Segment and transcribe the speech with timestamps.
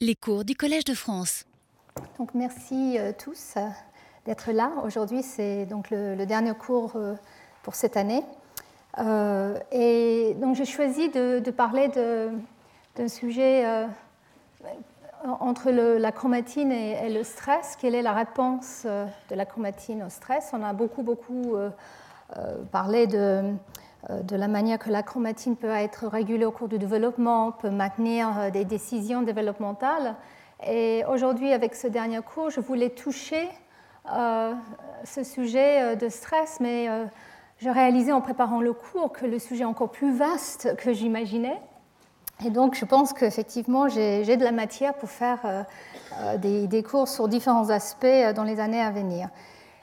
[0.00, 1.44] Les cours du Collège de France.
[2.20, 3.66] Donc merci euh, tous euh,
[4.26, 4.70] d'être là.
[4.84, 7.14] Aujourd'hui, c'est donc le, dernier cours euh,
[7.64, 8.22] pour cette année.
[9.72, 13.66] et donc j'ai choisi de, parler d'un sujet
[15.24, 17.76] entre la chromatine et, le stress.
[17.80, 20.50] Quelle est la réponse de la chromatine au stress?
[20.52, 21.56] On a beaucoup, beaucoup
[22.70, 23.52] parlé de
[24.08, 28.38] de la manière que la chromatine peut être régulée au cours du développement, peut maintenir
[28.38, 30.14] euh, des décisions développementales.
[30.66, 33.48] Et aujourd'hui, avec ce dernier cours, je voulais toucher
[34.12, 34.54] euh,
[35.04, 36.88] ce sujet de stress, mais
[37.58, 41.60] j'ai réalisé en préparant le cours que le sujet est encore plus vaste que j'imaginais.
[42.44, 45.64] Et donc, je pense qu'effectivement, j'ai de la matière pour faire
[46.38, 49.28] des, cours sur différents aspects dans les années à venir.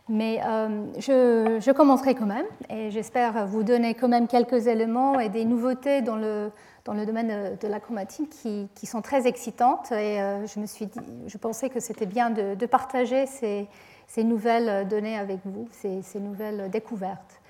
[0.08, 5.30] Mais euh, je, commencerai quand même et j'espère vous donner quand même quelques éléments et
[5.30, 6.52] des nouveautés dans le,
[6.84, 9.92] dans le domaine de la chromatine qui, qui sont très excitantes.
[9.92, 10.90] Et euh, je me suis
[11.26, 13.68] je pensais que c'était bien de, partager ces,
[14.06, 17.42] ces, nouvelles données avec vous, ces, nouvelles découvertes.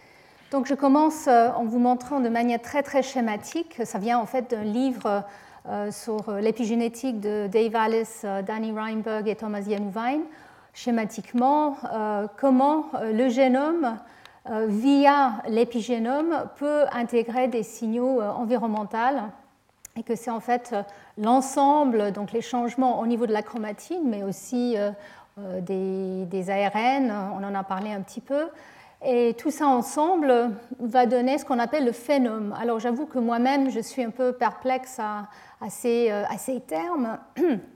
[0.52, 3.82] Donc je commence euh, en vous montrant de manière très très schématique.
[3.84, 5.24] Ça vient en fait d'un livre
[5.90, 10.22] sur l'épigénétique de Dave Alice, Danny Reinberg et Thomas Januvine
[10.76, 13.98] schématiquement euh, comment euh, le génome,
[14.52, 18.98] euh, via l'épigénome, peut intégrer des signaux environnementaux
[19.98, 20.76] et que c'est en fait
[21.18, 24.76] l'ensemble, donc les changements au niveau de la chromatine, mais aussi
[25.38, 28.50] des, ARN, on en a parlé un petit peu.
[29.06, 32.54] Et tout ça ensemble va donner ce qu'on appelle le phénome.
[32.60, 37.18] Alors j'avoue que moi-même, je suis un peu perplexe à ces termes.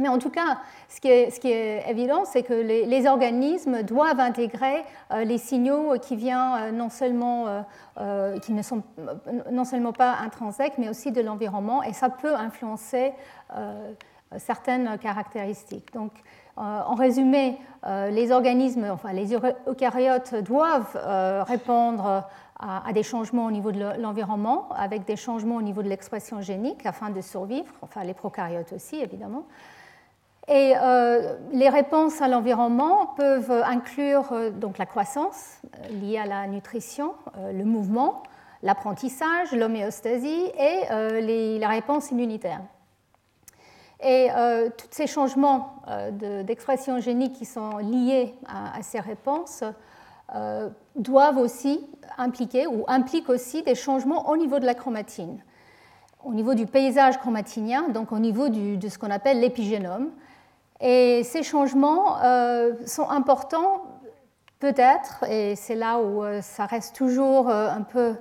[0.00, 1.08] Mais en tout cas, ce qui
[1.50, 6.88] est, évident, c'est que les, organismes doivent intégrer euh, les signaux qui, viennent euh, non
[6.88, 7.64] seulement,
[7.98, 8.84] euh, qui ne sont
[9.50, 13.12] non seulement pas intrinsèques, mais aussi de l'environnement, et ça peut influencer
[14.36, 15.92] certaines caractéristiques.
[15.94, 16.12] Donc,
[16.56, 19.34] en résumé, les organismes, enfin les
[19.66, 20.98] eucaryotes doivent
[21.46, 22.24] répondre
[22.58, 26.84] à, des changements au niveau de l'environnement, avec des changements au niveau de l'expression génique
[26.84, 29.44] afin de survivre, enfin les prokaryotes aussi évidemment.
[30.48, 36.24] Et euh, les réponses à l'environnement peuvent inclure euh, donc la croissance euh, liée à
[36.24, 38.22] la nutrition, le mouvement,
[38.62, 42.60] l'apprentissage, l'homéostasie et la réponse immunitaire.
[44.02, 44.28] Et
[44.76, 45.82] tous ces changements
[46.44, 49.62] d'expression génique qui sont liés à, ces réponses
[50.96, 51.86] doivent aussi
[52.16, 55.40] impliquer ou impliquent aussi des changements au niveau de la chromatine,
[56.24, 60.10] au niveau du paysage chromatinien, donc au niveau de ce qu'on appelle l'épigénome,
[60.80, 63.82] et ces changements euh, sont importants
[64.60, 68.14] peut-être, et c'est là où euh, ça reste toujours euh, un peu,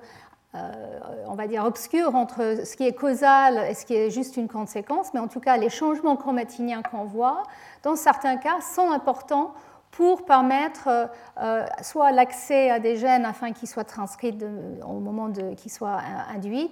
[1.27, 4.47] on va dire, obscur entre ce qui est causal et ce qui est juste une
[4.47, 7.43] conséquence, mais en tout cas, les changements chromatiniens qu'on voit,
[7.83, 9.53] dans certains cas, sont importants
[9.91, 11.07] pour permettre euh,
[11.41, 14.37] euh, soit l'accès à des gènes afin qu'ils soient transcrits
[14.85, 15.99] au moment qu'ils soient
[16.33, 16.71] induits,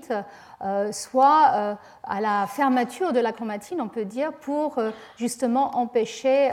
[0.61, 4.79] euh, soit à la fermeture de la chromatine, on peut dire, pour
[5.17, 6.51] justement empêcher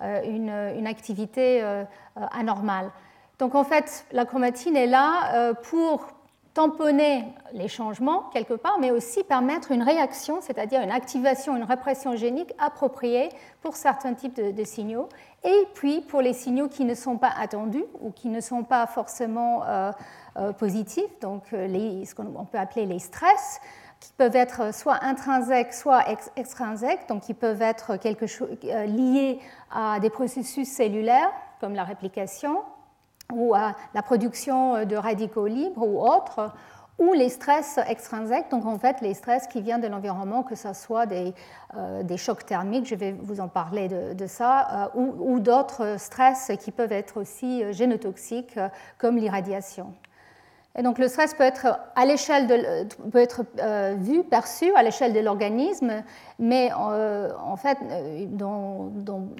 [0.00, 1.62] une, activité
[2.16, 2.90] anormale.
[3.38, 6.06] Donc en fait, la chromatine est là pour
[6.56, 12.16] tamponner les changements quelque part, mais aussi permettre une réaction, c'est-à-dire une activation, une répression
[12.16, 13.28] génique appropriée
[13.60, 15.10] pour certains types de, signaux,
[15.46, 18.86] et puis pour les signaux qui ne sont pas attendus ou qui ne sont pas
[18.88, 19.92] forcément euh,
[20.36, 23.60] euh, positifs, donc euh, ce qu'on peut appeler les stress,
[24.00, 29.38] qui peuvent être soit intrinsèques, soit extrinsèques, donc qui peuvent être quelque chose, liés
[29.70, 31.30] à des processus cellulaires,
[31.60, 32.62] comme la réplication,
[33.32, 36.52] ou à la production de radicaux libres ou autres,
[36.98, 40.72] ou les stress extrinsèques, donc en fait les stress qui viennent de l'environnement, que ce
[40.72, 41.34] soit des,
[41.76, 45.96] euh, des, chocs thermiques, je vais vous en parler de, ça, euh, ou, ou d'autres
[45.98, 48.58] stress qui peuvent être aussi euh, génotoxiques,
[48.98, 49.92] comme l'irradiation.
[50.78, 52.04] Et donc le stress peut être, à
[53.10, 56.02] peut être euh, vu, perçu à l'échelle de l'organisme,
[56.38, 58.90] mais euh, en fait, euh, dans,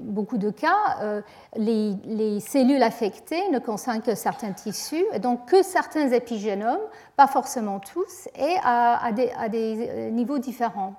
[0.03, 1.23] beaucoup de cas,
[1.57, 6.81] les, cellules affectées ne concernent que certains tissus, et donc que certains épigénomes,
[7.17, 10.95] pas forcément tous, et à, des, à des, niveaux différents.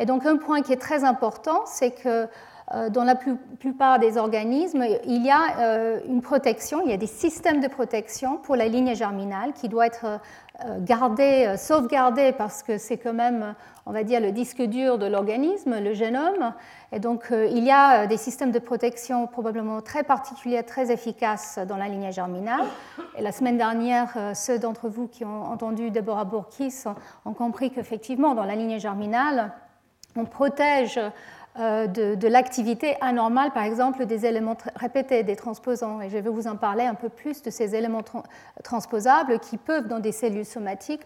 [0.00, 2.28] Et donc un point qui est très important, c'est que
[2.90, 7.06] dans la plupart des organismes, il y a euh, une protection, il y a des
[7.06, 10.04] systèmes de protection pour la ligne germinale qui doit être
[10.66, 13.54] euh, gardée, sauvegardée parce que c'est quand même,
[13.86, 16.52] on va dire, le disque dur de l'organisme, le génome.
[16.92, 21.76] Et donc, il y a des systèmes de protection probablement très particuliers, très efficaces dans
[21.78, 22.66] la ligne germinale.
[23.16, 26.84] Et la semaine dernière, ceux d'entre vous qui ont entendu Deborah Bourkis
[27.24, 29.52] ont compris qu'effectivement, dans la ligne germinale,
[30.16, 30.98] on protège
[31.58, 36.00] de, l'activité anormale, par exemple, des éléments répétés, des transposants.
[36.00, 38.04] Et je vais vous en parler un peu plus de ces éléments
[38.62, 41.02] transposables qui peuvent, dans des cellules somatiques,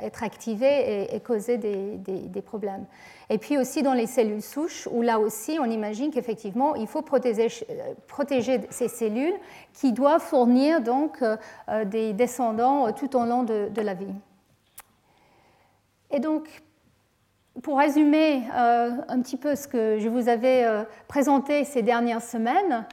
[0.00, 2.86] être activés et, causer des, problèmes.
[3.30, 7.02] Et puis aussi dans les cellules souches, où là aussi on imagine qu'effectivement il faut
[7.02, 9.34] protéger, ces cellules
[9.72, 11.36] qui doivent fournir donc euh,
[11.68, 14.14] euh, des descendants euh, tout au long de, la vie.
[16.10, 16.46] Et donc,
[17.60, 20.64] pour résumer un petit peu ce que je vous avais
[21.06, 22.86] présenté ces dernières semaines,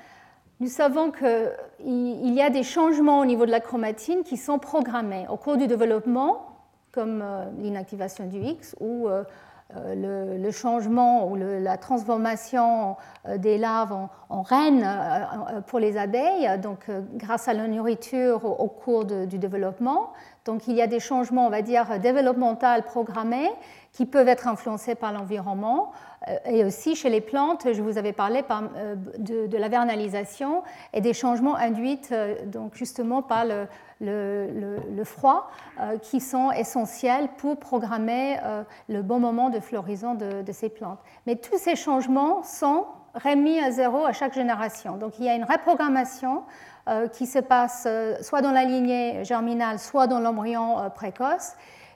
[0.60, 5.26] nous savons qu'il y a des changements au niveau de la chromatine qui sont programmés
[5.30, 6.58] au cours du développement,
[6.92, 7.24] comme
[7.60, 9.08] l'inactivation du X ou
[9.78, 12.98] euh, le, changement ou la transformation
[13.28, 13.96] euh, des larves
[14.30, 20.12] en, reines euh, pour les abeilles, donc grâce à la nourriture au, cours du développement.
[20.50, 23.52] Donc il y a des changements, on va dire, développementaux programmés
[23.94, 25.92] qui peuvent être influencés par l'environnement.
[26.46, 28.44] Et aussi chez les plantes, je vous avais parlé
[29.20, 32.02] de, la vernalisation et des changements induits
[32.48, 39.52] donc justement par le, froid, euh, qui sont essentiels pour programmer euh, le bon moment
[39.52, 41.00] de floraison de, ces plantes.
[41.28, 44.98] Mais tous ces changements sont remis à zéro à chaque génération.
[44.98, 46.42] Donc il y a une reprogrammation euh,
[47.14, 47.88] qui se passe
[48.22, 51.54] soit dans la lignée germinale, soit dans l'embryon précoce,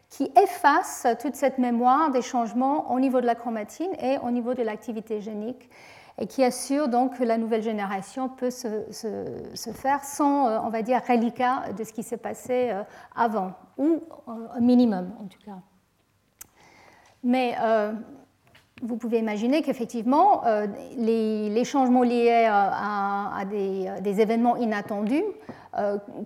[0.10, 4.54] qui efface toute cette mémoire des changements au niveau de la chromatine et au niveau
[4.54, 5.70] de l'activité génique
[6.18, 10.82] et qui assure donc que la nouvelle génération peut se, faire sans, euh, on va
[10.82, 12.84] dire, reliquat de ce qui s'est passé euh,
[13.16, 15.60] avant, ou un minimum en tout cas.
[17.24, 17.94] Mais euh,
[18.84, 20.44] vous pouvez imaginer qu'effectivement,
[20.98, 25.24] les, les, changements liés à, à des, des, événements inattendus,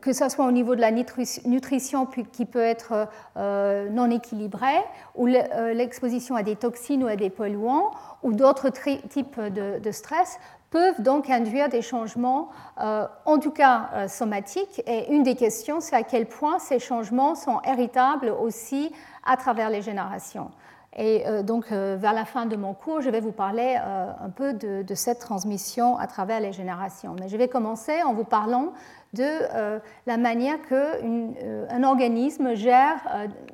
[0.01, 4.83] que ce soit au niveau de la nutrition qui peut être non équilibrée,
[5.15, 7.91] ou l'exposition à des toxines ou à des polluants,
[8.23, 10.39] ou d'autres types de, stress
[10.69, 12.49] peuvent donc induire des changements,
[12.81, 14.81] euh, en tout cas euh, somatiques.
[14.85, 18.91] Et une des questions, c'est à quel point ces changements sont héritables aussi
[19.25, 20.51] à travers les générations.
[20.97, 24.53] Et euh, donc, vers la fin de mon cours, je vais vous parler un peu
[24.53, 27.15] de, cette transmission à travers les générations.
[27.19, 28.73] Mais je vais commencer en vous parlant
[29.13, 32.97] de la manière qu'un organisme gère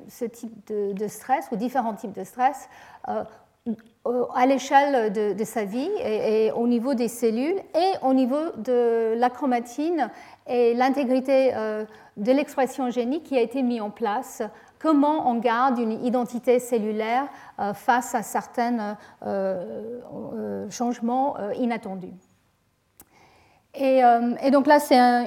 [0.08, 2.68] ce type de, stress ou différents types de stress
[4.34, 9.30] à l'échelle de, sa vie et, au niveau des cellules et au niveau de la
[9.30, 10.10] chromatine
[10.46, 11.84] et l'intégrité euh,
[12.18, 14.42] de l'expression génique qui a été mis en place.
[14.84, 17.26] Comment on garde une identité cellulaire
[17.58, 22.12] euh, face à certains euh, changements inattendus.
[23.74, 24.02] Et,
[24.52, 25.24] donc là, c'est un,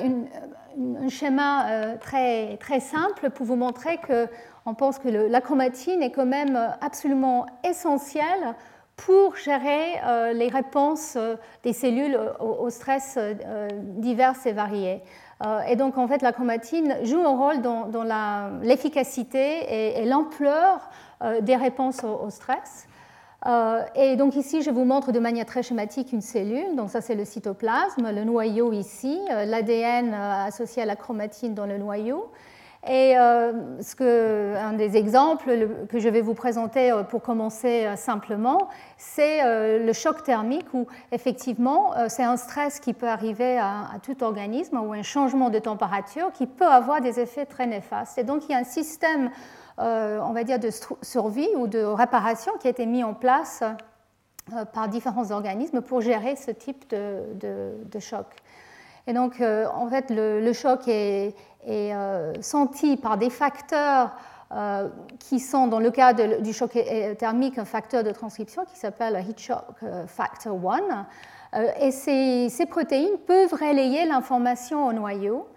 [1.09, 4.27] schéma très, très simple pour vous montrer que
[4.67, 8.55] on pense que la chromatine est quand même absolument essentielle
[8.97, 15.01] pour gérer euh, les réponses euh, des cellules au, stress euh, divers et variés.
[15.67, 20.89] Et donc, en fait, la chromatine joue un rôle dans, l'efficacité et, l'ampleur
[21.41, 22.87] des réponses au, stress.
[23.95, 26.75] et donc ici, je vous montre de manière très schématique une cellule.
[26.75, 31.77] Donc ça, c'est le cytoplasme, le noyau ici, l'ADN associé à la chromatine dans le
[31.77, 32.31] noyau.
[32.89, 38.69] Et euh, un des exemples que je vais vous présenter euh, pour commencer euh, simplement,
[38.97, 39.41] c'est
[39.79, 44.93] le choc thermique où effectivement c'est un stress qui peut arriver à, tout organisme ou
[44.93, 48.17] un changement de température qui peut avoir des effets très néfastes.
[48.17, 49.29] Et donc il y a un système,
[49.77, 50.69] on va dire, de
[51.03, 53.63] survie ou de réparation qui a été mis en place
[54.73, 58.25] par différents organismes pour gérer ce type de, choc.
[59.05, 61.35] Et donc, en fait, le choc est,
[61.67, 64.11] est euh, senti par des facteurs
[64.51, 64.87] euh,
[65.19, 66.77] qui sont, dans le cas du choc
[67.19, 70.57] thermique, un facteur de transcription qui s'appelle heat shock euh, factor
[71.53, 71.69] 1.
[71.81, 75.47] et ces, protéines peuvent relayer l'information au noyau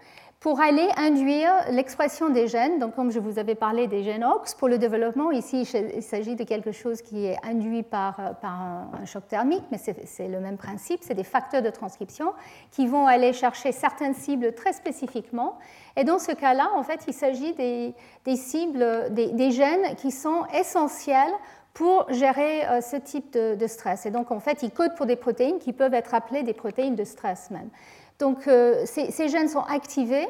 [0.41, 2.79] pour aller induire l'expression des gènes.
[2.79, 6.35] Donc, comme je vous avais parlé des gènes OX pour le développement, ici il s'agit
[6.35, 10.57] de quelque chose qui est induit par, euh, un, choc thermique, mais c'est le même
[10.57, 11.01] principe.
[11.03, 12.33] C'est des facteurs de transcription
[12.71, 15.59] qui vont aller chercher certaines cibles très spécifiquement.
[15.95, 17.93] Et dans ce cas-là, en fait, il s'agit des,
[18.35, 21.31] cibles, des, des, gènes qui sont essentiels
[21.75, 24.07] pour gérer euh, ce type de, de stress.
[24.07, 26.95] Et donc, en fait, ils codent pour des protéines qui peuvent être appelées des protéines
[26.95, 27.69] de stress même.
[28.21, 30.27] Donc euh, ces, gènes sont activés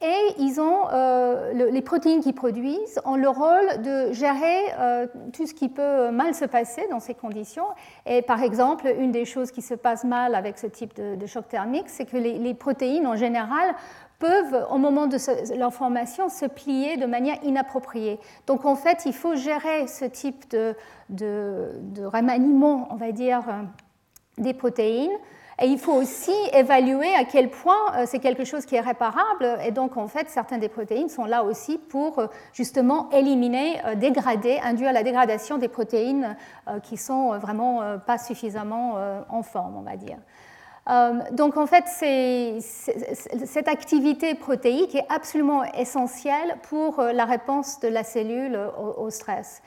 [0.00, 5.46] et ils ont, euh, les protéines qu'ils produisent ont le rôle de gérer euh, tout
[5.46, 7.66] ce qui peut mal se passer dans ces conditions.
[8.06, 11.46] Et par exemple, une des choses qui se passe mal avec ce type de, choc
[11.46, 13.72] thermique, c'est que les, protéines en général
[14.18, 15.16] peuvent, au moment de
[15.56, 18.18] leur formation, se plier de manière inappropriée.
[18.48, 20.74] Donc en fait, il faut gérer ce type de,
[21.08, 23.42] de remaniement, on va dire,
[24.38, 25.16] des protéines
[25.62, 29.58] et il faut aussi évaluer à quel point euh, c'est quelque chose qui est réparable.
[29.64, 33.94] Et donc, en fait, certaines des protéines sont là aussi pour euh, justement éliminer, euh,
[33.94, 36.36] dégrader, induire la dégradation des protéines
[36.82, 38.96] qui sont vraiment pas suffisamment
[39.28, 40.18] en forme, on va dire.
[41.32, 41.84] Donc en fait,
[42.58, 48.58] cette activité protéique est absolument essentielle pour la réponse de la cellule
[48.96, 49.62] au stress.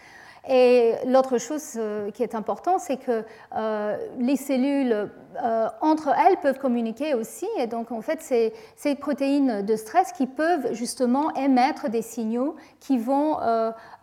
[0.48, 3.24] Et l'autre chose euh, qui est importante, c'est que
[3.56, 5.10] euh, les cellules
[5.44, 7.48] euh, entre elles peuvent communiquer aussi.
[7.58, 12.56] Et donc, en fait, c'est ces protéines de stress qui peuvent justement émettre des signaux
[12.80, 13.38] qui vont,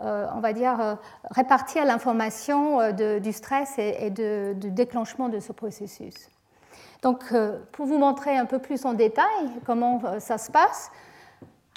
[0.00, 0.98] on va dire,
[1.30, 6.28] répartir l'information du stress et, du déclenchement de ce processus.
[7.02, 7.24] Donc,
[7.72, 9.24] pour vous montrer un peu plus en détail
[9.64, 10.90] comment ça se passe,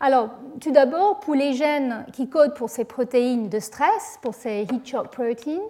[0.02, 4.64] alors, tout d'abord, pour les gènes qui codent pour ces protéines de stress, pour ces
[4.64, 5.62] heat shock proteins,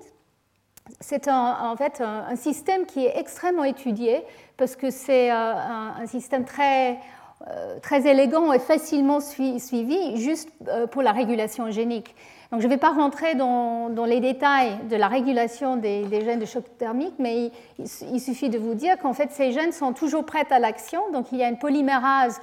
[0.99, 4.23] c'est en fait un, système qui est extrêmement étudié
[4.57, 6.99] parce que c'est euh, un, système très,
[7.47, 12.15] euh, très élégant et facilement suivi juste euh, pour la régulation génique.
[12.51, 16.45] Donc, je ne vais pas rentrer dans, les détails de la régulation des, gènes de
[16.45, 20.25] choc thermique, mais il, il suffit de vous dire qu'en fait, ces gènes sont toujours
[20.25, 21.01] prêts à l'action.
[21.11, 22.39] Donc, il y a une polymérase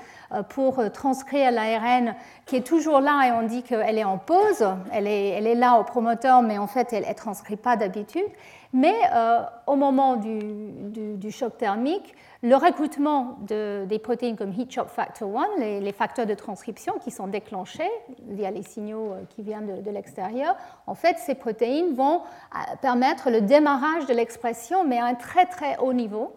[0.48, 2.14] pour euh, transcrire l'ARN
[2.46, 5.84] qui est toujours là et on dit qu'elle est en pause, elle est, là au
[5.84, 8.24] promoteur, mais en fait elle ne transcrit pas d'habitude.
[8.72, 14.88] Mais euh, au moment du, choc thermique, le recrutement de, des protéines comme heat shock
[14.88, 17.90] factor 1, les, facteurs de transcription qui sont déclenchés
[18.28, 22.22] via les signaux qui viennent de l'extérieur, en fait ces protéines vont
[22.80, 26.32] permettre le démarrage de l'expression, mais à un très très haut niveau.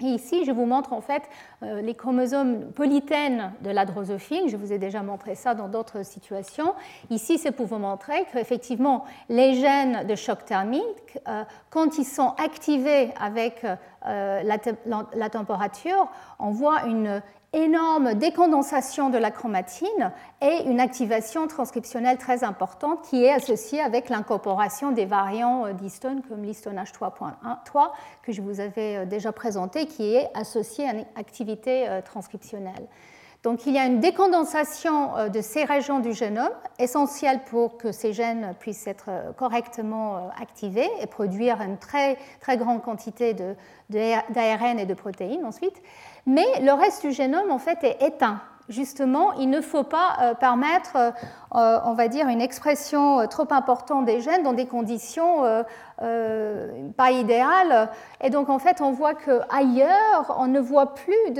[0.00, 1.22] Ici, je vous montre en fait
[1.64, 4.48] euh, les chromosomes polytènes de la drosophile.
[4.48, 6.74] Je vous ai déjà montré ça dans d'autres situations.
[7.10, 12.34] Ici, c'est pour vous montrer qu'effectivement, les gènes de choc thermique, euh, quand ils sont
[12.38, 13.66] activés avec
[14.06, 17.20] euh, la, température, on voit une
[17.52, 20.12] énorme décondensation de la chromatine
[20.42, 26.22] et une activation transcriptionnelle très importante qui est associée avec l'incorporation des variants euh, d'histone
[26.28, 27.90] comme l'histone H3.3
[28.22, 32.86] que je vous avais euh, déjà présenté qui est associé à une activité euh, transcriptionnelle.
[33.44, 36.50] Donc il y a une décondensation de ces régions du génome,
[36.80, 42.82] essentielle pour que ces gènes puissent être correctement activés et produire une très, très grande
[42.82, 43.36] quantité
[43.88, 45.80] d'ARN et de protéines ensuite
[46.28, 48.40] mais le reste du génome en fait est éteint.
[48.68, 51.10] Justement, il ne faut pas euh, permettre, euh,
[51.54, 55.42] euh, on va dire, une expression trop importante des gènes dans des conditions
[56.96, 57.88] pas idéales.
[58.20, 61.30] Et donc, en fait, on voit qu'ailleurs, on ne voit plus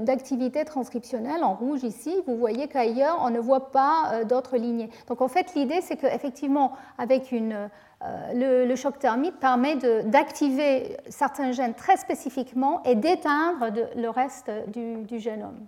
[0.00, 2.14] d'activité transcriptionnelle en rouge ici.
[2.26, 4.90] Vous voyez qu'ailleurs, on ne voit pas d'autres lignées.
[5.08, 7.68] Donc, en fait, l'idée, c'est qu'effectivement, avec une
[8.04, 15.18] euh, le, choc thermique permet d'activer certains gènes très spécifiquement et d'éteindre le reste du,
[15.18, 15.66] génome.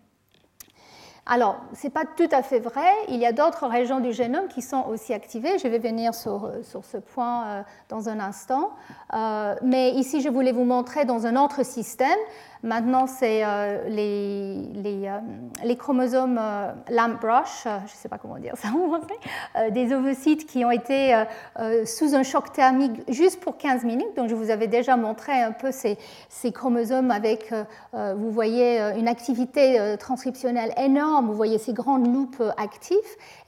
[1.24, 2.90] Alors, ce n'est pas tout à fait vrai.
[3.08, 5.58] Il y a d'autres régions du génome qui sont aussi activées.
[5.58, 8.72] Je vais venir sur, ce point euh, dans un instant.
[9.14, 12.18] Euh, mais ici, je voulais vous montrer dans un autre système
[12.62, 15.18] Maintenant, c'est euh, les, euh,
[15.62, 16.72] les, chromosomes euh,
[17.20, 18.68] brush, je ne sais pas comment dire ça
[19.70, 21.24] des ovocytes qui ont été
[21.84, 24.16] sous un choc thermique juste pour 15 minutes.
[24.16, 25.96] Donc, je vous avais déjà montré un peu ces,
[26.52, 27.52] chromosomes avec,
[27.92, 32.96] vous voyez, une activité transcriptionnelle énorme, vous voyez ces grandes loupes actives.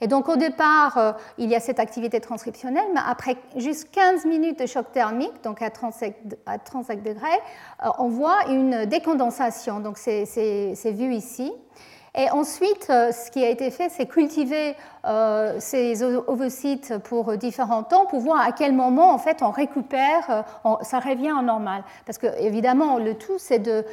[0.01, 4.59] Et donc, au départ, il y a cette activité transcriptionnelle, mais après juste 15 minutes
[4.59, 6.15] de choc thermique, donc à 35,
[6.45, 7.27] à 35 degrés,
[7.99, 11.51] on voit une condensation, donc c'est vu ici.
[12.13, 17.83] Et ensuite, euh, ce qui a été fait, c'est cultiver euh, ces ovocytes pour différents
[17.83, 21.83] temps pour voir à quel moment, en fait, on récupère, euh, ça revient en normal.
[22.05, 23.85] Parce que, évidemment, le tout, c'est de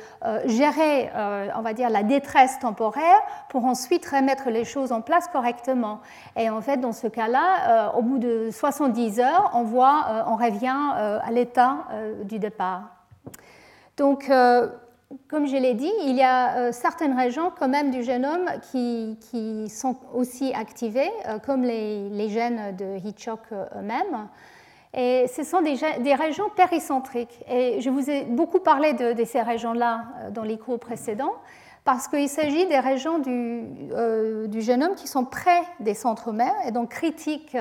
[0.46, 1.10] gérer,
[1.56, 6.00] on va dire, la détresse temporaire pour ensuite remettre les choses en place correctement.
[6.36, 10.76] Et en fait, dans ce cas-là, au bout de 70 heures, on voit, on revient
[10.96, 11.78] à l'état
[12.24, 12.82] du départ.
[13.96, 14.30] Donc,
[15.28, 19.16] comme je l'ai dit, il y a euh, certaines régions quand même du génome qui,
[19.70, 24.28] sont aussi activées, euh, comme les, gènes de heat shock euh, eux-mêmes.
[24.94, 27.42] Et ce sont des, régions péricentriques.
[27.50, 31.34] Et je vous ai beaucoup parlé de, ces régions-là dans les cours précédents,
[31.84, 33.64] parce qu'il s'agit des régions du,
[34.48, 37.56] du, génome qui sont près des centres mères et donc critiques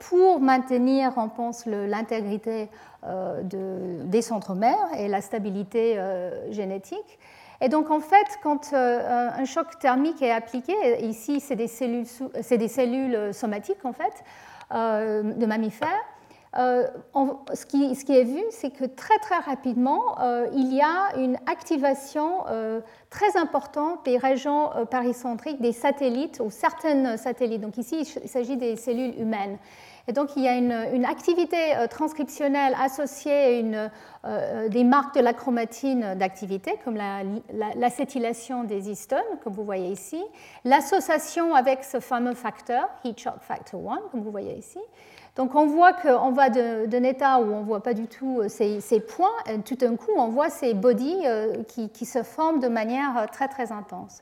[0.00, 2.68] pour maintenir, on pense, l'intégrité
[3.06, 3.42] euh,
[4.04, 7.18] des centres mères et la stabilité euh, génétique.
[7.60, 10.72] Et donc, en fait, quand un choc thermique est appliqué,
[11.02, 12.06] ici, c'est des, cellules,
[12.50, 14.24] des cellules somatiques, en fait,
[14.70, 15.88] de mammifères,
[16.58, 16.84] euh,
[17.54, 22.44] ce, qui, est vu, c'est que très très rapidement, euh, il y a une activation
[22.48, 27.60] euh, très importante des régions péricentriques, des satellites ou certaines satellites.
[27.60, 29.58] Donc ici, il s'agit des cellules humaines.
[30.08, 31.56] Et donc il y a une, activité
[31.88, 33.64] transcriptionnelle associée
[34.24, 36.98] à des marques de la chromatine d'activité, comme
[37.76, 40.20] l'acétylation des histones, comme vous voyez ici,
[40.64, 44.80] l'association avec ce fameux facteur, heat shock factor 1, comme vous voyez ici,
[45.36, 48.48] donc on voit qu'on va d'un état où on ne voit pas du tout euh,
[48.48, 52.68] ces, points, et tout d'un coup on voit ces bodies euh, qui, se forment de
[52.68, 54.20] manière euh, très très intense.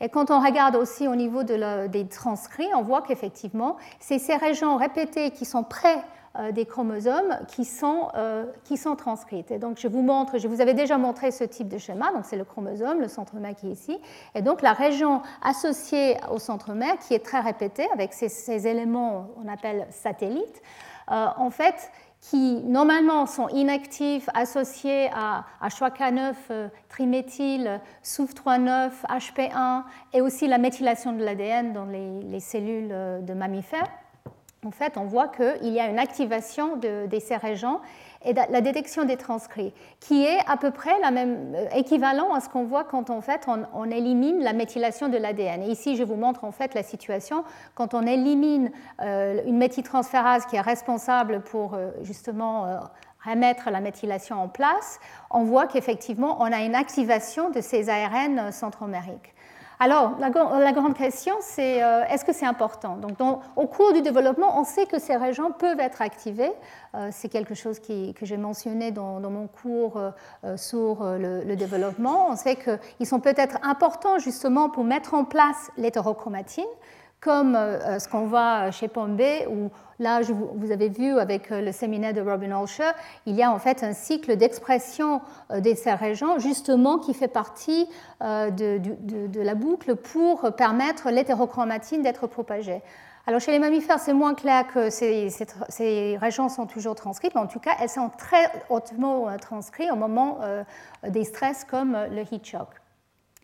[0.00, 4.76] Et quand on regarde aussi au niveau des transcrits, on voit qu'effectivement c'est ces régions
[4.76, 5.98] répétées qui sont près
[6.52, 8.96] des chromosomes qui sont, euh, qui sont.
[9.50, 12.24] Et donc je vous montre, je vous avais déjà montré ce type de schéma, donc
[12.24, 13.98] c'est le chromosome, le centromère qui est ici,
[14.34, 19.52] et donc la région associée au centromère qui est très répétée avec ces, éléments qu'on
[19.52, 20.62] appelle satellites,
[21.10, 26.34] euh, en fait, qui normalement sont inactifs, associés à, à K9,
[26.88, 32.88] triméthyl, SOUF39, HP1 et aussi la méthylation de l'ADN dans les, cellules
[33.24, 33.88] de mammifères
[34.66, 37.80] en fait, on voit qu'il y a une activation de, ces régions
[38.24, 42.40] et la détection des transcrits, qui est à peu près la même, euh, équivalent à
[42.40, 45.62] ce qu'on voit quand en fait, on, élimine la méthylation de l'ADN.
[45.62, 50.56] Ici, je vous montre en fait la situation quand on élimine euh, une méthyltransférase qui
[50.56, 52.80] est responsable pour euh, justement
[53.24, 55.00] remettre la méthylation en place,
[55.30, 59.34] on voit qu'effectivement, on a une activation de ces ARN centromériques.
[59.82, 60.28] Alors, la,
[60.72, 62.96] grande question, c'est euh, est-ce que c'est important?
[62.96, 63.16] Donc,
[63.56, 66.52] au cours du développement, on sait que ces régions peuvent être activées.
[66.94, 72.28] Euh, c'est quelque chose que j'ai mentionné dans, mon cours euh, sur le, développement.
[72.28, 76.64] On sait qu'ils sont peut-être importants justement pour mettre en place l'hétérochromatine
[77.20, 82.20] comme ce qu'on voit chez Pombé, où là, vous avez vu avec le séminaire de
[82.20, 82.90] Robin Olsher,
[83.26, 87.88] il y a en fait un cycle d'expression de ces régions, justement, qui fait partie
[88.22, 92.82] euh, de, la boucle pour permettre l'hétérochromatine d'être propagée.
[93.26, 97.46] Alors chez les mammifères, c'est moins clair que ces, régions sont toujours transcrites, mais en
[97.46, 100.62] tout cas, elles sont très hautement euh, transcrites au moment euh,
[101.08, 102.68] des stress comme le heat shock.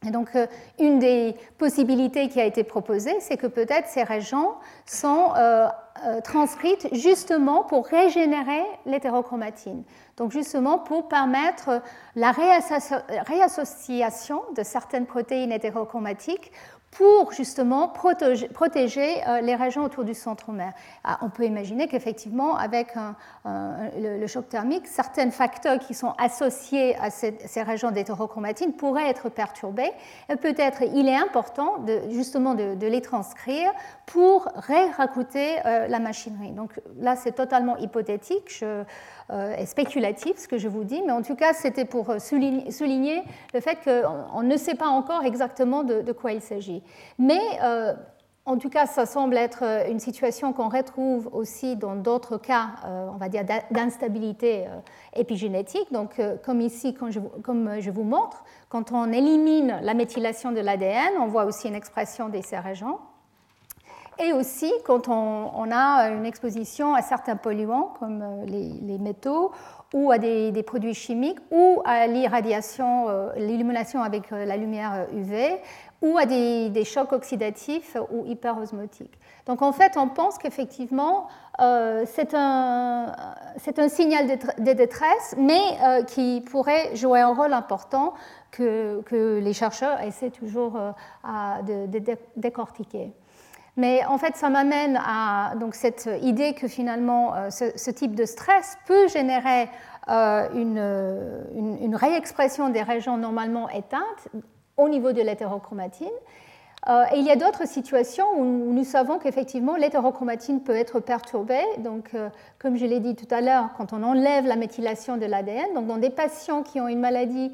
[0.05, 0.31] Et donc,
[0.79, 4.55] une des possibilités qui a été proposée, c'est que peut-être ces régions
[4.85, 5.33] sont
[6.25, 9.85] transcrites justement pour régénérer l'hétérochromatine.
[10.17, 11.83] Donc justement pour permettre
[12.15, 16.53] la réassociation de certaines protéines hétérochromatiques
[16.97, 20.73] pour justement protéger, euh, les régions autour du centromère.
[21.05, 22.95] Ah, on peut imaginer qu'effectivement, avec
[23.45, 29.91] le, choc thermique, certains facteurs qui sont associés à ces, régions d'hétérochromatine pourraient être perturbés.
[30.41, 33.73] Peut-être il est important justement de, les transcrire
[34.07, 36.53] pour ré-racouter euh, la machinerie.
[36.53, 38.65] Donc là, c'est totalement hypothétique.
[39.31, 43.23] Est spéculatif, ce que je vous dis, mais en tout cas, c'était pour euh, souligner,
[43.55, 46.83] le fait qu'on ne sait pas encore exactement de, quoi il s'agit.
[47.19, 47.95] Mais euh,
[48.45, 52.69] en tout cas, ça semble être une situation qu'on retrouve aussi dans d'autres cas,
[53.13, 54.67] on va dire, d'instabilité
[55.17, 55.93] épigénétique.
[55.93, 57.11] Donc, comme ici, comme
[57.81, 62.29] je vous montre, quand on élimine la méthylation de l'ADN, on voit aussi une expression
[62.29, 63.01] des régions
[64.19, 69.53] et aussi quand on, a une exposition à certains polluants comme euh, les, métaux
[69.93, 75.59] ou à des, produits chimiques ou à l'irradiation, euh, l'illumination avec euh, la lumière UV
[76.03, 79.19] ou à des, chocs oxydatifs ou hyperosmotiques.
[79.47, 83.13] Donc en fait, on pense qu'effectivement, c'est un,
[83.89, 84.27] signal
[84.59, 85.61] de, détresse, mais
[86.07, 88.13] qui pourrait jouer un rôle important
[88.51, 90.79] que, que les chercheurs essaient toujours
[91.25, 91.87] à, de,
[92.37, 93.15] décortiquer.
[93.77, 98.25] Mais en fait, ça m'amène à donc, cette idée que finalement, euh, ce, type de
[98.25, 99.69] stress peut générer
[100.09, 104.29] euh, une, réexpression des régions normalement éteintes
[104.79, 106.09] au niveau de l'hétérochromatine.
[106.89, 111.65] Euh, et il y a d'autres situations où nous savons qu'effectivement l'hétérochromatine peut être perturbée.
[111.79, 112.13] Donc,
[112.59, 115.87] comme je l'ai dit tout à l'heure, quand on enlève la méthylation de l'ADN, donc
[115.87, 117.53] dans des patients qui ont une maladie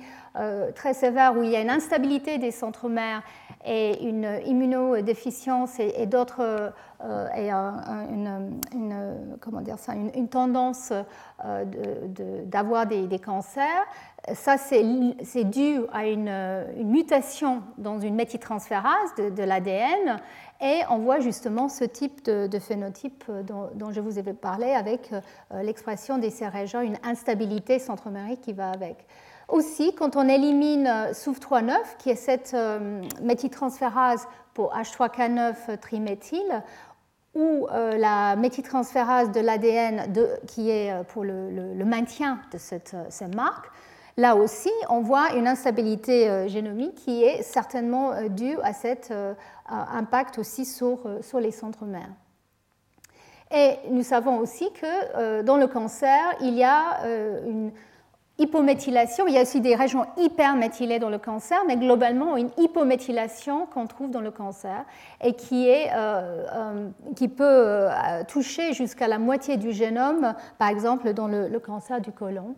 [0.74, 3.22] très sévère où il y a une instabilité des centromères
[3.64, 6.72] et une immunodéficience et, d'autres
[7.04, 10.92] euh, et une, comment dire ça, une, tendance
[11.44, 11.64] euh,
[12.46, 13.84] d'avoir des, cancers,
[14.34, 20.16] ça c'est dû à une, mutation dans une méthyltransférase de, l'ADN
[20.60, 25.62] et on voit justement ce type de, phénotype dont, je vous avais parlé avec euh,
[25.62, 29.06] l'expression des régions, une instabilité centromérique qui va avec.
[29.48, 32.56] Aussi, quand on élimine SOUF3-9, qui est cette
[33.20, 36.62] méthyltransférase pour H3K9 triméthyle,
[37.34, 40.12] ou la méthyltransférase de l'ADN
[40.46, 43.66] qui est pour le, maintien de cette, cette marque,
[44.18, 49.10] Là aussi, on voit une instabilité euh, génomique qui est certainement euh, due à cet
[49.10, 49.32] euh,
[49.66, 52.10] impact aussi sur, sur les centres mères.
[53.50, 57.04] Et nous savons aussi que dans le cancer, il y a
[57.46, 57.70] une
[58.38, 63.66] hypométhylation, il y a aussi des régions hyperméthylées dans le cancer, mais globalement une hypométhylation
[63.66, 64.84] qu'on trouve dans le cancer
[65.22, 65.90] et qui, est,
[67.14, 67.88] qui peut
[68.28, 72.56] toucher jusqu'à la moitié du génome, par exemple dans le, cancer du côlon.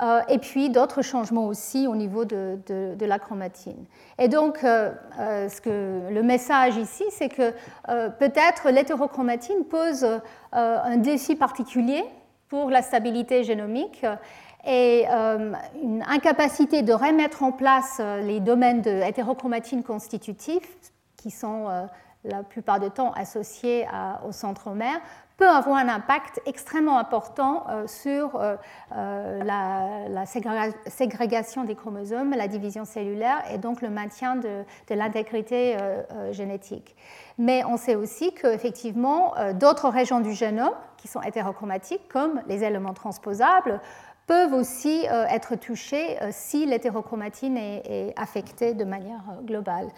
[0.00, 2.58] Euh, et puis d'autres changements aussi au niveau de,
[3.00, 3.84] la chromatine.
[4.18, 7.52] Et donc, euh, euh, ce que, le message ici, c'est que
[8.18, 10.06] peut-être l'hétérochromatine pose
[10.52, 12.04] un défi particulier
[12.48, 14.06] pour la stabilité génomique
[14.66, 20.68] et une incapacité de remettre en place les domaines de hétérochromatine constitutifs
[21.16, 21.66] qui sont
[22.24, 23.86] la plupart du temps associés
[24.26, 25.00] au centromère
[25.38, 28.56] peut avoir un impact extrêmement important euh, sur euh,
[28.94, 35.76] euh, la, ségrégation des chromosomes, la division cellulaire et donc le maintien de, l'intégrité
[36.32, 36.96] génétique.
[37.38, 42.94] Mais on sait aussi qu'effectivement, d'autres régions du génome qui sont hétérochromatiques, comme les éléments
[42.94, 43.80] transposables,
[44.28, 49.88] peuvent aussi être touchées si l'hétérochromatine est affectée de manière globale.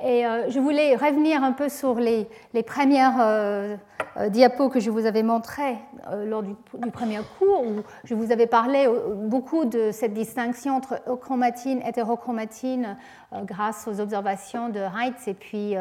[0.00, 2.28] Et euh, je voulais revenir un peu sur les,
[2.64, 3.76] premières euh,
[4.16, 5.76] euh, diapos que je vous avais montrées
[6.24, 6.54] lors du,
[6.92, 12.96] premier cours, où je vous avais parlé beaucoup de cette distinction entre chromatine, hétérochromatine,
[13.42, 15.74] grâce aux observations de Heitz et puis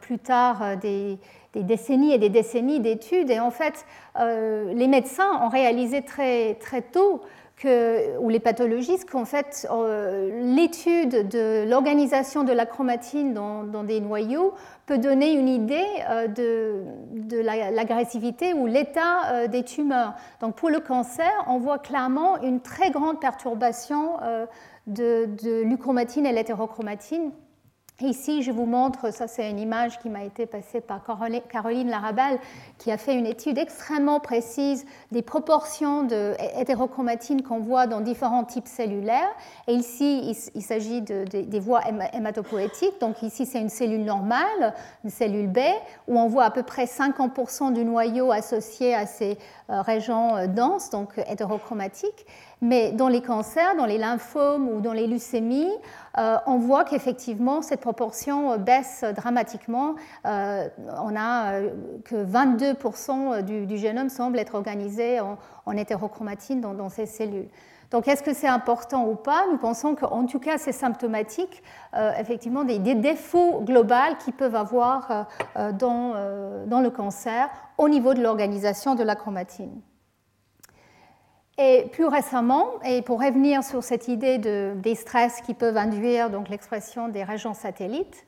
[0.00, 1.18] plus tard des,
[1.52, 3.30] des, décennies et des décennies d'études.
[3.30, 3.86] Et en fait,
[4.18, 7.22] les médecins ont réalisé très, très tôt
[7.64, 14.54] ou les pathologistes qu'en fait euh, l'étude de l'organisation de la chromatine dans, des noyaux
[14.86, 20.14] peut donner une idée euh, de, l'agressivité ou l'état euh, des tumeurs.
[20.40, 24.16] Donc pour le cancer, on voit clairement une très grande perturbation
[24.86, 27.32] de, de l'uchromatine et l'hétérochromatine
[28.00, 32.38] Ici, je vous montre, ça c'est une image qui m'a été passée par Caroline Larabal,
[32.78, 36.36] qui a fait une étude extrêmement précise des proportions de
[37.42, 39.34] qu'on voit dans différents types cellulaires.
[39.66, 41.80] Et ici, il, s'agit des voies
[42.12, 43.00] hématopoétiques.
[43.00, 45.58] Donc ici, c'est une cellule normale, une cellule B,
[46.06, 49.36] où on voit à peu près 50% du noyau associé à ces
[49.68, 52.26] régions euh, denses, donc hétérochromatiques.
[52.60, 55.70] Mais dans les cancers, dans les lymphomes ou dans les leucémies,
[56.18, 59.94] euh, on voit qu'effectivement cette proportion euh, baisse dramatiquement.
[60.26, 60.68] Euh,
[61.00, 61.60] on a
[62.04, 65.36] que 22% du, génome semble être organisé en,
[65.76, 67.48] hétérochromatine dans, ces cellules.
[67.90, 69.44] Donc, est-ce que c'est important ou pas?
[69.50, 71.62] Nous pensons qu'en tout cas, c'est symptomatique,
[72.18, 76.14] effectivement, des, défauts globaux qu'ils peuvent avoir dans,
[76.66, 77.48] dans, le cancer
[77.78, 79.80] au niveau de l'organisation de la chromatine.
[81.60, 86.30] Et plus récemment, et pour revenir sur cette idée de, des stress qui peuvent induire
[86.48, 88.24] l'expression des régions satellites,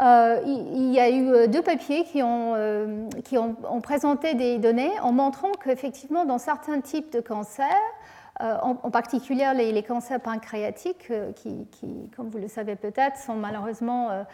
[0.00, 4.34] euh, il y a eu euh, deux papiers qui, ont, euh, qui ont, ont, présenté
[4.34, 7.66] des données en montrant qu'effectivement, dans certains types de cancers,
[8.40, 14.24] en, particulier les, cancers pancréatiques, qui, qui, comme vous le savez peut-être, sont malheureusement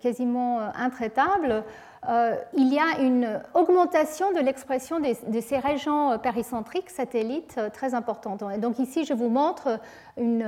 [0.00, 1.64] quasiment intraitables,
[2.08, 7.92] euh, il y a une augmentation de l'expression de, ces régions péricentriques satellites euh, très
[7.92, 8.42] importante.
[8.54, 9.78] Et donc ici, je vous montre
[10.16, 10.46] une,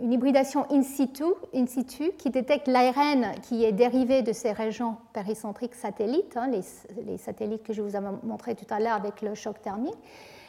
[0.00, 6.48] hybridation in situ, qui détecte l'ARN qui est dérivé de ces régions péricentriques satellites, hein,
[6.48, 6.62] les,
[7.04, 9.98] les, satellites que je vous ai montré tout à l'heure avec le choc thermique.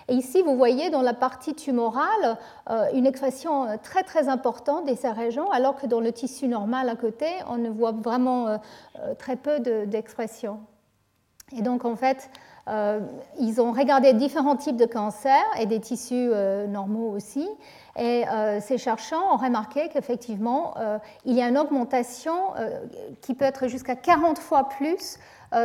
[0.10, 2.38] Et ici, vous voyez dans la partie tumorale
[2.70, 6.48] euh, une expression euh, très très importante de ces régions, alors que dans le tissu
[6.48, 8.58] normal à côté, on ne voit vraiment euh,
[9.20, 10.62] très peu d'expression.
[11.56, 12.30] Et donc, en fait,
[13.40, 16.30] ils ont regardé différents types de cancers et des tissus
[16.68, 17.50] normaux aussi.
[17.98, 18.26] Et
[18.62, 20.76] ces chercheurs ont remarqué qu'effectivement,
[21.26, 22.36] il y a une augmentation
[23.22, 25.18] qui peut être jusqu'à 40 fois plus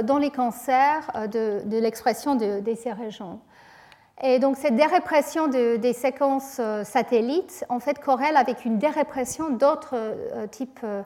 [0.04, 3.38] dans les cancers de, l'expression de, de, ces régions.
[4.22, 9.94] Et donc cette dérépression des séquences euh, satellites en fait corrèle avec une dérépression d'autres
[9.94, 11.02] euh, types euh,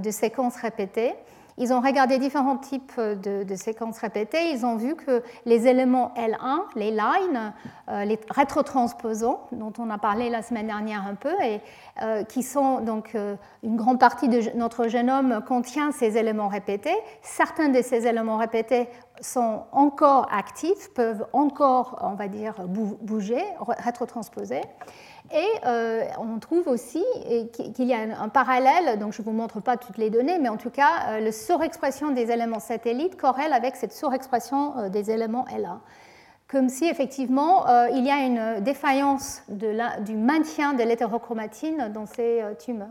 [0.00, 1.14] de séquences répétées.
[1.58, 4.50] Ils ont regardé différents types de, séquences répétées.
[4.52, 7.52] Ils ont vu que les éléments L1, les lines,
[7.88, 11.60] les rétrotransposants, dont on a parlé la semaine dernière un peu, et
[12.28, 13.16] qui sont donc
[13.62, 16.96] une grande partie de notre génome contient ces éléments répétés.
[17.22, 18.88] Certains de ces éléments répétés
[19.20, 23.42] sont encore actifs, peuvent encore, on va dire, bouger,
[23.78, 24.60] rétrotransposer.
[25.32, 27.04] Et euh, on trouve aussi
[27.52, 30.48] qu'il y a un parallèle, donc je ne vous montre pas toutes les données, mais
[30.48, 35.10] en tout cas, euh, la surexpression des éléments satellites corrèle avec cette surexpression euh, des
[35.10, 35.80] éléments LA.
[36.48, 42.86] Comme si effectivement il y a une défaillance du maintien de l'hétérochromatine dans ces tumeurs.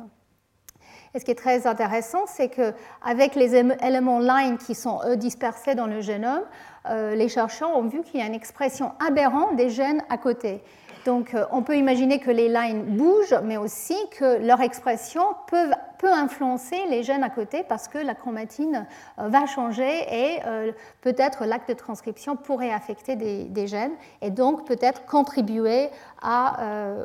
[1.13, 5.73] Et ce qui est très intéressant, c'est qu'avec les éléments line qui sont eux dispersés
[5.73, 6.43] dans le génome,
[6.89, 10.61] les chercheurs ont vu qu'il y a une expression aberrante des gènes à côté.
[11.05, 15.71] Donc euh, on peut imaginer que les lines bougent, mais aussi que leur expression peut,
[16.07, 18.85] influencer les gènes à côté parce que la chromatine
[19.17, 24.67] euh, va changer et euh, peut-être l'acte de transcription pourrait affecter des, gènes et donc
[24.67, 25.89] peut-être contribuer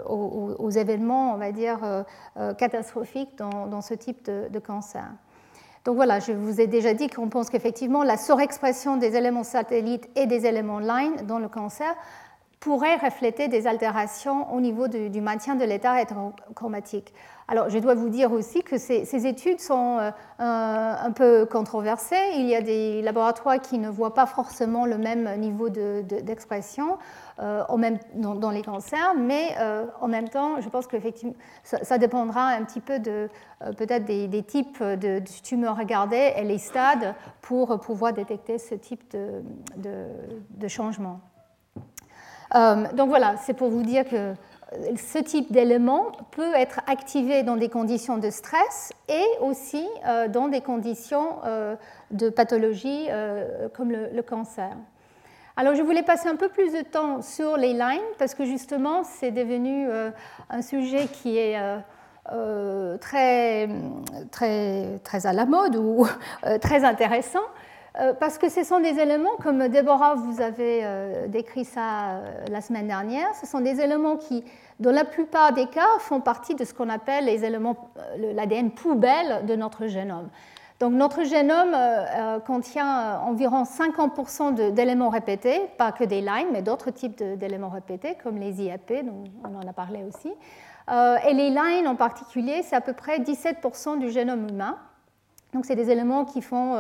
[0.06, 1.78] aux, événements, on va dire,
[2.58, 5.06] catastrophiques dans, ce type de, de cancer.
[5.86, 10.10] Donc voilà, je vous ai déjà dit qu'on pense qu'effectivement la surexpression des éléments satellites
[10.14, 11.94] et des éléments line dans le cancer
[12.60, 17.14] pourrait refléter des altérations au niveau du, maintien de l'état hétérochromatique.
[17.48, 22.34] Alors, je dois vous dire aussi que ces, études sont euh, un peu controversées.
[22.36, 26.98] Il y a des laboratoires qui ne voient pas forcément le même niveau d'expression
[27.40, 27.64] euh,
[28.14, 30.98] dans, les cancers, mais euh, en même temps, je pense que
[31.64, 33.30] ça, ça, dépendra un petit peu de
[33.78, 39.16] peut-être des, types de, tumeurs regardées et les stades pour pouvoir détecter ce type
[39.76, 41.20] de changement.
[42.54, 44.34] Euh, donc voilà, c'est pour vous dire que
[44.96, 50.48] ce type d'élément peut être activé dans des conditions de stress et aussi euh, dans
[50.48, 51.74] des conditions euh,
[52.10, 53.08] de pathologie
[53.74, 54.70] comme le, cancer.
[55.56, 59.02] Alors je voulais passer un peu plus de temps sur les lines parce que justement
[59.04, 59.88] c'est devenu
[60.48, 61.58] un sujet qui est
[63.00, 63.68] très,
[64.30, 66.06] très, très à la mode ou
[66.60, 67.40] très intéressant.
[67.98, 72.44] Euh, parce que ce sont des éléments, comme Déborah vous avez euh, décrit ça euh,
[72.48, 74.44] la semaine dernière, ce sont des éléments qui,
[74.78, 79.44] dans la plupart des cas, font partie de ce qu'on appelle les éléments, l'ADN poubelle
[79.44, 80.28] de notre génome.
[80.78, 81.76] Donc notre génome
[82.46, 88.38] contient environ 50% d'éléments répétés, pas que des lines, mais d'autres types d'éléments répétés, comme
[88.38, 90.32] les IAP, dont on en a parlé aussi.
[90.88, 94.78] et les lines en particulier, c'est à peu près 17% du génome humain.
[95.52, 96.76] Donc c'est des éléments qui font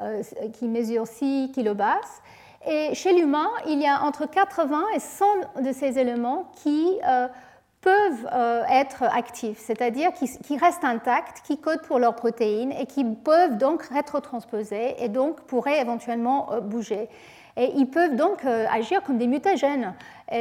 [0.00, 2.22] euh, qui mesure 6 kilobars.
[2.66, 5.24] Et chez l'humain, il y a entre 80 et 100
[5.62, 7.26] de ces éléments qui euh,
[7.80, 13.04] peuvent euh, être actifs, c'est-à-dire qui, restent intacts, qui codent pour leurs protéines et qui
[13.04, 17.08] peuvent donc rétrotransposer et donc pourraient éventuellement bouger.
[17.58, 19.92] Et ils peuvent donc euh, agir comme des mutagènes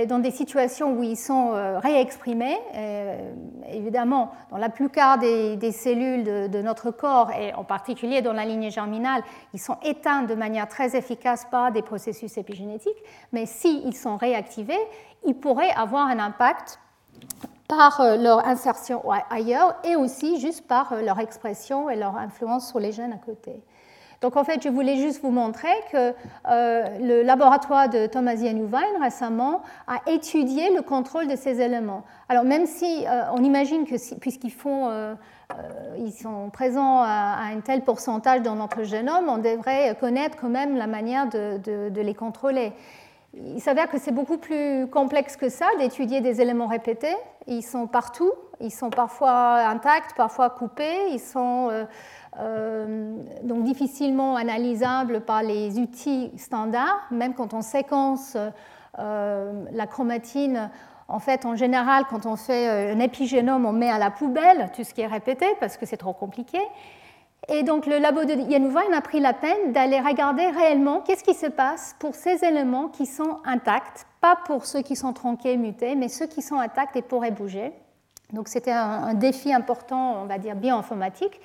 [0.08, 2.58] dans des situations où ils sont euh, réexprimés.
[2.76, 3.32] Euh,
[3.72, 8.70] évidemment, dans la plupart des, cellules de, notre corps, et en particulier dans la lignée
[8.70, 9.24] germinale,
[9.54, 13.02] ils sont éteints de manière très efficace par des processus épigénétiques.
[13.32, 14.74] Mais s'ils sont réactivés,
[15.26, 16.80] ils pourraient avoir un impact
[17.68, 22.94] par leur insertion ailleurs et aussi juste par leur expression et leur influence sur les
[22.94, 23.62] gènes à côté.
[24.22, 26.14] Donc en fait, je voulais juste vous montrer que
[26.50, 32.04] euh, le laboratoire de Thomas Yenuvine récemment a étudié le contrôle de ces éléments.
[32.28, 35.16] Alors même si euh, on imagine que puisqu'ils euh,
[36.20, 40.88] sont présents à, un tel pourcentage dans notre génome, on devrait connaître quand même la
[40.88, 42.74] manière de, de les contrôler.
[43.36, 47.16] Il s'avère que c'est beaucoup plus complexe que ça d'étudier des éléments répétés.
[47.46, 51.70] Ils sont partout, ils sont parfois intacts, parfois coupés, ils sont
[52.38, 58.38] donc difficilement analysable par les outils standards, même quand on séquence
[59.00, 60.72] euh, la chromatine.
[61.08, 64.72] En fait, en général, quand on fait euh, un épigénome, on met à la poubelle
[64.76, 66.58] tout ce qui est répété parce que c'est trop compliqué.
[67.48, 71.36] Et donc le labo de Yanouvain a pris la peine d'aller regarder réellement qu'est-ce qui
[71.36, 75.96] se passe pour ces éléments qui sont intacts, pas pour ceux qui sont tronqués, mutés,
[75.96, 77.72] mais ceux qui sont intacts et pourraient bouger.
[78.34, 81.40] Donc c'était un, défi important, on va dire, bioinformatique.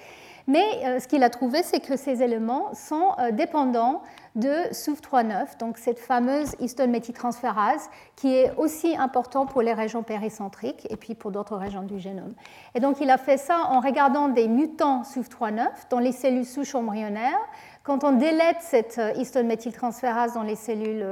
[0.46, 4.02] Mais euh, ce qu'il a trouvé, c'est que ces éléments sont euh, dépendants
[4.34, 10.86] de SUV39, donc cette fameuse histone méthyltransférase, qui est aussi important pour les régions péricentriques
[10.90, 12.32] et puis pour d'autres régions du génome.
[12.74, 16.74] Et donc il a fait ça en regardant des mutants SUV39 dans les cellules souches
[16.74, 17.40] embryonnaires.
[17.84, 21.02] Quand on délète cette euh, histone méthyltransférase dans les cellules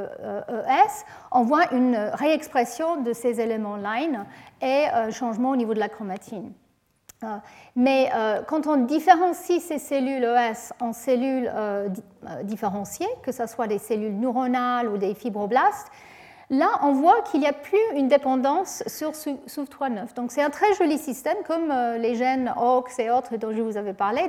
[0.48, 4.24] ES, e on voit une réexpression de ces éléments line
[4.62, 6.52] et un changement au niveau de la chromatine.
[7.22, 7.36] Euh,
[7.76, 11.88] mais euh, quand on différencie ces cellules ES en cellules euh,
[12.44, 15.90] différenciées, que ce soit des cellules neuronales ou des fibroblastes,
[16.50, 20.14] là, on voit qu'il n'y a plus une dépendance sur SUV3-9.
[20.14, 23.62] Donc c'est un très joli système, comme euh, les gènes OX et autres dont je
[23.62, 24.28] vous avais parlé,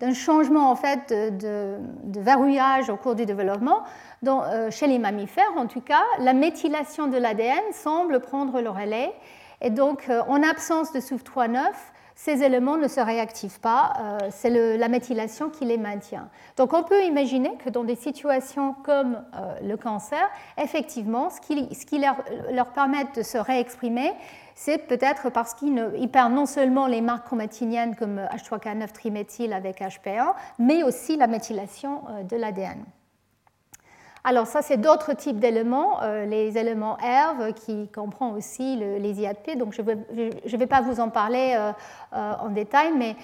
[0.00, 1.76] d'un changement en fait de,
[2.20, 3.82] verrouillage au cours du développement.
[4.26, 9.12] Euh, chez les mammifères, en tout cas, la méthylation de l'ADN semble prendre le relais.
[9.60, 11.60] Et donc, euh, en absence de SUV3-9,
[12.18, 14.48] ces éléments ne se réactivent pas, euh, c'est
[14.78, 16.30] la méthylation qui les maintient.
[16.56, 20.26] Donc on peut imaginer que dans des situations comme euh, le cancer,
[20.56, 24.12] effectivement, ce qui, leur, permet de se réexprimer,
[24.54, 30.32] c'est peut-être parce qu'ils perdent non seulement les marques chromatiniennes comme H3K9 triméthyle avec HP1,
[30.58, 32.82] mais aussi la méthylation euh, de l'ADN.
[34.28, 39.56] Alors ça, c'est d'autres types d'éléments, euh, les éléments ERV qui comprend aussi les IAP,
[39.56, 41.70] donc je ne vais, pas vous en parler euh,
[42.12, 43.14] euh, en détail, mais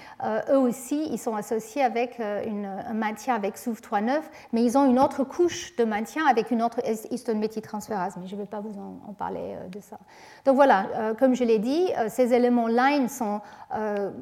[0.49, 4.21] eux aussi, ils sont associés avec un maintien avec SUV39,
[4.53, 6.79] mais ils ont une autre couche de maintien avec une autre
[7.11, 9.97] histone méthyltransférase, mais je ne vais pas vous en, parler de ça.
[10.45, 10.85] Donc voilà,
[11.19, 13.41] comme je l'ai dit, ces éléments line sont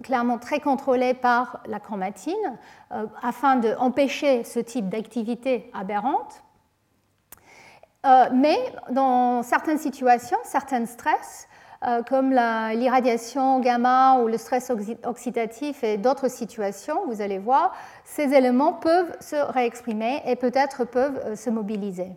[0.01, 2.33] clairement très contrôlés par la chromatine
[3.21, 6.41] afin d'empêcher ce type d'activité aberrante.
[8.05, 8.57] Euh, mais
[8.89, 11.47] dans certaines situations, certains stress,
[11.85, 14.71] euh, comme l'irradiation gamma ou le stress
[15.03, 21.21] oxydatif et d'autres situations, vous allez voir, ces éléments peuvent se réexprimer et peut-être peuvent
[21.25, 22.09] euh, se mobiliser.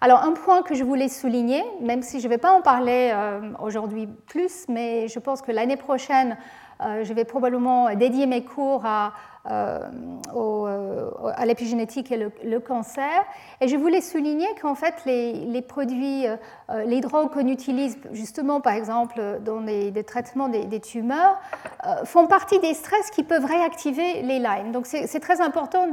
[0.00, 3.14] Alors un point que je voulais souligner, même si je ne vais pas en parler
[3.60, 6.38] aujourd'hui plus, mais je pense que l'année prochaine,
[6.80, 9.12] je vais probablement dédier mes cours à
[9.48, 9.88] euh,
[10.36, 13.24] euh, à l'épigénétique et le, cancer.
[13.62, 16.36] Et je voulais souligner qu'en fait, les, produits, euh,
[16.84, 21.40] les drogues qu'on utilise justement, par exemple, dans les, traitements des, tumeurs,
[22.04, 24.72] font partie des stress qui peuvent réactiver les lines.
[24.72, 25.86] Donc c'est très important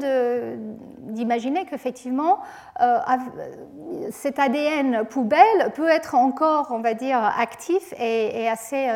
[1.03, 2.39] d'imaginer qu'effectivement,
[4.11, 8.87] cet ADN poubelle peut être encore, on va dire, actif et, assez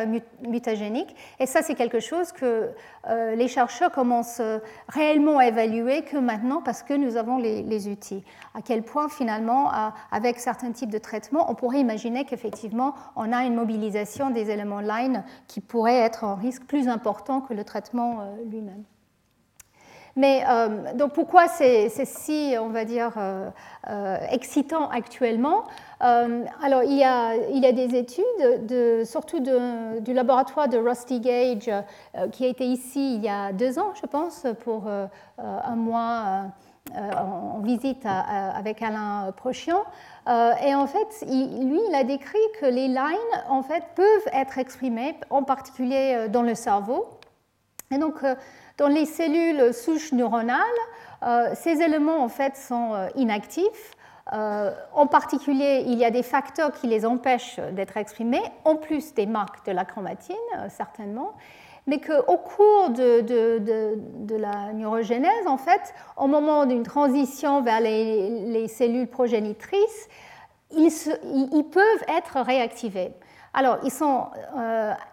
[0.46, 1.14] mutagénique.
[1.40, 2.70] Et ça, c'est quelque chose que
[3.08, 4.42] les chercheurs commencent
[4.88, 8.24] réellement évaluer que maintenant parce que nous avons les, outils.
[8.54, 9.70] À quel point finalement,
[10.10, 14.80] avec certains types de traitements, on pourrait imaginer qu'effectivement, on a une mobilisation des éléments
[14.80, 18.84] line qui pourrait être un risque plus important que le traitement euh, lui-même.
[20.16, 23.48] Mais euh, donc pourquoi c'est si, on va dire, euh,
[23.88, 25.64] euh, excitant actuellement
[26.00, 31.20] Alors il y, a, il y, a, des études, de, surtout du laboratoire de Rusty
[31.20, 31.70] Gage,
[32.32, 34.84] qui a été ici il y a deux ans, je pense, pour
[35.38, 36.46] un mois.
[36.98, 39.82] en visite avec Alain Prochian.
[40.26, 45.14] et en fait, lui, il a décrit que les lines en fait, peuvent être exprimées,
[45.30, 47.06] en particulier dans le cerveau.
[47.92, 48.24] Et donc,
[48.78, 50.60] dans les cellules souches neuronales,
[51.22, 53.94] euh, ces éléments en fait sont euh, inactifs.
[54.32, 59.14] Euh, en particulier, il y a des facteurs qui les empêchent d'être exprimés, en plus
[59.14, 60.36] des marques de la chromatine,
[60.68, 61.32] certainement,
[61.86, 69.08] mais qu'au cours de, la neurogénèse, en fait, au moment d'une transition vers les, cellules
[69.08, 70.08] progénitrices,
[70.70, 73.12] ils, peuvent être réactivés.
[73.52, 74.28] Alors, ils sont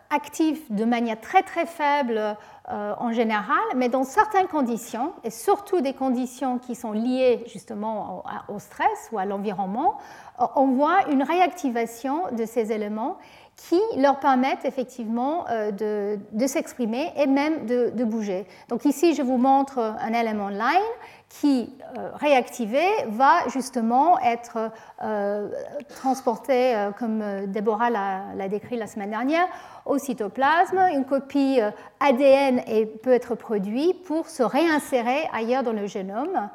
[0.09, 2.35] actifs de manière très très faible
[2.71, 8.23] euh, en général, mais dans certaines conditions, et surtout des conditions qui sont liées justement
[8.47, 9.97] au, stress ou à l'environnement,
[10.39, 13.17] euh, on voit une réactivation de ces éléments
[13.55, 18.47] qui leur permettent effectivement euh, de, s'exprimer et même de, de, bouger.
[18.69, 20.93] Donc ici, je vous montre un élément line
[21.29, 24.71] qui, euh, réactivé, va justement être
[25.03, 25.49] euh,
[25.87, 29.47] transporté, euh, comme Déborah l'a décrit la semaine dernière,
[29.85, 30.79] au cytoplasme.
[30.93, 31.59] Une copie
[31.99, 32.61] ADN
[33.03, 36.49] peut être produite pour se réinsérer ailleurs dans le génome.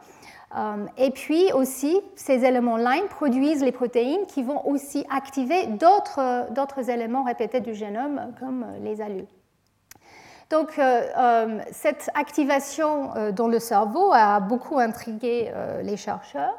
[0.98, 7.24] Et puis aussi, ces éléments line produisent les protéines qui vont aussi activer d'autres éléments
[7.24, 9.26] répétés du génome, comme les ALU.
[10.50, 15.50] Donc, euh, euh, cette activation euh, dans le cerveau a beaucoup intrigué
[15.82, 16.58] les chercheurs.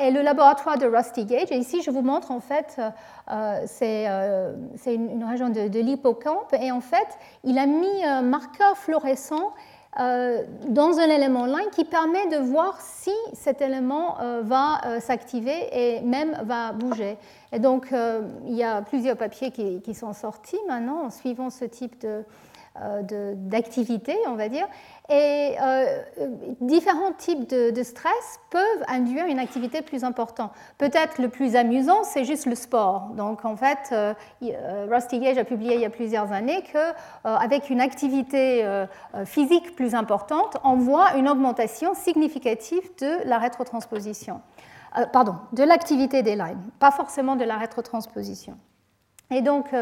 [0.00, 2.80] et le laboratoire de Rusty Gage, et ici je vous montre en fait,
[3.66, 4.04] c'est
[4.86, 7.06] une, région de, de l'hippocampe, et en fait,
[7.44, 9.54] il a mis un marqueur fluorescent
[9.96, 16.36] dans un élément line qui permet de voir si cet élément va s'activer et même
[16.42, 17.16] va bouger.
[17.52, 17.94] Et donc,
[18.46, 22.24] il y a plusieurs papiers qui, qui, sont sortis maintenant en suivant ce type de,
[22.76, 24.66] d'activité, on va dire.
[25.08, 26.02] Et euh,
[26.60, 30.50] différents types de, stress peuvent induire une activité plus importante.
[30.78, 33.10] Peut-être le plus amusant, c'est juste le sport.
[33.16, 34.14] Donc en fait, euh,
[34.90, 38.64] Rusty Gage a publié il y a plusieurs années qu'avec une activité
[39.24, 44.40] physique plus importante, on voit une augmentation significative de la rétrotransposition.
[45.12, 48.56] pardon, de l'activité des lines, pas forcément de la rétrotransposition.
[49.30, 49.72] Et donc,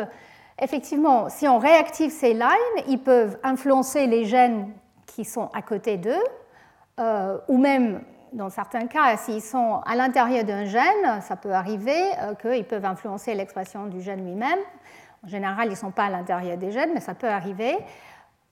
[0.60, 4.72] effectivement, si on réactive ces lines, ils peuvent influencer les gènes
[5.06, 6.22] qui sont à côté d'eux,
[7.48, 12.34] ou même dans certains cas, s'ils sont à l'intérieur d'un gène, ça peut arriver euh,
[12.34, 14.58] qu'ils peuvent influencer l'expression du gène lui-même.
[15.24, 17.76] En général, ils ne sont pas à l'intérieur des gènes, mais ça peut arriver.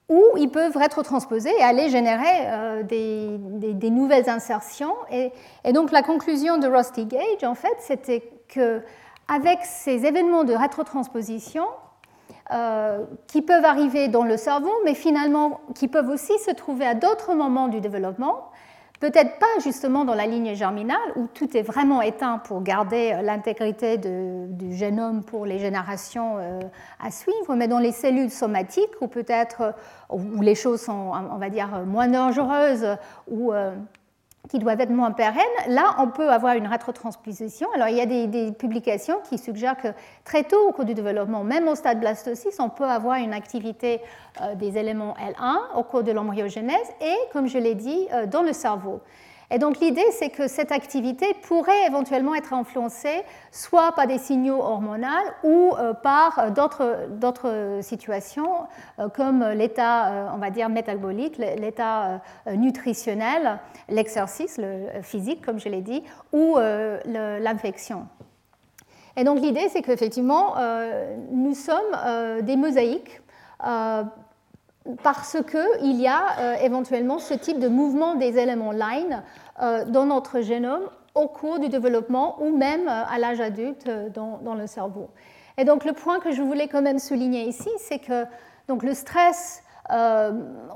[0.09, 4.95] Ou ils peuvent rétrotransposer et aller générer euh, des, nouvelles insertions.
[5.11, 5.33] Et,
[5.73, 8.83] donc la conclusion de Rusty Gage, en fait, c'était que
[9.29, 11.65] avec ces événements de rétrotransposition,
[12.53, 16.95] euh, qui peuvent arriver dans le cerveau, mais finalement qui peuvent aussi se trouver à
[16.95, 18.51] d'autres moments du développement,
[19.01, 23.23] Peut-être pas justement dans la ligne germinale où tout est vraiment éteint pour garder euh,
[23.23, 26.61] l'intégrité du génome pour les générations euh,
[27.03, 29.73] à suivre, mais dans les cellules somatiques où peut-être euh,
[30.11, 32.87] où les choses sont, on va dire, moins dangereuses
[33.31, 33.53] ou
[34.49, 37.69] qui doivent être moins pérennes, là, on peut avoir une rétrotransposition.
[37.75, 39.89] Alors, il y a des, publications qui suggèrent que
[40.25, 44.01] très tôt au cours du développement, même au stade blastocyste, on peut avoir une activité
[44.41, 48.43] euh, des éléments L1 au cours de l'embryogenèse et, comme je l'ai dit, euh, dans
[48.43, 49.01] le cerveau.
[49.53, 54.61] Et donc l'idée, c'est que cette activité pourrait éventuellement être influencée soit par des signaux
[54.61, 55.09] hormonaux
[55.43, 56.51] ou euh, par euh,
[57.09, 58.69] d'autres situations
[59.01, 65.81] euh, comme l'état, on va dire, métabolique, l'état nutritionnel, l'exercice le physique, comme je l'ai
[65.81, 68.07] dit, ou l'infection.
[69.17, 70.55] Et donc l'idée, c'est qu'effectivement,
[71.33, 73.21] nous sommes des mosaïques
[75.03, 79.23] parce qu'il y a éventuellement ce type de mouvement des éléments line
[79.59, 84.67] dans notre génome au cours du développement ou même euh, à l'âge adulte dans, le
[84.67, 85.11] cerveau.
[85.59, 88.25] Et donc le point que je voulais quand même souligner ici, c'est que
[88.69, 89.65] donc, le stress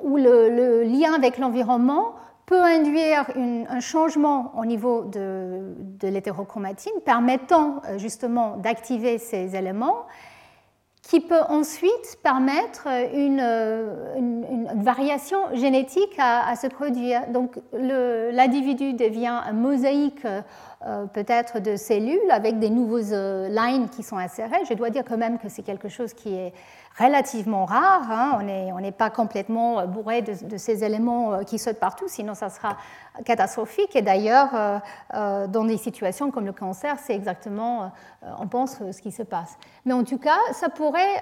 [0.03, 7.81] ou le, lien avec l'environnement peut induire un changement au niveau de, de l'hétérochromatine permettant
[7.97, 10.07] justement d'activer ces éléments
[11.09, 13.41] qui peut ensuite permettre une,
[14.17, 17.29] une, variation génétique à, se produire.
[17.29, 20.25] Donc l'individu devient un mosaïque
[20.87, 24.65] euh, peut-être de cellules avec des nouveaux euh, lines qui sont insérés.
[24.69, 26.53] Je dois dire quand même que c'est quelque chose qui est
[26.99, 28.11] relativement rare.
[28.11, 28.39] Hein.
[28.41, 32.77] On n'est pas complètement euh, bourré de, ces éléments qui sautent partout, sinon ça sera
[33.25, 33.95] catastrophique.
[33.97, 34.81] Et d'ailleurs,
[35.13, 37.93] dans des situations comme le cancer, c'est exactement,
[38.39, 39.57] on pense, ce qui se passe.
[39.85, 41.21] Mais en tout cas, ça pourrait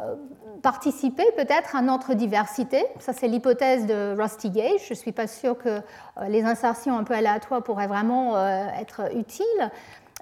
[0.00, 0.16] euh,
[0.60, 2.84] participer peut-être à notre diversité.
[2.98, 4.86] Ça, c'est l'hypothèse de Rusty Gage.
[4.86, 5.80] Je ne suis pas sûre que euh,
[6.28, 9.70] les insertions un peu aléatoires pourraient vraiment euh, être utiles.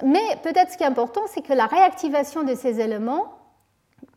[0.04, 3.32] Mais peut-être ce qui est important, c'est que la réactivation de ces éléments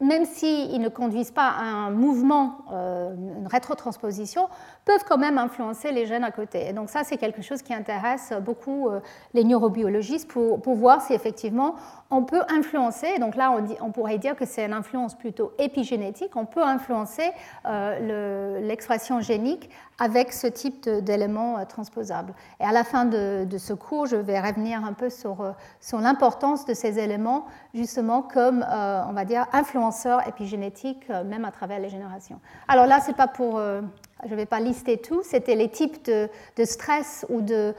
[0.01, 3.15] même s'ils ne conduisent pas à un mouvement, euh,
[3.45, 4.47] une rétrotransposition,
[4.85, 6.67] peuvent quand même influencer les gènes à côté.
[6.67, 8.99] Et donc ça, c'est quelque chose qui intéresse beaucoup euh,
[9.33, 11.75] les neurobiologistes pour, voir si effectivement
[12.09, 16.45] on peut influencer, donc là on, pourrait dire que c'est une influence plutôt épigénétique, on
[16.45, 17.31] peut influencer
[17.65, 22.33] euh, l'expression génique avec ce type d'éléments transposables.
[22.59, 25.37] Et à la fin de, ce cours, je vais revenir un peu sur,
[25.79, 31.51] sur l'importance de ces éléments justement comme, on va dire, influence épigénétique euh, même à
[31.51, 32.39] travers les générations.
[32.67, 33.81] Alors là, c'est pas pour, euh,
[34.23, 36.29] je ne vais pas lister tout, c'était les types de,
[36.63, 37.73] stress ou euh,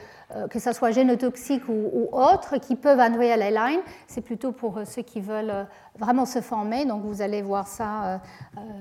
[0.51, 3.81] que ce soit génotoxique ou, ou autre, qui peuvent induire les lines.
[4.07, 5.67] C'est plutôt pour ceux qui veulent
[5.99, 6.85] vraiment se former.
[6.85, 8.21] Donc vous allez voir ça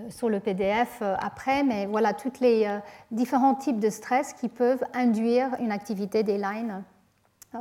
[0.10, 1.64] sur le PDF après.
[1.64, 2.68] Mais voilà, tous les
[3.12, 6.84] différents types de stress qui peuvent induire une activité des lines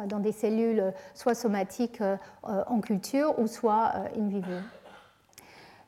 [0.08, 2.02] dans des cellules soit somatiques
[2.42, 4.54] en culture ou soit in vivo.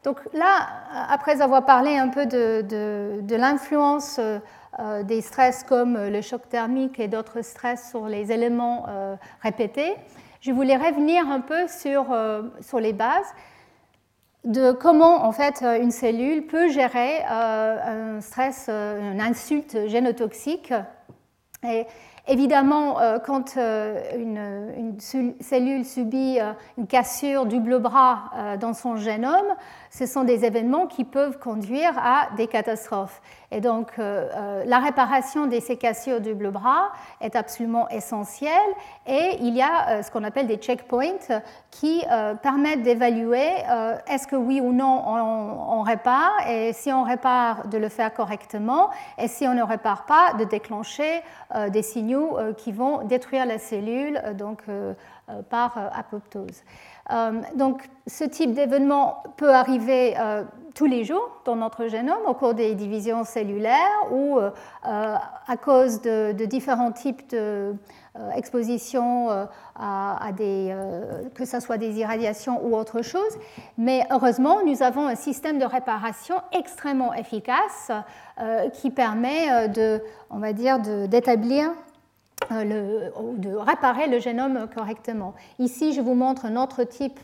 [0.07, 0.68] Donc là,
[1.09, 4.38] après avoir parlé un peu de, l'influence euh,
[4.78, 9.96] euh, des stress comme le choc thermique et d'autres stress sur les éléments euh, répétés,
[10.40, 12.07] je voulais revenir un peu sur,
[12.78, 13.34] les bases
[14.44, 20.72] de comment en fait une cellule peut gérer un stress, une insulte génotoxique.
[21.64, 21.84] Et
[22.28, 24.96] Évidemment, euh, quand euh, une,
[25.40, 29.54] cellule subit euh, une cassure du bleu bras dans son génome,
[29.97, 33.22] ce sont des événements qui peuvent conduire à des catastrophes.
[33.51, 36.90] Et donc, la réparation des cassures du bleu bras
[37.20, 38.51] est absolument essentielle.
[39.07, 41.40] Et il y a ce qu'on appelle des checkpoints
[41.70, 42.03] qui
[42.42, 43.49] permettent d'évaluer
[44.09, 48.12] est-ce que oui ou non on, on, répare, et si on répare, de le faire
[48.12, 51.22] correctement, et si on ne répare pas, de déclencher
[51.70, 54.94] des signaux euh, qui vont détruire la cellule euh, donc, euh,
[55.51, 56.62] par apoptose.
[57.54, 60.14] Donc, ce type d'événement peut arriver
[60.74, 64.38] tous les jours dans notre génome au cours des divisions cellulaires ou
[64.82, 67.34] à cause de, différents types
[68.34, 69.46] d'exposition
[69.76, 70.76] à, des,
[71.34, 73.38] que ce soit des irradiations ou autre chose.
[73.78, 77.92] Mais heureusement, nous avons un système de réparation extrêmement efficace
[78.74, 81.70] qui permet de, on va dire, d'établir
[82.53, 85.34] euh, de réparer le génome correctement.
[85.59, 87.18] Ici, je vous montre un autre type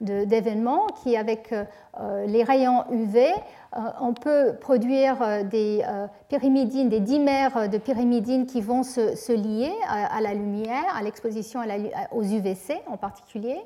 [0.00, 5.84] d'événement de, qui, avec euh, les rayons UV, euh, on peut produire des
[6.28, 11.60] pyrimidines, des dimères de pyrimidines qui vont se, lier à, la lumière, à l'exposition
[12.12, 13.58] aux UVC en particulier.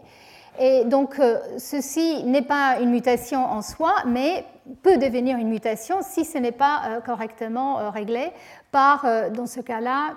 [0.60, 1.20] Et donc,
[1.58, 4.44] ceci n'est pas une mutation en soi, mais
[4.82, 8.30] peut devenir une mutation si ce n'est pas correctement réglé
[8.70, 10.14] par, dans ce cas-là, euh,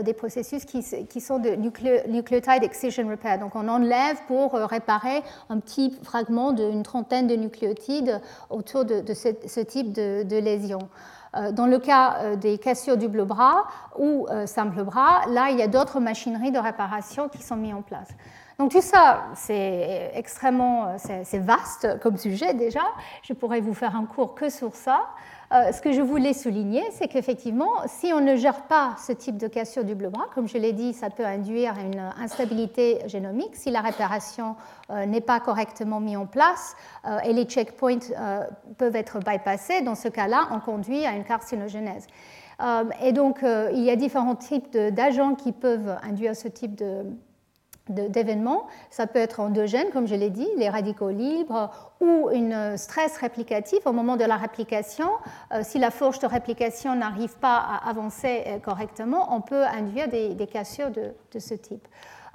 [0.00, 3.38] des processus qui, sont de nucleotide excision repair.
[3.38, 9.02] Donc on enlève pour euh, réparer un petit fragment d'une trentaine de nucléotides autour de,
[9.12, 10.88] ce, type de, de lésion.
[11.36, 13.64] Euh, dans le cas des cassures du bleu bras
[13.98, 17.82] ou simple bras, là, il y a d'autres machineries de réparation qui sont mises en
[17.82, 18.08] place.
[18.58, 22.82] Donc tout ça, c'est extrêmement c'est vaste comme sujet déjà.
[23.22, 25.06] Je pourrais vous faire un cours que sur ça.
[25.52, 29.36] Euh, ce que je voulais souligner, c'est qu'effectivement, si on ne gère pas ce type
[29.36, 33.54] de cassure du bleu bras, comme je l'ai dit, ça peut induire une instabilité génomique
[33.54, 34.56] si la réparation
[34.88, 36.74] euh, n'est pas correctement mise en place
[37.04, 37.98] euh, et les checkpoints
[38.78, 39.82] peuvent être bypassés.
[39.82, 42.06] Dans ce cas-là, on conduit à une carcinogénèse.
[43.02, 47.04] et donc, il y a différents types d'agents qui peuvent induire ce type de
[47.88, 48.66] d'événements.
[48.90, 51.70] Ça peut être endogène, comme je l'ai dit, les radicaux libres,
[52.00, 55.08] ou une stress réplicatif au moment de la réplication.
[55.52, 60.08] Euh, si la fourche de réplication n'arrive pas à avancer euh, correctement, on peut induire
[60.08, 61.86] des, cassures de, ce type.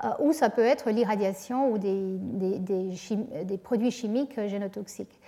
[0.03, 5.19] Euh, ou ça peut être l'irradiation ou des, des, produits chimiques génotoxiques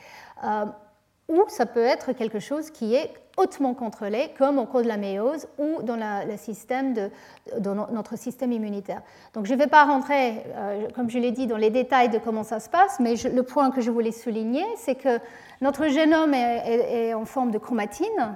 [1.29, 4.97] ou ça peut être quelque chose qui est hautement contrôlé, comme au cours de la
[4.97, 9.01] méiose ou dans notre système immunitaire.
[9.33, 12.17] Donc je ne vais pas rentrer, euh, comme je l'ai dit, dans les détails de
[12.17, 15.19] comment ça se passe, mais le point que je voulais souligner, c'est que
[15.61, 18.35] notre génome est, en forme de chromatine.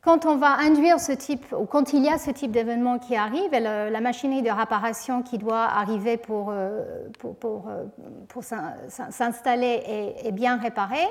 [0.00, 3.16] Quand on va induire ce type, ou quand il y a ce type d'événement qui
[3.16, 6.82] arrive, et la machinerie de réparation qui doit arriver pour, euh,
[7.24, 11.08] euh, s'installer est, est bien réparée,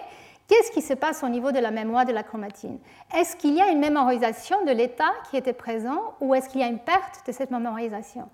[0.48, 2.80] Qu'est-ce qui se passe au niveau de la mémoire de la chromatine?
[3.14, 6.64] Est-ce qu'il y a une mémorisation de l'état qui était présent ou est-ce qu'il y
[6.64, 8.30] a une perte de cette mémorisation?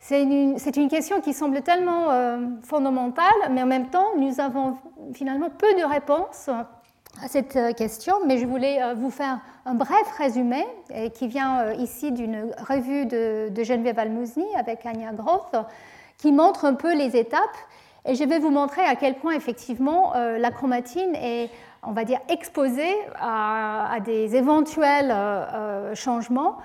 [0.00, 4.76] C'est une, question qui semble tellement euh, fondamentale, mais en même temps, nous avons
[5.14, 9.74] finalement peu de réponses à cette euh, question, mais je voulais euh, vous faire un
[9.74, 10.64] bref résumé
[11.14, 15.56] qui vient ici d'une revue de, Geneviève avec Anya Groth,
[16.18, 17.56] qui montre un peu les étapes
[18.06, 21.50] et je vais vous montrer à quel point effectivement euh, la chromatine est,
[21.82, 26.58] on va dire, exposée à, des éventuels euh, euh, changements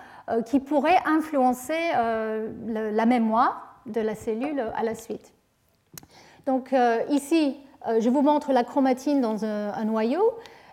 [0.46, 5.34] qui pourraient influencer la mémoire de la cellule à la suite.
[6.46, 6.74] Donc
[7.10, 7.58] ici,
[8.00, 10.24] je vous montre la chromatine dans un, noyau.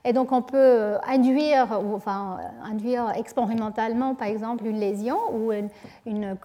[0.04, 5.50] Et donc on peut induire, enfin induire expérimentalement par exemple une lésion ou
[6.06, 6.36] une,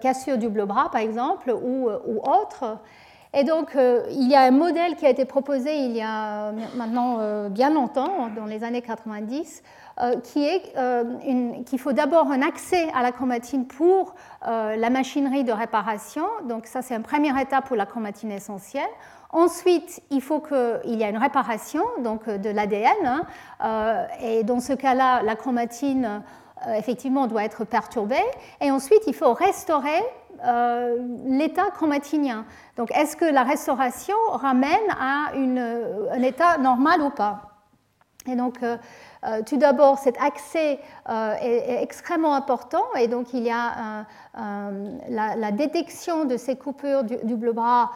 [0.00, 2.78] cassure du bleu bras par exemple ou, ou autre.
[3.34, 6.52] Et donc, euh, il y a un modèle qui a été proposé il y a
[6.76, 9.62] maintenant euh, bien longtemps, dans les années 90,
[10.00, 10.72] euh, qui est
[11.66, 16.24] qu'il faut d'abord un accès à la chromatine pour la machinerie de réparation.
[16.48, 18.88] Donc, ça, c'est une première étape pour la chromatine essentielle.
[19.30, 23.22] Ensuite, il faut qu'il y ait une réparation donc de l'ADN.
[23.60, 26.22] Hein, et dans ce cas-là, la chromatine,
[26.76, 28.16] effectivement, doit être perturbée.
[28.60, 30.02] Et ensuite, il faut restaurer
[30.44, 32.44] euh, l'état chromatinien.
[32.76, 37.42] Donc, est-ce que la restauration ramène à un état normal ou pas?
[38.30, 38.76] Et donc, euh,
[39.24, 40.78] euh, tout d'abord, cet accès
[41.08, 47.52] est, extrêmement important et donc il y a la, détection de ces coupures du, bleu
[47.52, 47.90] bras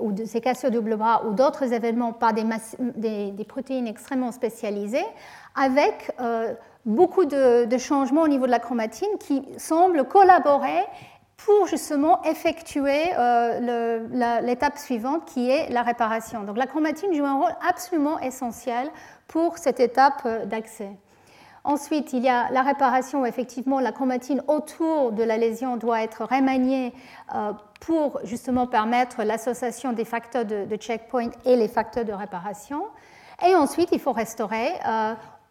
[0.00, 5.06] ou de ces cassures du bleu bras ou d'autres événements par des, protéines extrêmement spécialisées
[5.54, 6.12] avec
[6.84, 10.84] beaucoup de, changements au niveau de la chromatine qui semblent collaborer
[11.44, 16.42] pour justement effectuer euh, l'étape suivante qui est la réparation.
[16.44, 18.90] Donc la chromatine joue un rôle absolument essentiel
[19.28, 20.90] pour cette étape euh, d'accès.
[21.62, 26.24] Ensuite, il y a la réparation effectivement la chromatine autour de la lésion doit être
[26.24, 26.94] remaniée
[27.34, 32.84] euh, pour justement permettre l'association des facteurs de, checkpoint et les facteurs de réparation.
[33.46, 34.72] Et ensuite, il faut restaurer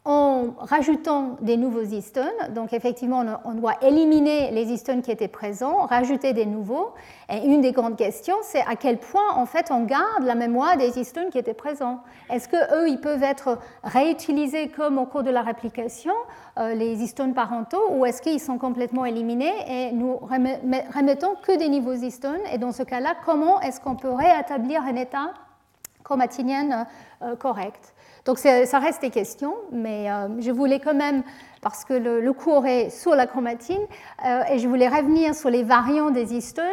[0.06, 2.28] en rajoutant des nouveaux histones.
[2.50, 6.94] Donc effectivement, on doit éliminer les histones qui étaient présents, rajouter des nouveaux.
[7.30, 10.76] Et une des grandes questions, c'est à quel point en fait on garde la mémoire
[10.76, 12.02] des histones qui étaient présents.
[12.30, 16.14] Est-ce que eux, ils peuvent être réutilisés comme au cours de la réplication,
[16.60, 21.70] euh, les histones parentaux, ou est-ce qu'ils sont complètement éliminés et nous remettons que des
[21.70, 22.42] nouveaux histones?
[22.52, 25.34] Et dans ce cas-là, comment est-ce qu'on peut réétablir un état
[26.04, 26.88] chromatinien
[27.22, 27.93] euh, correct?
[28.26, 31.24] Donc ça reste des questions, mais euh, je voulais quand même,
[31.62, 33.82] parce que le, cours est sur la chromatine,
[34.26, 36.64] euh, et je voulais revenir sur les variants des histones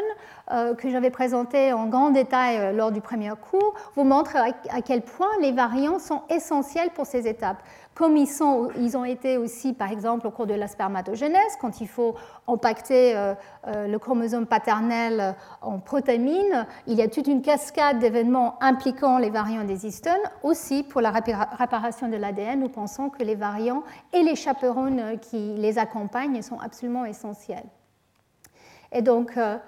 [0.53, 5.03] euh, que j'avais présentés en grand détail lors du premier cours, vous montrer à quel
[5.03, 7.63] point les variants sont essentiels pour ces étapes
[8.01, 11.83] comme ils, sont, ils ont été aussi, par exemple, au cours de la spermatogénèse, quand
[11.83, 12.15] il faut
[12.49, 13.35] impacter euh,
[13.67, 19.29] euh, le chromosome paternel en protamine, il y a toute une cascade d'événements impliquant les
[19.29, 20.15] variants des histones.
[20.43, 23.83] Aussi, pour la réparation de l'ADN, nous pensons que les variants
[24.15, 27.67] et les chaperones qui les accompagnent sont absolument essentiels.
[28.93, 29.59] Et donc, euh,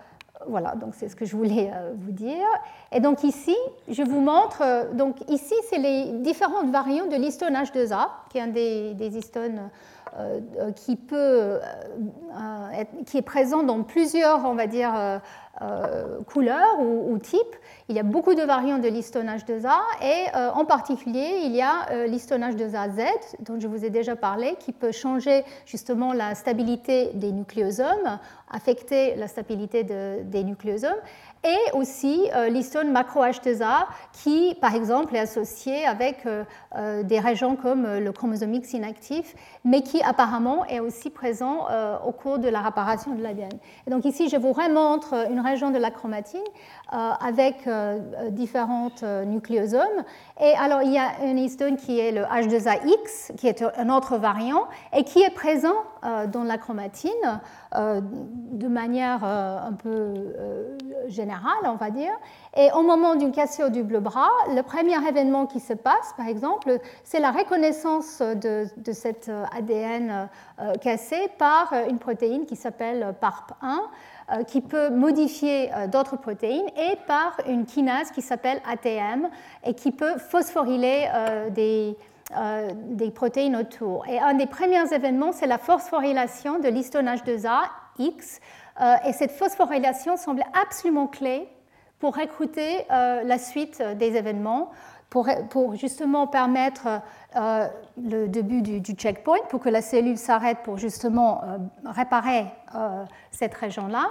[0.48, 2.46] voilà, donc c'est ce que je voulais euh, vous dire.
[2.92, 3.56] Et donc ici,
[3.88, 8.42] je vous montre, euh, donc ici, c'est les différentes variantes de l'histone H2A, qui est
[8.42, 9.70] un des, histones
[10.18, 10.40] euh,
[10.72, 11.58] qui, peut,
[13.06, 15.20] qui est présent dans plusieurs, on va dire,
[16.26, 17.56] couleurs ou, types.
[17.88, 22.06] Il y a beaucoup de variantes de l'histone H2A et en particulier, il y a
[22.06, 23.06] l'histone H2AZ,
[23.40, 28.18] dont je vous ai déjà parlé, qui peut changer justement la stabilité des nucléosomes
[28.52, 31.00] affecter la stabilité des nucléosomes,
[31.44, 36.44] et aussi euh, l'histone macro-H2A qui, par exemple, est associé avec euh,
[36.76, 39.34] euh, des régions comme le chromosome X inactif,
[39.64, 41.66] mais qui apparemment est aussi présent
[42.06, 43.50] au cours de la réparation de l'ADN.
[43.86, 46.40] Et donc ici, je vous remontre une région de la chromatine
[46.90, 47.68] avec
[48.30, 50.04] différentes nucléosomes.
[50.40, 54.18] Et alors, il y a une histone qui est le H2AX, qui est un autre
[54.18, 54.64] variant,
[54.94, 57.40] et qui est présent dans la chromatine
[57.74, 60.14] de manière un peu
[61.08, 61.31] générale
[61.64, 62.12] on va dire.
[62.56, 66.28] Et au moment d'une cassure du bleu bras, le premier événement qui se passe, par
[66.28, 70.28] exemple, c'est la reconnaissance de, cet ADN
[70.60, 73.78] euh, cassé par une protéine qui s'appelle PARP1
[74.30, 79.28] euh, qui peut modifier euh, d'autres protéines et par une kinase qui s'appelle ATM
[79.64, 81.08] et qui peut phosphoryler
[81.50, 81.96] des,
[83.14, 84.06] protéines autour.
[84.08, 87.62] Et un des premiers événements, c'est la phosphorylation de l'histonage 2A,
[87.98, 88.61] X, euh,
[89.04, 91.48] et cette phosphorylation semble absolument clé
[91.98, 94.70] pour recruter euh, la suite des événements,
[95.08, 96.88] pour, justement permettre
[97.36, 97.68] euh,
[98.02, 101.42] le début du, checkpoint, pour que la cellule s'arrête pour justement
[101.84, 102.46] réparer
[103.30, 104.10] cette région-là.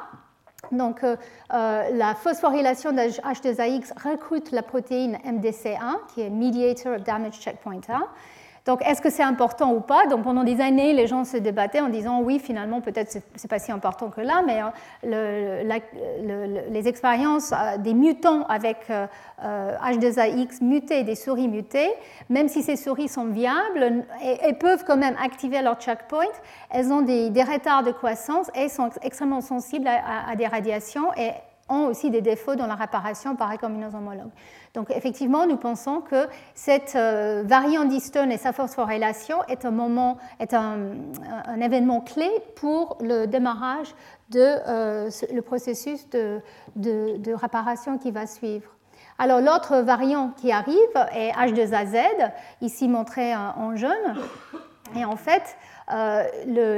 [0.71, 1.03] Donc,
[1.49, 8.07] la phosphorylation de H2AX recrute la protéine MDC1, qui est Mediator of Damage Checkpoint 1.
[8.71, 10.07] Donc, est-ce que c'est important ou pas?
[10.07, 13.59] Donc, pendant des années, les gens se débattaient en disant oui, finalement, peut-être c'est pas
[13.59, 14.61] si important que là, mais
[15.03, 15.79] euh,
[16.69, 18.87] les expériences euh, des mutants avec
[19.43, 21.91] H2AX euh, mutés, des souris mutées,
[22.29, 26.31] même si ces souris sont viables et, peuvent quand même activer leur checkpoint,
[26.69, 31.11] elles ont des, retards de croissance et sont extrêmement sensibles à, des radiations
[31.71, 34.29] ont aussi des défauts dans la réparation par recombinase homologue.
[34.73, 40.17] Donc effectivement, nous pensons que cette euh, variante d'histone et sa phosphorylation est un, moment,
[40.39, 40.91] est un,
[41.59, 43.95] événement clé pour le démarrage
[44.29, 46.41] de euh, le processus de,
[46.75, 48.69] de, réparation qui va suivre.
[49.17, 50.75] Alors l'autre variant qui arrive
[51.13, 54.15] est H2AZ, ici montré en jaune.
[54.95, 55.57] Et en fait,
[55.93, 56.23] euh,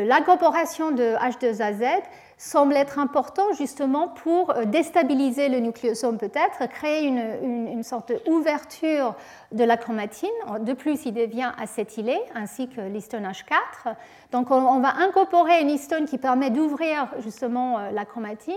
[0.06, 2.02] l'incorporation de H2AZ
[2.38, 9.14] semble être important justement pour euh, déstabiliser le nucléosome peut-être, créer une, sorte d'ouverture
[9.52, 10.30] de la chromatine.
[10.62, 13.96] De plus, il devient acétylé, ainsi que l'histone H4.
[14.32, 18.54] Donc on, va incorporer une histone qui permet d'ouvrir justement euh, la chromatine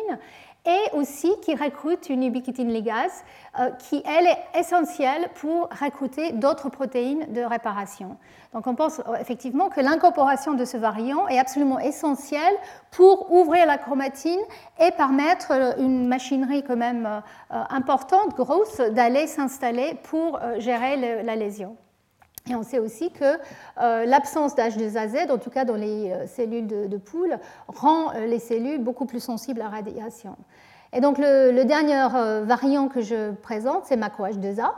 [0.67, 3.25] et aussi qui recrute une ubiquitine ligase
[3.59, 8.17] euh, qui, elle, est essentielle pour recruter d'autres protéines de réparation.
[8.53, 12.55] Donc on pense euh, effectivement que l'incorporation de ce variant est absolument essentielle
[12.91, 14.41] pour ouvrir la chromatine
[14.81, 21.77] et permettre euh, une machinerie quand même importante, grosse, d'aller s'installer pour gérer la lésion.
[22.49, 23.39] Et on sait aussi que
[23.77, 27.39] l'absence d'H2AZ, en tout cas dans les cellules de, poule,
[27.69, 30.37] rend les cellules beaucoup plus sensibles à la radiation.
[30.93, 34.71] Et donc le, dernier euh, variant que je présente, c'est MACO-H2A.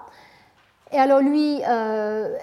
[0.90, 2.34] Et alors lui euh,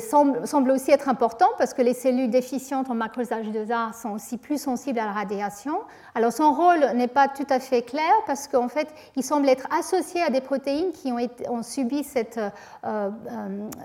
[0.00, 4.36] semble, aussi être important parce que les cellules déficientes en macrophage de A sont aussi
[4.36, 5.78] plus sensibles à la radiation.
[6.14, 9.66] Alors son rôle n'est pas tout à fait clair parce qu'en fait il semble être
[9.76, 12.50] associé à des protéines qui ont, subi cette euh,
[12.84, 13.10] euh,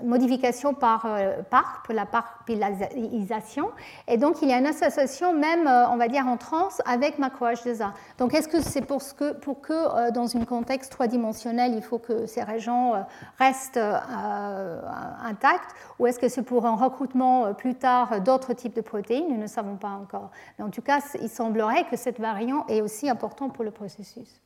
[0.04, 1.06] modification par
[1.48, 3.70] PARP, la parpilisation.
[4.06, 7.92] Et donc il y a une association même, on va dire, en trans avec macro-H2A.
[8.18, 12.26] Donc est-ce que c'est pour, que, pour que dans un contexte trois-dimensionnel, il faut que
[12.26, 12.92] ces régions
[13.38, 13.80] restent
[14.10, 14.80] euh,
[15.22, 19.28] intact ou est-ce que c'est pour un recrutement euh, plus tard d'autres types de protéines?
[19.28, 20.30] Nous ne savons pas encore.
[20.58, 24.40] Mais en tout cas, il semblerait que cette variant est aussi importante pour le processus.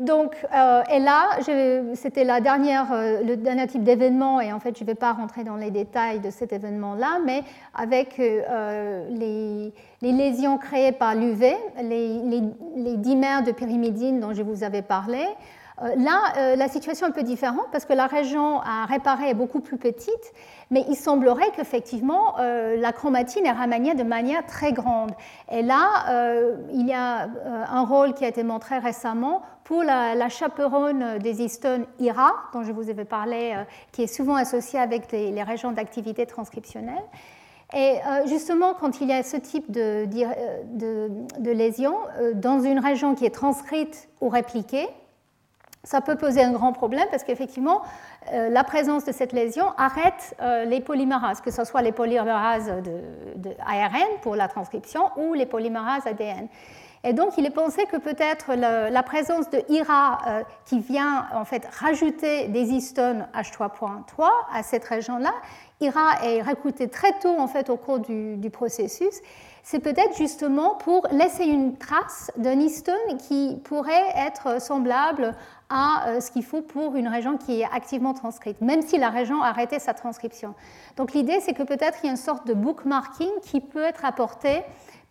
[0.00, 1.38] Donc, euh, et là,
[1.94, 5.44] c'était la dernière, le dernier type d'événement, et en fait, je ne vais pas rentrer
[5.44, 7.44] dans les détails de cet événement-là, mais
[7.74, 9.72] avec les,
[10.02, 12.42] lésions créées par l'UV, les, les,
[12.76, 17.10] les, dimères de pyrimidine dont je vous avais parlé, euh, là, euh, la situation est
[17.10, 20.32] un peu différente parce que la région à réparer est beaucoup plus petite,
[20.70, 25.10] mais il semblerait qu'effectivement euh, la chromatine est remaniée de manière très grande.
[25.50, 27.28] Et là, il y a
[27.70, 32.72] un rôle qui a été montré récemment pour la, chaperonne des histones IRA, dont je
[32.72, 33.56] vous avais parlé,
[33.92, 37.02] qui est souvent associée avec les, régions d'activité transcriptionnelle.
[37.74, 37.96] Et
[38.26, 41.96] justement, quand il y a ce type de lésion
[42.34, 44.88] dans une région qui est transcrite ou répliquée,
[45.84, 47.82] ça peut poser un grand problème parce qu'effectivement,
[48.32, 52.72] euh, la présence de cette lésion arrête euh, les polymérases, que ce soit les polymérases
[53.36, 56.48] de, ARN pour la transcription ou les polymérases ADN.
[57.06, 61.44] Et donc, il est pensé que peut-être la, présence de IRA euh, qui vient en
[61.44, 65.34] fait rajouter des histones H3.3 à cette région-là,
[65.82, 69.20] IRA est recruté très tôt en fait au cours du, du processus
[69.64, 75.34] c'est peut-être justement pour laisser une trace d'un histone qui pourrait être semblable
[75.74, 79.10] à euh, ce qu'il faut pour une région qui est activement transcrite, même si la
[79.10, 80.54] région a arrêté sa transcription.
[80.96, 84.04] Donc l'idée, c'est que peut-être il y a une sorte de bookmarking qui peut être
[84.04, 84.62] apporté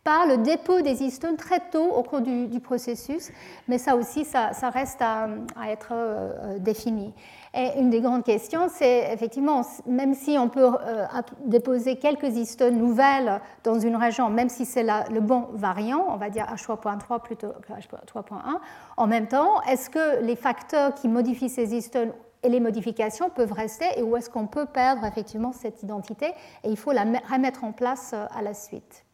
[0.03, 3.32] par le dépôt des histones très tôt au cours du, processus,
[3.68, 5.28] mais ça aussi, ça, reste à,
[5.68, 7.14] être euh, euh, défini.
[7.56, 11.06] Et une des grandes questions, c'est effectivement, même si on peut euh,
[11.45, 16.32] déposer quelques histones nouvelles dans une région, même si c'est le bon variant, on va
[16.32, 18.60] dire H3.3 plutôt que H3.1,
[18.97, 23.54] en même temps, est-ce que les facteurs qui modifient ces histones et les modifications peuvent
[23.54, 26.28] rester et où est-ce qu'on peut perdre effectivement cette identité
[26.64, 29.06] et il faut la remettre en place à la suite?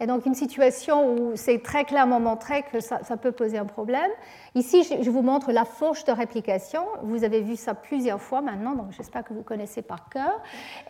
[0.00, 4.10] Et donc une situation où c'est très clairement montré que ça, peut poser un problème.
[4.56, 6.82] Ici, je vous montre la fourche de réplication.
[7.02, 10.40] Vous avez vu ça plusieurs fois maintenant, donc j'espère que vous connaissez par cœur.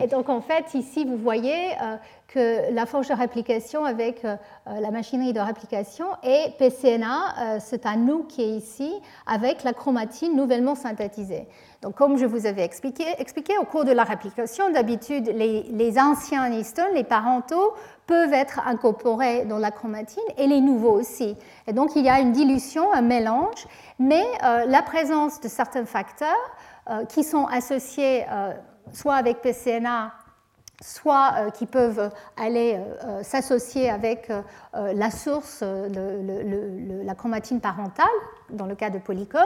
[0.01, 1.97] Et donc en fait, ici, vous voyez euh,
[2.29, 4.37] que la fourche de réplication avec euh,
[4.67, 8.95] la machinerie de réplication et PCNA, euh, c'est un nous qui est ici,
[9.27, 11.47] avec la chromatine nouvellement synthétisée.
[11.83, 15.99] Donc, comme je vous avais expliqué, expliqué au cours de la réplication, d'habitude, les, les,
[15.99, 17.73] anciens histones, les parentaux,
[18.07, 21.37] peuvent être incorporés dans la chromatine et les nouveaux aussi.
[21.67, 23.50] Et donc, il y a une dilution, un mélange,
[23.99, 26.29] mais euh, la présence de certains facteurs
[26.89, 28.53] euh, qui sont associés euh,
[28.93, 30.13] soit avec PCNA,
[30.83, 32.81] soit qui peuvent aller
[33.23, 34.33] s'associer avec
[34.73, 38.07] la source, la chromatine parentale,
[38.49, 39.45] dans le cas de polycom,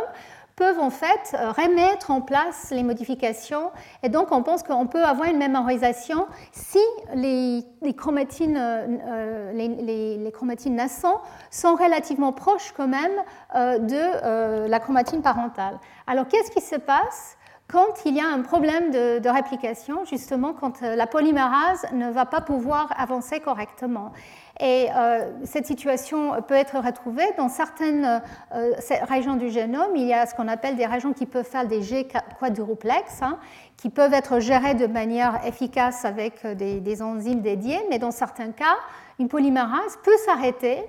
[0.56, 3.70] peuvent en fait euh, remettre en place les modifications.
[4.02, 6.78] Et donc, on pense qu'on peut avoir une mémorisation si
[7.14, 7.64] les,
[7.96, 13.12] chromatines, euh, euh, les, chromatines naissantes sont relativement proches quand même
[13.54, 15.78] de la chromatine parentale.
[16.06, 17.36] Alors, qu'est-ce qui se passe
[17.68, 22.40] quand il y a un problème de, réplication, justement quand la polymérase ne va pas
[22.40, 24.12] pouvoir avancer correctement?
[24.60, 28.22] Et euh, cette situation peut être retrouvée dans certaines
[28.54, 28.72] euh,
[29.08, 29.96] régions du génome.
[29.96, 32.06] Il y a ce qu'on appelle des régions qui peuvent faire des G
[32.38, 33.38] quadruplex, hein,
[33.76, 38.52] qui peuvent être gérées de manière efficace avec des, des enzymes dédiées, mais dans certains
[38.52, 38.76] cas,
[39.18, 40.84] une polymérase peut s'arrêter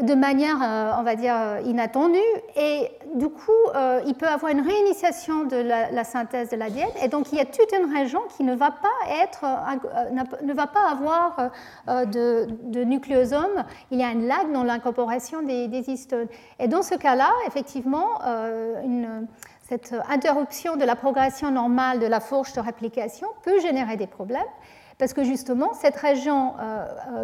[0.00, 2.18] de manière, euh, on va dire, euh, inattendue.
[2.56, 6.88] Et du coup, euh, il peut avoir une réinitiation de la, synthèse de l'ADN.
[7.02, 8.88] Et donc, il y a toute une région qui ne va pas,
[9.22, 9.44] être,
[10.42, 11.50] ne va pas avoir
[11.88, 13.64] de, de, nucléosome.
[13.90, 16.28] Il y a une lag dans l'incorporation des, histones.
[16.58, 18.18] Et dans ce cas-là, effectivement,
[19.68, 24.40] cette interruption de la progression normale de la fourche de réplication peut générer des problèmes.
[24.98, 26.54] Parce que justement, cette région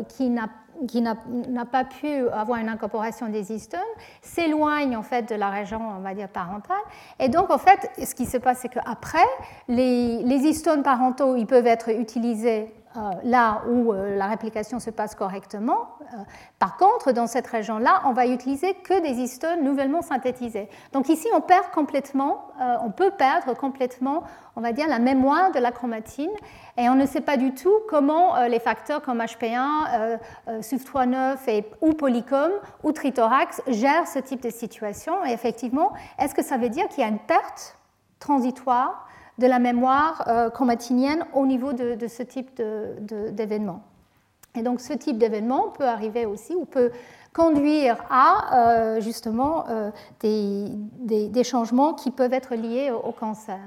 [0.08, 0.48] qui n'a
[0.86, 1.16] qui n'a
[1.64, 3.80] pas pu avoir une incorporation des histones
[4.22, 6.76] s'éloigne en fait de la région on va dire parentale.
[7.18, 9.26] Et donc en fait ce qui se passe c'est qu'après
[9.68, 12.72] les, les histones parentaux ils peuvent être utilisés
[13.22, 15.88] là où la réplication se passe correctement.
[16.58, 20.68] Par contre, dans cette région-là, on va utiliser que des histones nouvellement synthétisées.
[20.92, 22.48] Donc ici, on perd complètement,
[22.82, 24.22] on peut perdre complètement,
[24.56, 26.30] on va dire, la mémoire de la chromatine.
[26.76, 30.18] Et on ne sait pas du tout comment les facteurs comme HP1,
[30.60, 35.24] SUF39 ou Polycom ou Trithorax gèrent ce type de situation.
[35.24, 37.76] Et effectivement, est-ce que ça veut dire qu'il y a une perte
[38.18, 39.07] transitoire
[39.38, 42.60] de la mémoire euh, chromatinienne au niveau de, ce type
[43.32, 43.82] d'événement.
[44.54, 46.90] Et donc ce type d'événement peut arriver aussi ou peut
[47.32, 53.60] conduire à euh, justement euh, des, changements qui peuvent être liés au cancer.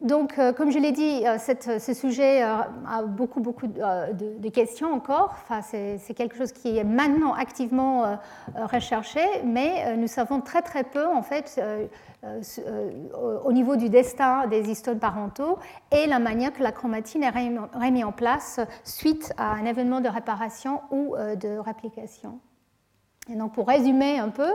[0.00, 2.56] Donc, euh, comme je l'ai dit, euh, ce sujet euh,
[2.88, 5.34] a beaucoup, beaucoup de, questions encore.
[5.42, 8.18] Enfin, c'est quelque chose qui est maintenant activement
[8.56, 11.62] recherché, mais nous savons très, très peu, en fait,
[13.44, 15.58] au niveau du destin des histones parentaux
[15.92, 20.08] et la manière que la chromatine est remise en place suite à un événement de
[20.08, 22.40] réparation ou de réplication.
[23.32, 24.50] Et donc, pour résumer un peu,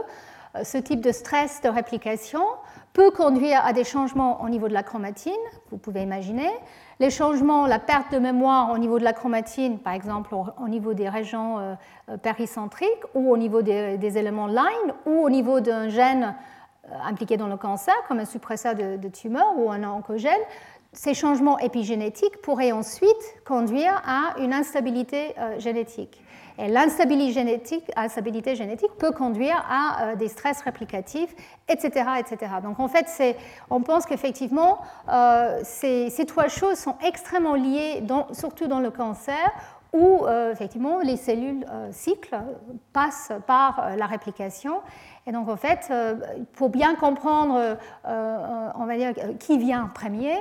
[0.62, 2.42] ce type de stress de réplication
[2.96, 5.32] peut conduire à des changements au niveau de la chromatine,
[5.70, 6.48] vous pouvez imaginer.
[6.98, 10.94] Les changements, la perte de mémoire au niveau de la chromatine, par exemple au niveau
[10.94, 11.74] des régions euh,
[12.08, 16.34] euh, péricentriques ou au niveau des, éléments line ou au niveau d'un gène
[16.86, 20.32] euh, impliqué dans le cancer, comme un suppresseur de, de tumeur ou un oncogène,
[20.94, 26.22] ces changements épigénétiques pourraient ensuite conduire à une instabilité génétique.
[26.58, 27.32] Et l'instabilité
[28.56, 31.34] génétique, peut conduire à euh, des stress réplicatifs,
[31.68, 32.10] etc.
[32.18, 32.52] etc.
[32.62, 33.36] Donc en fait,
[33.70, 34.78] on pense qu'effectivement,
[35.08, 38.02] euh, ces, trois choses sont extrêmement liées,
[38.32, 39.52] surtout dans le cancer,
[39.92, 42.38] où euh, effectivement les cellules cyclent,
[42.92, 44.80] passent par la réplication
[45.28, 46.14] et donc, en fait, euh,
[46.52, 47.74] pour bien comprendre, euh,
[48.06, 50.36] euh, on va dire, qui vient premier,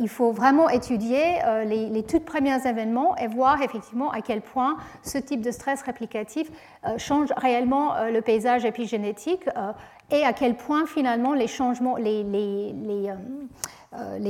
[0.00, 4.76] il faut vraiment étudier les, les tout premiers événements et voir effectivement à quel point
[5.02, 6.50] ce type de stress réplicatif
[6.98, 9.48] change réellement le paysage épigénétique
[10.10, 12.24] et à quel point finalement les changements, les,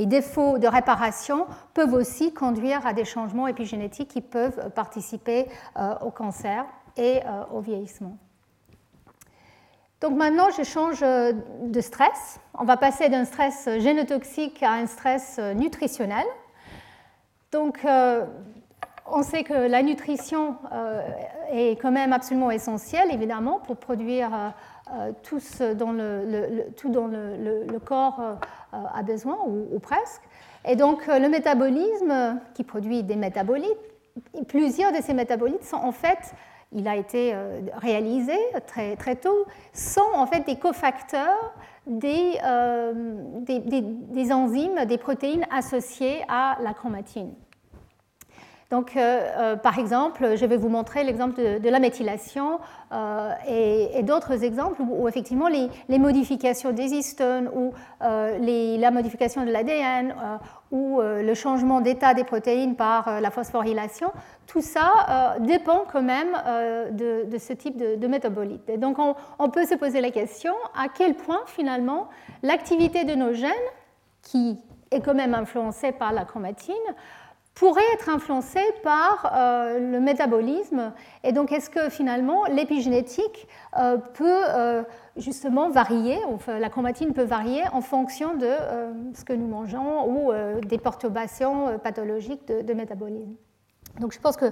[0.07, 5.45] défauts de réparation peuvent aussi conduire à des changements épigénétiques qui peuvent participer
[6.01, 6.65] au cancer
[6.97, 7.19] et
[7.53, 8.17] au vieillissement.
[10.03, 11.31] Donc maintenant, je change euh,
[11.61, 12.41] de stress.
[12.59, 16.25] On va passer d'un stress génotoxique à un stress euh, nutritionnel.
[17.53, 18.25] Donc, euh,
[19.05, 20.57] on sait que la nutrition
[21.51, 24.53] est quand même absolument essentielle, évidemment, pour produire
[25.23, 28.21] tout ce dont le, corps
[28.71, 30.21] a besoin, ou, presque.
[30.65, 33.77] Et donc, le métabolisme, qui produit des métabolites,
[34.47, 36.33] plusieurs de ces métabolites sont en fait
[36.75, 41.53] il a été euh, réalisé très, tôt, sont en fait des cofacteurs
[41.87, 42.93] euh,
[43.41, 47.33] des, enzymes, des protéines associées à la chromatine.
[48.71, 52.59] Donc, euh, par exemple, je vais vous montrer l'exemple de, la méthylation
[53.47, 60.15] et, d'autres exemples où, effectivement les, modifications des histones ou la modification de l'ADN
[60.71, 64.11] ou le changement d'état des protéines par la phosphorylation
[64.47, 68.69] tout ça euh, dépend quand même euh, de, ce type de, métabolite.
[68.69, 72.09] Et donc on, peut se poser la question à quel point finalement
[72.41, 73.51] l'activité de nos gènes,
[74.21, 74.57] qui
[74.91, 76.75] est quand même influencée par la chromatine,
[77.53, 80.93] pourrait être influencée par euh, le métabolisme.
[81.23, 83.47] Et donc est-ce que finalement l'épigénétique
[84.13, 84.83] peut
[85.17, 88.49] justement varier, enfin, la chromatine peut varier en fonction de
[89.13, 90.31] ce que nous mangeons ou
[90.61, 93.35] des perturbations pathologiques de métabolisme?
[93.99, 94.51] Donc je pense que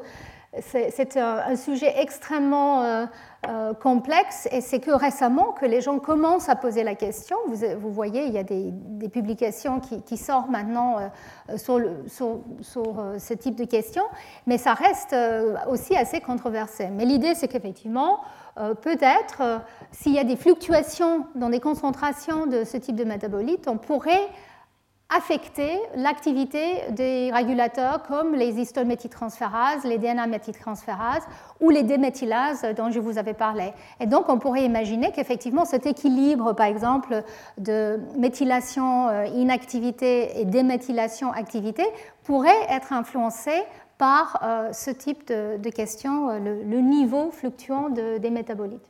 [0.59, 3.05] c'est un, sujet extrêmement euh,
[3.47, 7.37] euh, complexe et c'est que récemment que les gens commencent à poser la question.
[7.47, 8.73] Vous, voyez, il y a des,
[9.09, 10.97] publications qui, sortent maintenant
[11.49, 11.79] euh, sur,
[13.17, 14.03] ce type de questions,
[14.45, 15.15] mais ça reste
[15.69, 16.89] aussi assez controversé.
[16.91, 18.19] Mais l'idée, c'est qu'effectivement,
[18.81, 23.77] peut-être, s'il y a des fluctuations dans des concentrations de ce type de métabolites, on
[23.77, 24.27] pourrait
[25.11, 31.23] affecter l'activité des régulateurs comme les histométhyltransférases, les DNA méthyltransférases
[31.59, 33.73] ou les déméthylases dont je vous avais parlé.
[33.99, 37.23] Et donc on pourrait imaginer qu'effectivement cet équilibre, par exemple,
[37.57, 41.83] de méthylation euh, inactivité et déméthylation activité
[42.23, 43.51] pourrait être influencé
[43.97, 48.89] par euh, ce type de, questions, euh, le, niveau fluctuant des métabolites.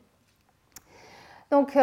[1.49, 1.77] Donc,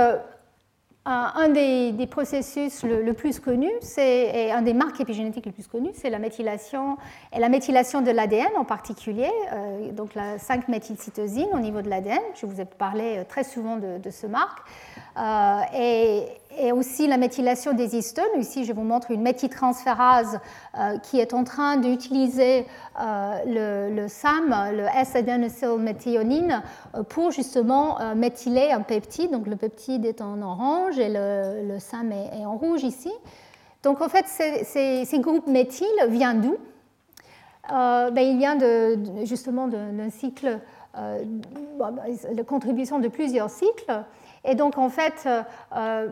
[1.04, 6.10] un des, processus le, plus connu, et un des marques épigénétiques les plus connus, c'est
[6.10, 6.98] la méthylation,
[7.32, 12.20] et la méthylation de l'ADN en particulier, euh, donc la 5-méthylcytosine au niveau de l'ADN.
[12.34, 14.58] Je vous ai parlé euh, très souvent de, ce marque.
[15.16, 16.26] Euh, et,
[16.58, 18.24] et aussi la méthylation des histones.
[18.38, 20.40] Ici, je vous montre une méthyltransférase
[21.02, 22.66] qui est en train d'utiliser
[22.98, 26.62] le, le, SAM, le S-adenosylméthionine,
[27.08, 29.30] pour justement méthyler un peptide.
[29.30, 33.12] Donc le peptide est en orange et le, SAM est, en rouge ici.
[33.82, 36.56] Donc en fait, ces, groupes méthyl viennent d'où?
[37.70, 40.60] Ben, Il vient de, justement d'un cycle
[40.98, 41.22] euh,
[42.34, 44.02] la contribution de plusieurs cycles.
[44.44, 45.42] Et donc, en fait, euh,
[45.76, 46.08] euh,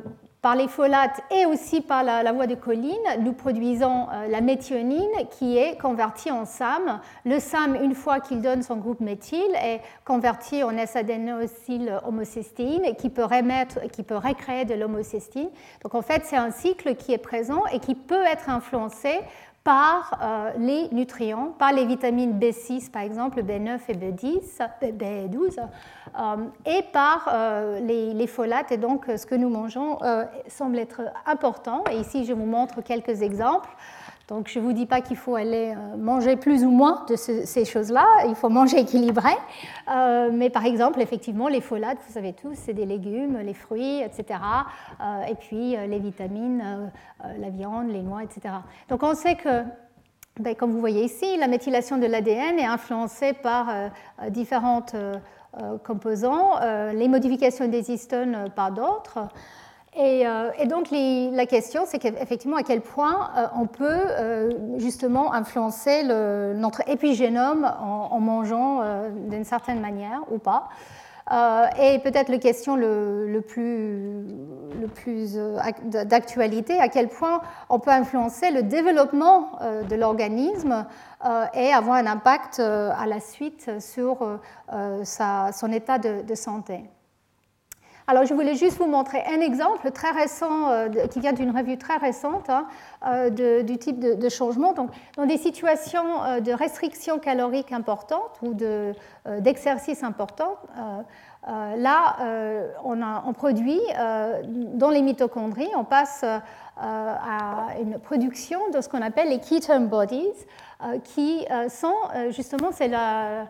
[0.47, 5.59] par les folates et aussi par la, voie de choline, nous produisons la méthionine qui
[5.59, 7.01] est convertie en SAM.
[7.25, 12.95] Le SAM, une fois qu'il donne son groupe méthyle, est converti en S-adénosyl homocystéine et
[12.95, 15.49] qui peut, remettre, qui peut recréer de l'homocystine.
[15.83, 19.19] Donc en fait, c'est un cycle qui est présent et qui peut être influencé
[19.67, 26.37] par euh, les nutriments, par les vitamines B6 par exemple, B9 et B10, B12, euh,
[26.65, 28.71] et par euh, les, folates.
[28.71, 29.99] Et donc ce que nous mangeons
[30.47, 31.83] semble être important.
[31.91, 33.69] Et ici je vous montre quelques exemples.
[34.29, 37.15] Donc je ne vous dis pas qu'il faut aller euh, manger plus ou moins de
[37.15, 39.31] ces choses-là, il faut manger équilibré.
[39.89, 44.03] Euh, mais par exemple, effectivement, les folates, vous savez tous, c'est des légumes, les fruits,
[44.03, 44.41] etc.
[45.01, 46.91] Euh, et puis les vitamines,
[47.39, 48.57] la viande, les noix, etc.
[48.89, 49.63] Donc on sait que,
[50.41, 53.69] ben, comme vous voyez ici, la méthylation de l'ADN est influencée par
[54.31, 54.97] différentes
[55.85, 56.59] composants,
[56.93, 59.29] les modifications des histones par d'autres.
[59.99, 65.33] Euh, et, donc la question, c'est qu'effectivement à quel point euh, on peut euh, justement
[65.33, 68.83] influencer notre épigénome en, mangeant
[69.29, 70.69] d'une certaine manière ou pas.
[71.79, 74.27] et peut-être la question le, plus,
[74.81, 75.39] le plus
[76.05, 80.87] d'actualité, à quel point on peut influencer le développement de l'organisme
[81.55, 84.19] et avoir un impact à la suite sur
[84.71, 86.85] son état de santé.
[88.09, 91.77] Alors, je voulais juste vous montrer un exemple très récent, euh, qui vient d'une revue
[91.77, 92.69] très récente, hein,
[93.05, 94.75] euh, du type de, changement.
[94.75, 98.55] Donc, dans des situations euh, de restriction calorique importante ou
[99.41, 100.57] d'exercice important,
[101.47, 102.17] là,
[102.85, 103.81] on, on produit
[104.75, 106.25] dans les mitochondries, on passe
[106.77, 110.47] à une production de ce qu'on appelle les ketone bodies,
[111.05, 111.95] qui sont
[112.31, 113.47] justement, c'est la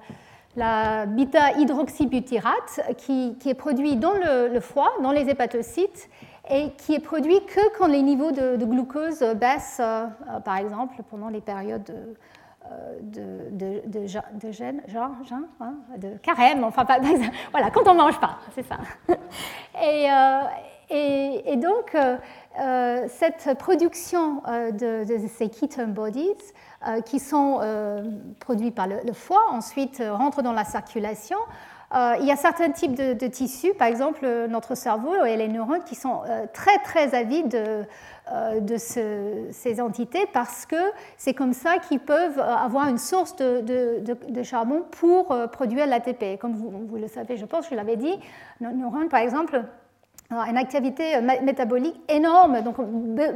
[0.56, 6.08] la bêta-hydroxybutyrate qui, est produit dans le, foie, dans les hépatocytes,
[6.50, 10.94] et qui est produit que quand les niveaux de, glucose baissent, euh, euh, par exemple,
[11.10, 11.92] pendant les périodes
[13.02, 14.06] de, de, de,
[15.60, 16.84] hein, de carême, enfin,
[17.50, 18.78] voilà, quand on ne mange pas, c'est ça.
[19.82, 21.96] Et, euh, donc,
[23.08, 26.64] cette production de, ces ketone bodies euh,
[27.04, 28.02] qui sont euh,
[28.40, 31.38] produits par le, foie, ensuite euh, rentrent dans la circulation.
[31.94, 35.94] il y a certains types de, tissus, par exemple notre cerveau et les neurones, qui
[35.94, 36.22] sont
[36.52, 37.56] très très avides
[38.60, 40.82] de, ces entités parce que
[41.16, 46.38] c'est comme ça qu'ils peuvent avoir une source de, charbon pour produire l'ATP.
[46.40, 48.18] Comme vous, vous, le savez, je pense, je l'avais dit,
[48.60, 49.62] nos neurones, par exemple,
[50.30, 52.76] ont une activité métabolique énorme, donc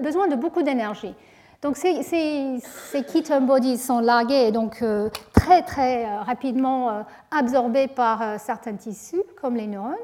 [0.02, 1.14] besoin de beaucoup d'énergie.
[1.62, 7.02] Donc ces, ces, ketone bodies sont largués et donc euh, très très euh, rapidement euh,
[7.30, 9.94] absorbés par certains tissus comme les neurones.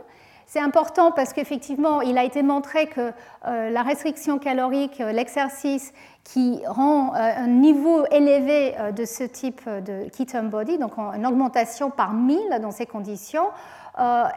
[0.49, 3.11] C'est important parce qu'effectivement, il a été montré que
[3.45, 5.93] la restriction calorique, l'exercice
[6.23, 12.13] qui rend un niveau élevé de ce type de ketone body, donc une augmentation par
[12.13, 13.86] 1000 dans ces conditions, euh,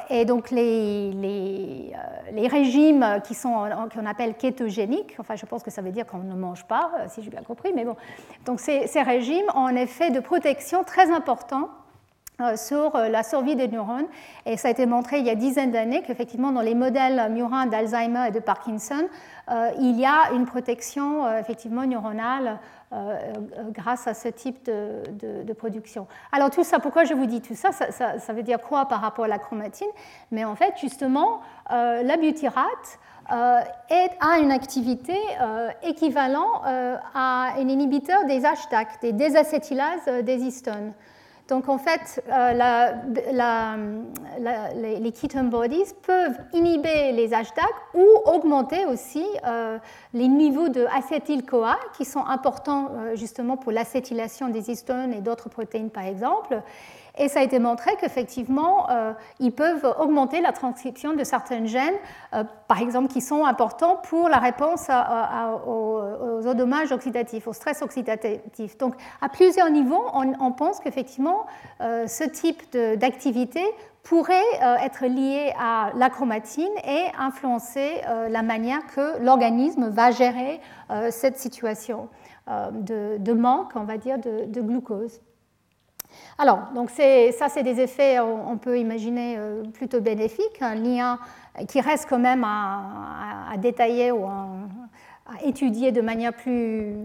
[0.09, 5.71] et donc les, les, euh, régimes qui sont qu'on appelle kétogéniques, enfin je pense que
[5.71, 7.97] ça veut dire qu'on ne mange pas, euh, si j'ai bien compris, mais bon,
[8.45, 11.69] donc ces, régimes ont un effet de protection très important
[12.55, 14.05] sur la survie des neurones.
[14.45, 17.65] Et ça a été montré il y a dizaines d'années qu'effectivement, dans les modèles murins
[17.65, 19.09] d'Alzheimer et de Parkinson,
[19.77, 22.78] il y a une protection effectivement neuronale euh, euh,
[23.71, 26.07] grâce à ce type de, production.
[26.31, 27.71] Alors tout ça, pourquoi je vous dis tout ça?
[27.71, 29.87] Ça, veut dire quoi par rapport à la chromatine?
[30.31, 35.15] Mais en fait, justement, euh, la butyrate a une activité
[35.83, 40.93] équivalente à un inhibiteur des HDAC, des désacétylases des histones.
[41.49, 43.01] Donc en fait, euh,
[44.75, 49.79] les ketone bodies peuvent inhiber les HDAC ou augmenter aussi euh,
[50.13, 55.49] les niveaux de acétyl-CoA qui sont importants euh, justement pour l'acétylation des histones et d'autres
[55.49, 56.61] protéines par exemple.
[57.19, 61.93] Et ça a été montré qu'effectivement, euh, ils peuvent augmenter la transcription de certains gènes,
[62.33, 64.87] euh, par exemple, qui sont importants pour la réponse
[65.67, 68.77] aux, dommages oxydatifs, au stress oxydatif.
[68.77, 71.45] Donc, à plusieurs niveaux, on, pense qu'effectivement,
[71.81, 73.63] euh, ce type d'activité
[74.03, 74.41] pourrait
[74.81, 80.61] être lié à la chromatine et influencer la manière que l'organisme va gérer
[81.11, 82.07] cette situation
[82.71, 85.19] de, manque, on va dire, de glucose.
[86.37, 91.19] Alors, donc ça, c'est des effets, on peut imaginer, euh, plutôt bénéfiques, un lien
[91.67, 94.47] qui reste quand même à, détailler ou à,
[95.43, 96.95] étudier de manière plus,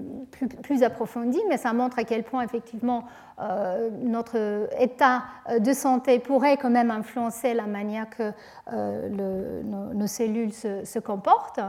[0.62, 3.04] plus, approfondie, mais ça montre à quel point, effectivement,
[3.40, 5.24] euh, notre état
[5.58, 8.32] de santé pourrait quand même influencer la manière que
[8.72, 11.60] euh, nos, cellules se comportent.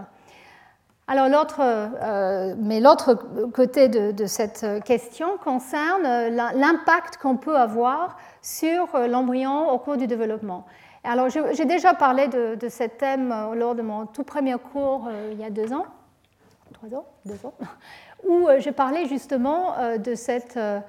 [1.08, 3.14] Alors l'autre, euh, mais l'autre
[3.53, 6.03] côté de, cette question concerne
[6.34, 10.66] l'impact qu'on peut avoir sur l'embryon au cours du développement.
[11.06, 15.39] Alors j'ai déjà parlé de, ce thème lors de mon tout premier cours euh, il
[15.39, 15.86] y a deux ans,
[16.74, 17.53] trois ans, deux ans,
[18.28, 20.80] où euh, j'ai parlé justement de cette euh,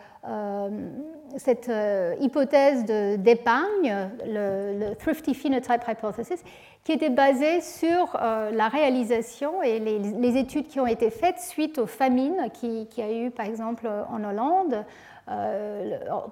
[1.37, 6.43] cette euh, hypothèse d'épargne, le, Thrifty Phenotype Hypothesis,
[6.85, 11.79] qui était basée sur euh, la réalisation et les, études qui ont été faites suite
[11.79, 14.83] aux famines qui, qui a eu par exemple en Hollande euh,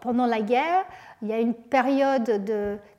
[0.00, 0.84] pendant la guerre,
[1.22, 2.44] il y a une période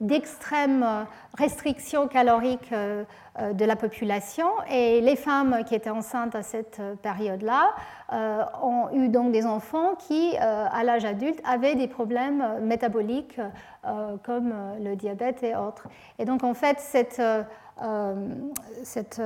[0.02, 1.06] d'extrême
[1.38, 3.04] restriction calorique euh,
[3.40, 7.76] euh, de la population et les femmes qui étaient enceintes à cette période-là
[8.62, 13.42] ont eu donc des enfants qui, à l'âge adulte, avaient des problèmes métaboliques
[14.24, 15.88] comme le diabète et autres.
[16.20, 17.20] Et donc en fait, cette
[18.84, 19.22] cette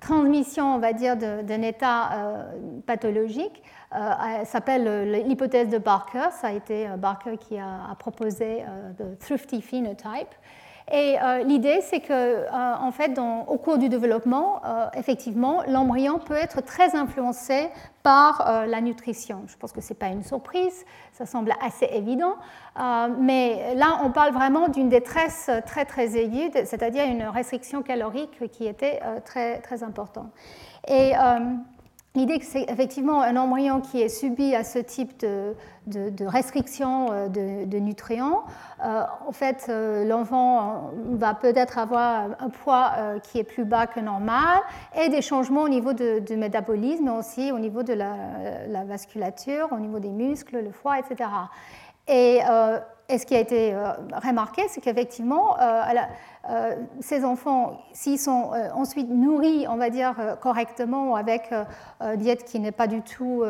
[0.00, 2.48] transmission, on va dire, d'un état
[2.86, 6.30] pathologique euh, s'appelle l'hypothèse de Barker.
[6.30, 8.62] Ça a été euh, Barker qui a, proposé
[8.98, 10.30] le euh, thrifty phenotype.
[10.92, 14.60] Et l'idée, c'est que, en fait, au cours du développement,
[14.94, 17.68] effectivement, l'embryon peut être très influencé
[18.02, 19.42] par la nutrition.
[19.46, 22.34] Je pense que ce n'est pas une surprise, ça semble assez évident.
[23.18, 28.66] mais là, on parle vraiment d'une détresse très, très aiguë, c'est-à-dire une restriction calorique qui
[28.66, 30.32] était très, très importante.
[30.88, 31.12] Et
[32.16, 35.54] L'idée que c'est effectivement un embryon qui est subi à ce type de,
[36.26, 38.42] restriction euh, de, nutriments.
[38.84, 42.92] Euh, en fait, euh, l'enfant va peut-être avoir un poids
[43.22, 44.58] qui est plus bas que normal
[45.00, 48.16] et des changements au niveau du métabolisme, mais aussi au niveau de la,
[48.66, 51.28] la, vasculature, au niveau des muscles, le foie, etc.
[52.08, 52.40] Et
[53.18, 53.92] ce qui a été euh,
[54.22, 55.82] remarqué, c'est qu'effectivement, euh,
[56.48, 61.52] euh, ces enfants, s'ils sont ensuite nourris, on va dire, correctement, avec
[62.00, 63.42] une diète qui n'est pas du tout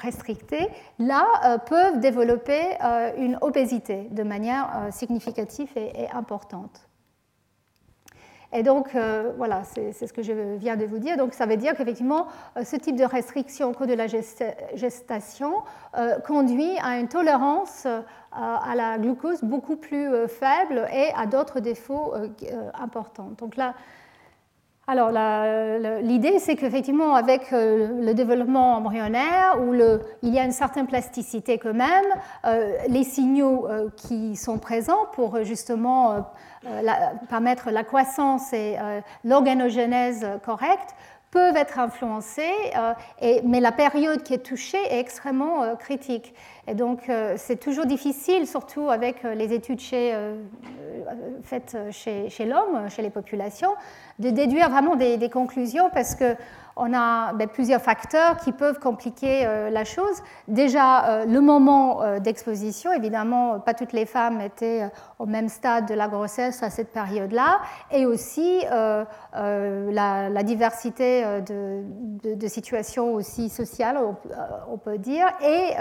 [0.00, 2.76] restrictée, là, peuvent développer
[3.16, 6.89] une obésité de manière significative et importante.
[8.52, 11.16] Et donc, euh, voilà, c'est ce que je viens de vous dire.
[11.16, 12.26] Donc, ça veut dire qu'effectivement,
[12.56, 15.54] euh, ce type de restriction au cours de la gestation
[15.96, 17.86] euh, conduit à une tolérance
[18.32, 22.14] à la glucose beaucoup plus faible et à d'autres défauts
[22.74, 23.30] importants.
[23.38, 23.74] Donc là,
[24.86, 25.10] alors,
[26.00, 29.74] l'idée, c'est qu'effectivement, avec le développement embryonnaire, où
[30.22, 32.04] il y a une certaine plasticité quand même,
[32.88, 36.24] les signaux qui sont présents pour justement
[37.28, 38.76] permettre la croissance et
[39.24, 40.94] l'organogénèse correcte
[41.30, 42.52] peuvent être influencés,
[43.22, 46.34] et, mais la période qui est touchée est extrêmement critique.
[46.66, 49.80] Et donc, c'est toujours difficile, surtout avec les études
[51.44, 53.70] faites chez, chez l'homme, chez les populations,
[54.18, 56.36] de déduire vraiment des, conclusions parce que
[56.80, 60.22] on a ben, plusieurs facteurs qui peuvent compliquer euh, la chose.
[60.48, 65.86] Déjà, euh, le moment euh, d'exposition, évidemment, pas toutes les femmes étaient au même stade
[65.86, 67.60] de la grossesse à cette période-là,
[67.92, 68.64] et aussi
[69.32, 73.98] la, diversité de, situations aussi sociales,
[74.68, 75.74] on, peut dire, et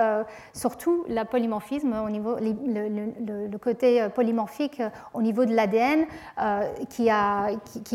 [0.53, 4.81] surtout la polymorphisme le, côté polymorphique
[5.13, 6.05] au niveau de l'ADN
[6.89, 7.09] qui,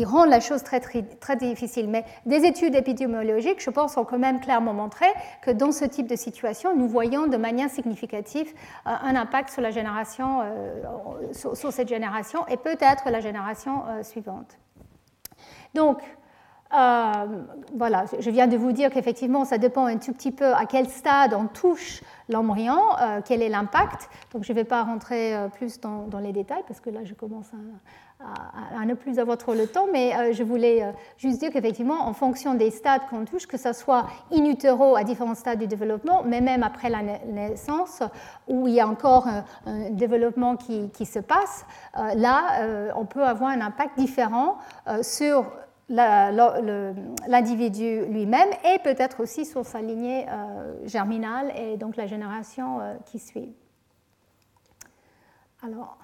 [0.05, 1.89] rend la chose très, très, difficile.
[1.89, 5.05] Mais des études épidémiologiques, je pense, ont quand même clairement montré
[5.41, 8.53] que dans ce type de situation, nous voyons de manière significative
[8.87, 9.71] euh, un impact sur euh,
[11.71, 14.57] cette génération et peut-être la génération euh, suivante.
[15.75, 15.99] Donc,
[16.71, 20.89] voilà, je viens de vous dire qu'effectivement, ça dépend un tout petit peu à quel
[20.89, 22.77] stade on touche l'embryon,
[23.23, 24.09] quel est l'impact.
[24.33, 27.51] Donc, je ne vais pas rentrer plus dans, les détails parce que là, je commence
[27.53, 32.07] à, ne plus avoir trop le temps, mais euh, je voulais euh, juste dire qu'effectivement,
[32.07, 35.67] en fonction des stades qu'on touche, que ce soit in utero à différents stades du
[35.67, 38.03] développement, mais même après la naissance,
[38.47, 41.65] où il y a encore un, développement qui, se passe,
[41.97, 44.57] euh, là, on peut avoir un impact différent
[45.01, 45.45] sur
[45.89, 50.25] l'individu lui-même et peut-être aussi sur sa lignée
[50.85, 53.53] germinale et donc la génération qui suit.
[55.63, 55.97] Alors,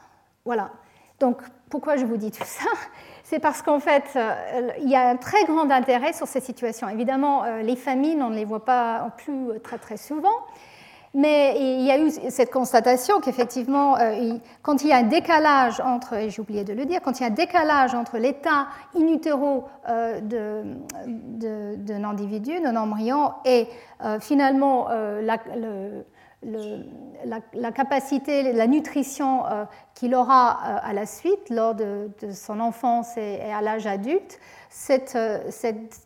[0.45, 0.71] voilà.
[1.19, 2.69] Donc, pourquoi je vous dis tout ça?
[3.23, 4.17] C'est parce qu'en fait,
[4.81, 6.89] il y a un très grand intérêt sur ces situations.
[6.89, 10.45] Évidemment, les famines, on ne les voit pas plus très très souvent,
[11.13, 15.81] mais il y a eu cette constatation qu'effectivement, euh, quand il y a un décalage
[15.81, 18.67] entre, et j'ai oublié de le dire, quand il y a un décalage entre l'état
[18.95, 23.67] in utero euh, d'un individu, d'un embryon, et
[24.05, 25.37] euh, finalement la,
[26.43, 29.43] la, capacité, la nutrition
[29.93, 34.39] qu'il aura à la suite lors de, son enfance et à l'âge adulte,
[34.71, 35.51] cette, euh,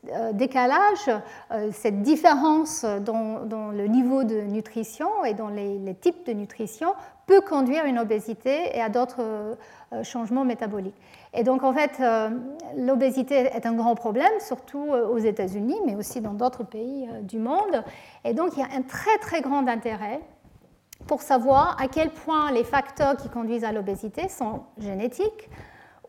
[0.10, 1.10] euh, décalage,
[1.52, 6.94] euh, cette différence dans, le niveau de nutrition et dans les, types de nutrition
[7.28, 9.58] peut conduire à une obésité et à d'autres
[10.04, 10.96] changements métaboliques.
[11.34, 12.02] Et donc en fait,
[12.78, 17.84] l'obésité est un grand problème, surtout aux États-Unis, mais aussi dans d'autres pays du monde.
[18.24, 20.20] Et donc il y a un très très grand intérêt
[21.08, 25.50] pour savoir à quel point les facteurs qui conduisent à l'obésité sont génétiques,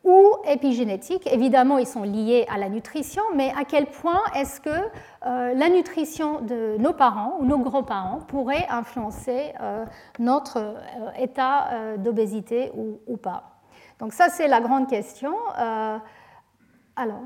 [0.06, 1.26] ou épigénétiques.
[1.30, 5.68] Évidemment, ils sont liés à la nutrition, mais à quel point est-ce que euh, la
[5.68, 9.84] nutrition de nos parents ou nos grands-parents pourrait influencer euh,
[10.20, 13.58] notre euh, état d'obésité ou, pas?
[13.98, 15.34] Donc ça, c'est la grande question.
[15.56, 17.22] alors,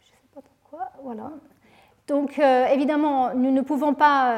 [0.00, 1.30] je ne sais pas pourquoi, voilà.
[2.08, 4.36] Donc, évidemment, nous ne pouvons pas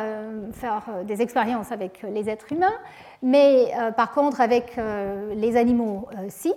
[0.52, 2.77] faire des expériences avec les êtres humains,
[3.23, 4.77] mais par contre, avec
[5.35, 6.55] les animaux, si.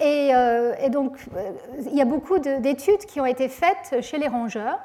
[0.00, 1.52] Euh, et, donc, euh,
[1.86, 4.78] il y a beaucoup d'études qui ont été faites chez les rongeurs,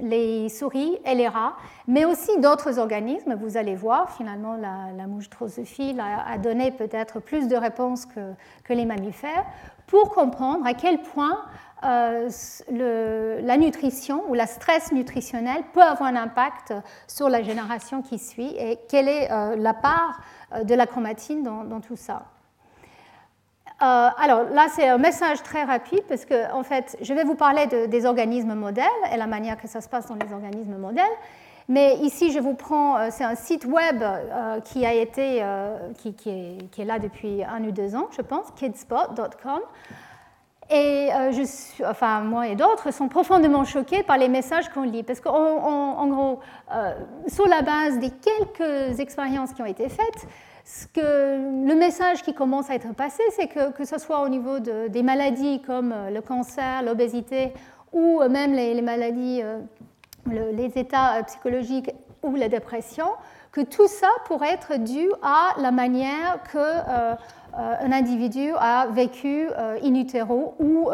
[0.00, 1.54] les souris et les rats,
[1.86, 3.34] mais aussi d'autres organismes.
[3.34, 8.86] Vous allez voir, finalement, la, mouche drosophile a, donné peut-être plus de réponses que, les
[8.86, 9.44] mammifères
[9.86, 11.44] pour comprendre à quel point
[11.84, 12.30] euh,
[12.70, 16.72] la nutrition ou la stress nutritionnel peut avoir un impact
[17.06, 20.22] sur la génération qui suit et quelle est la part
[20.64, 22.22] de la chromatine dans tout ça.
[23.82, 27.34] Euh, alors là, c'est un message très rapide parce que, en fait, je vais vous
[27.34, 31.04] parler des organismes modèles et la manière que ça se passe dans les organismes modèles.
[31.68, 35.44] Mais ici, je vous prends, euh, c'est un site web euh, qui a été,
[35.96, 39.60] qui, est, là depuis un ou deux ans, je pense, kidspot.com.
[40.70, 41.10] Et
[42.22, 45.02] moi et d'autres sont profondément choqués par les messages qu'on lit.
[45.02, 46.40] Parce qu'en gros,
[47.26, 50.26] sur la base des quelques expériences qui ont été faites,
[50.96, 54.88] le message qui commence à être passé, c'est que, que ce soit au niveau de,
[54.88, 57.52] des maladies comme euh, le cancer, l'obésité
[57.92, 59.58] ou euh, même les, maladies, euh,
[60.26, 61.90] les états psychologiques
[62.22, 63.06] ou la dépression,
[63.50, 66.80] que tout ça pourrait être dû à la manière que
[67.54, 69.48] un individu a vécu
[69.82, 70.88] in utero ou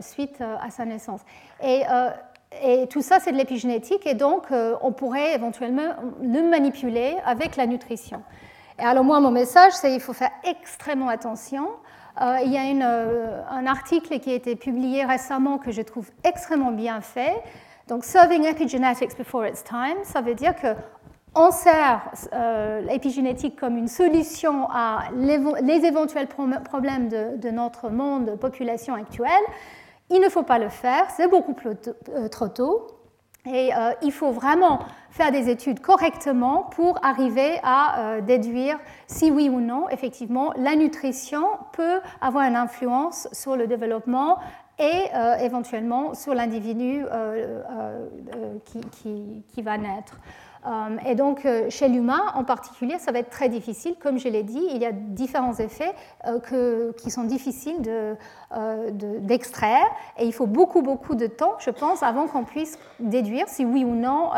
[0.00, 1.22] suite à sa naissance.
[1.60, 4.46] Et tout ça, c'est de l'épigénétique, et donc
[4.82, 8.22] on pourrait éventuellement le manipuler avec la nutrition.
[8.78, 11.68] Et alors moi, mon message, c'est qu'il faut faire extrêmement attention.
[12.20, 16.10] Euh, il y a euh, un article qui a été publié récemment que je trouve
[16.22, 17.34] extrêmement bien fait.
[17.88, 20.68] Donc, Serving Epigenetics Before Its Time, ça veut dire que
[21.36, 28.34] on sert euh, l'épigénétique comme une solution à les éventuels problèmes de, notre monde, de
[28.36, 29.42] population actuelle.
[30.10, 31.56] Il ne faut pas le faire, c'est beaucoup
[32.30, 32.86] trop tôt.
[33.46, 34.80] Et euh, il faut vraiment
[35.10, 40.76] faire des études correctement pour arriver à euh, déduire si oui ou non, effectivement, la
[40.76, 44.38] nutrition peut avoir une influence sur le développement
[44.78, 47.04] et euh, éventuellement sur l'individu
[48.64, 50.18] qui, qui, va naître.
[50.66, 53.94] Euh, et donc, euh, chez l'humain en particulier, ça va être très difficile.
[54.00, 55.94] Comme je l'ai dit, il y a différents effets
[56.26, 57.82] euh, qui sont difficiles
[58.92, 59.84] d'extraire.
[60.18, 63.84] et il faut beaucoup, beaucoup de temps, je pense, avant qu'on puisse déduire si oui
[63.84, 64.30] ou non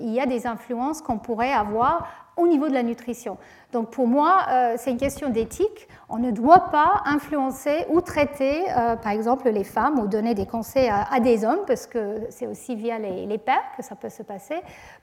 [0.00, 3.38] il y a des influences qu'on pourrait avoir au niveau de la nutrition.
[3.72, 5.88] Donc pour moi, euh, c'est une question d'éthique.
[6.08, 10.46] On ne doit pas influencer ou traiter, euh, par exemple, les femmes ou donner des
[10.46, 14.22] conseils à, des hommes, parce que c'est aussi via les, pères que ça peut se
[14.22, 14.56] passer,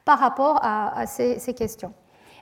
[0.05, 1.93] par rapport à, ces, questions.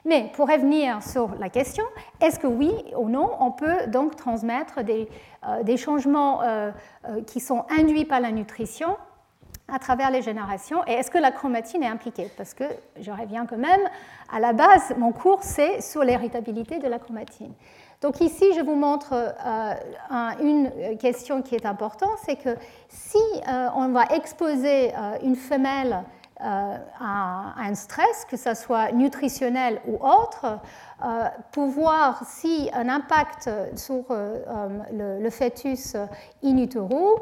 [0.04, 1.84] Mais pour revenir sur la question,
[2.20, 5.08] est-ce que oui ou non, on peut donc transmettre des,
[5.46, 6.40] euh, des changements
[7.26, 8.96] qui sont induits par la nutrition
[9.68, 12.30] à travers les générations et est-ce que la chromatine est impliquée?
[12.36, 12.64] Parce que
[13.00, 13.80] je reviens quand même,
[14.32, 17.52] à la base, mon cours, c'est sur l'héritabilité de la chromatine.
[18.02, 19.74] Donc ici, je vous montre euh,
[20.40, 22.56] une question qui est importante, c'est que
[22.88, 23.18] si
[23.48, 26.02] euh, on va exposer euh, une femelle
[26.44, 30.58] à, un stress, que ce soit nutritionnel ou autre,
[31.52, 35.94] pour voir si un impact sur le, le, fœtus
[36.42, 37.20] in utero,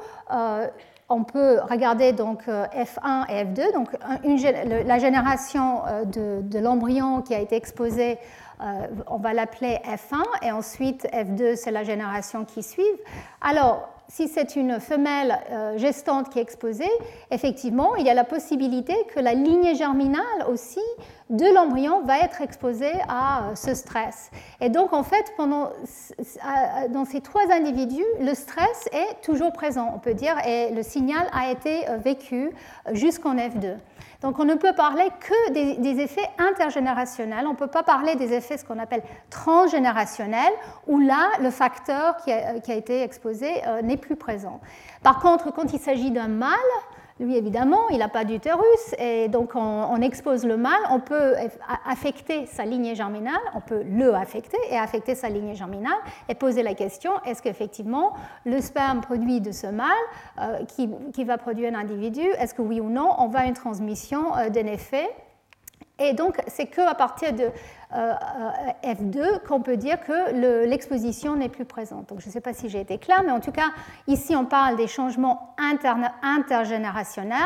[1.11, 3.89] on peut regarder donc F1 et F2, donc
[4.87, 8.19] la génération de, de l'embryon qui a été exposé
[9.07, 12.82] on va l'appeler F1 et ensuite F2, c'est la génération qui suit.
[13.41, 16.91] Alors, si c'est une femelle euh, gestante qui est exposée,
[17.31, 20.81] effectivement, il y a la possibilité que la lignée germinale aussi
[21.31, 24.31] de l'embryon va être exposée à euh, ce stress.
[24.61, 25.70] Et donc, en fait, pendant,
[26.91, 31.28] dans ces trois individus, le stress est toujours présent, on peut dire, et le signal
[31.32, 32.51] a été euh, vécu
[32.93, 33.77] jusqu'en F2.
[34.22, 38.34] Donc on ne peut parler que des, effets intergénérationnels, on ne peut pas parler des
[38.34, 40.52] effets ce qu'on appelle transgénérationnels,
[40.86, 44.60] où là, le facteur qui a, été exposé euh, n'est plus présent.
[45.02, 46.51] Par contre, quand il s'agit d'un mâle,
[47.20, 51.34] lui, évidemment, il n'a pas d'utérus, et donc on, expose le mâle, on peut
[51.84, 55.98] affecter sa lignée germinale, on peut le affecter et affecter sa lignée germinale,
[56.30, 58.14] et poser la question, est-ce qu'effectivement,
[58.47, 59.88] le sperme produit de ce mâle,
[60.40, 63.52] euh, qui, va produire un individu, est-ce que oui ou non, on va à une
[63.52, 65.10] transmission euh, d'un effet?
[65.98, 67.51] Et donc, c'est qu'à partir de
[67.92, 72.08] F2 qu'on peut dire que l'exposition n'est plus présente.
[72.08, 73.70] Donc, je ne sais pas si j'ai été claire, mais en tout cas,
[74.06, 75.54] ici, on parle des changements
[76.22, 77.38] intergénérationnels,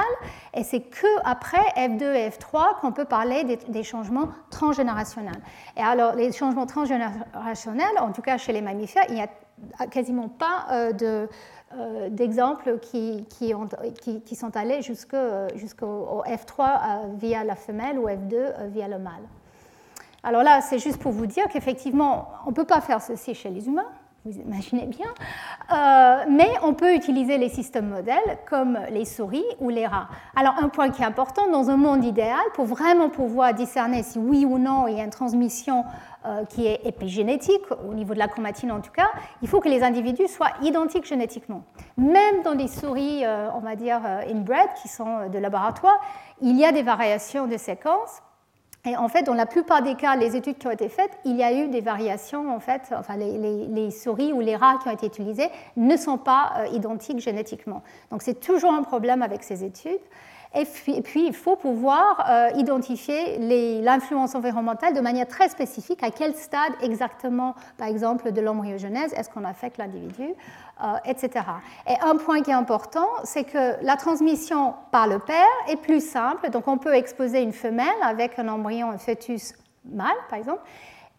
[0.52, 5.40] et c'est qu'après F2 et F3 qu'on peut parler des, changements transgénérationnels.
[5.76, 9.28] Et alors, les changements transgénérationnels, en tout cas chez les mammifères, il n'y a
[9.86, 11.26] quasiment pas euh,
[11.76, 13.26] euh, d'exemples qui,
[14.36, 19.22] sont allés jusqu'au F3 euh, via la femelle ou F2 euh, via le mâle.
[20.24, 23.50] Alors là, c'est juste pour vous dire qu'effectivement, on ne peut pas faire ceci chez
[23.50, 23.90] les humains,
[24.24, 25.08] vous imaginez bien,
[25.70, 30.08] euh, mais on peut utiliser les systèmes modèles comme les souris ou les rats.
[30.34, 34.18] Alors un point qui est important, dans un monde idéal, pour vraiment pouvoir discerner si
[34.18, 35.84] oui ou non il y a une transmission
[36.24, 39.10] euh, qui est épigénétique, au niveau de la chromatine en tout cas,
[39.42, 41.64] il faut que les individus soient identiques génétiquement.
[41.98, 46.00] Même dans les souris, euh, on va dire inbred, qui sont de laboratoire,
[46.40, 48.22] il y a des variations de séquences
[48.86, 51.36] et en fait, dans la plupart des cas, les études qui ont été faites, il
[51.36, 52.54] y a eu des variations.
[52.54, 56.52] En fait, enfin, les, souris ou les rats qui ont été utilisés ne sont pas
[56.58, 57.82] euh, identiques génétiquement.
[58.10, 60.00] Donc, c'est toujours un problème avec ces études.
[60.56, 60.64] Et
[61.02, 63.38] puis, il faut pouvoir euh, identifier
[63.82, 69.28] l'influence environnementale de manière très spécifique, à quel stade exactement, par exemple, de l'embryogenèse, est-ce
[69.30, 70.28] qu'on affecte l'individu,
[70.82, 71.44] euh, etc.
[71.88, 76.04] Et un point qui est important, c'est que la transmission par le père est plus
[76.04, 76.50] simple.
[76.50, 79.54] Donc, on peut exposer une femelle avec un embryon, un fœtus
[79.84, 80.62] mâle, par exemple,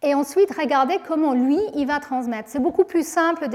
[0.02, 2.50] et ensuite regarder comment lui, il va transmettre.
[2.50, 3.48] C'est beaucoup plus simple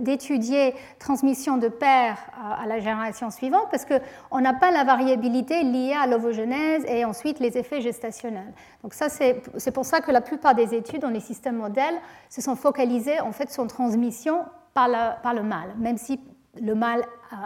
[0.00, 2.18] d'étudier transmission de père
[2.60, 7.38] à la génération suivante parce qu'on n'a pas la variabilité liée à l'ovogenèse et ensuite
[7.40, 8.52] les effets gestationnels.
[8.82, 11.96] Donc ça, c'est pour ça que la plupart des études dans les systèmes modèles
[12.28, 14.40] se sont focalisées en fait sur transmission
[14.74, 16.20] par, par le mâle, même si
[16.60, 17.04] le mâle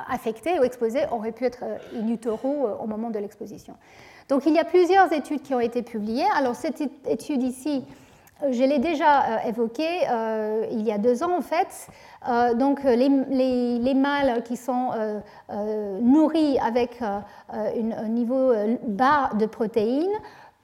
[0.08, 1.64] affecté ou exposé aurait pu être
[1.94, 3.74] in utero euh, au moment de l'exposition.
[4.28, 6.26] Donc il y a plusieurs études qui ont été publiées.
[6.36, 7.84] Alors cette étude ici,
[8.42, 11.88] je l'ai déjà euh, évoqué euh, il y a deux ans en fait.
[12.28, 13.08] Euh, donc les,
[13.94, 14.90] mâles qui sont
[16.00, 18.52] nourris avec un niveau
[18.86, 20.06] bas de protéines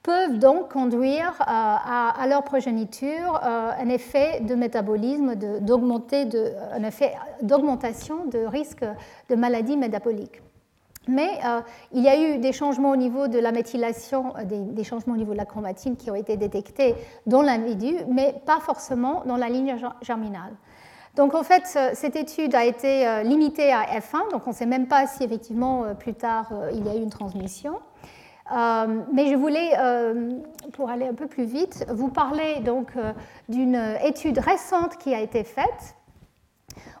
[0.03, 8.85] peuvent donc conduire à, leur progéniture un effet de métabolisme, un effet d'augmentation de risque
[9.29, 10.41] de maladie métabolique.
[11.07, 11.61] Mais euh,
[11.91, 15.17] il y a eu des changements au niveau de la méthylation, euh, des, changements au
[15.17, 16.95] niveau de la chromatine qui ont été détectés
[17.25, 20.53] dans l'individu, mais pas forcément dans la ligne germinale.
[21.15, 24.65] Donc en fait, euh, cette étude a été limitée à F1, donc on ne sait
[24.65, 27.79] même pas si effectivement plus tard il y a eu une transmission.
[28.51, 29.71] mais je voulais,
[30.73, 32.91] pour aller un peu plus vite, vous parler donc
[33.47, 35.95] d'une étude récente qui a été faite,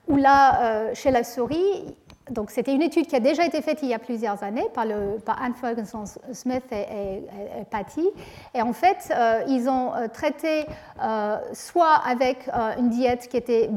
[0.07, 1.95] où là, chez la souris,
[2.31, 4.85] donc, c'était une étude qui a déjà été faite il y a plusieurs années par,
[4.85, 7.21] Anne Ferguson Smith et,
[7.69, 8.07] Patty.
[8.55, 10.65] Et en fait, euh, ils ont euh, traité
[11.03, 12.49] euh, soit avec
[12.79, 13.69] une diète qui était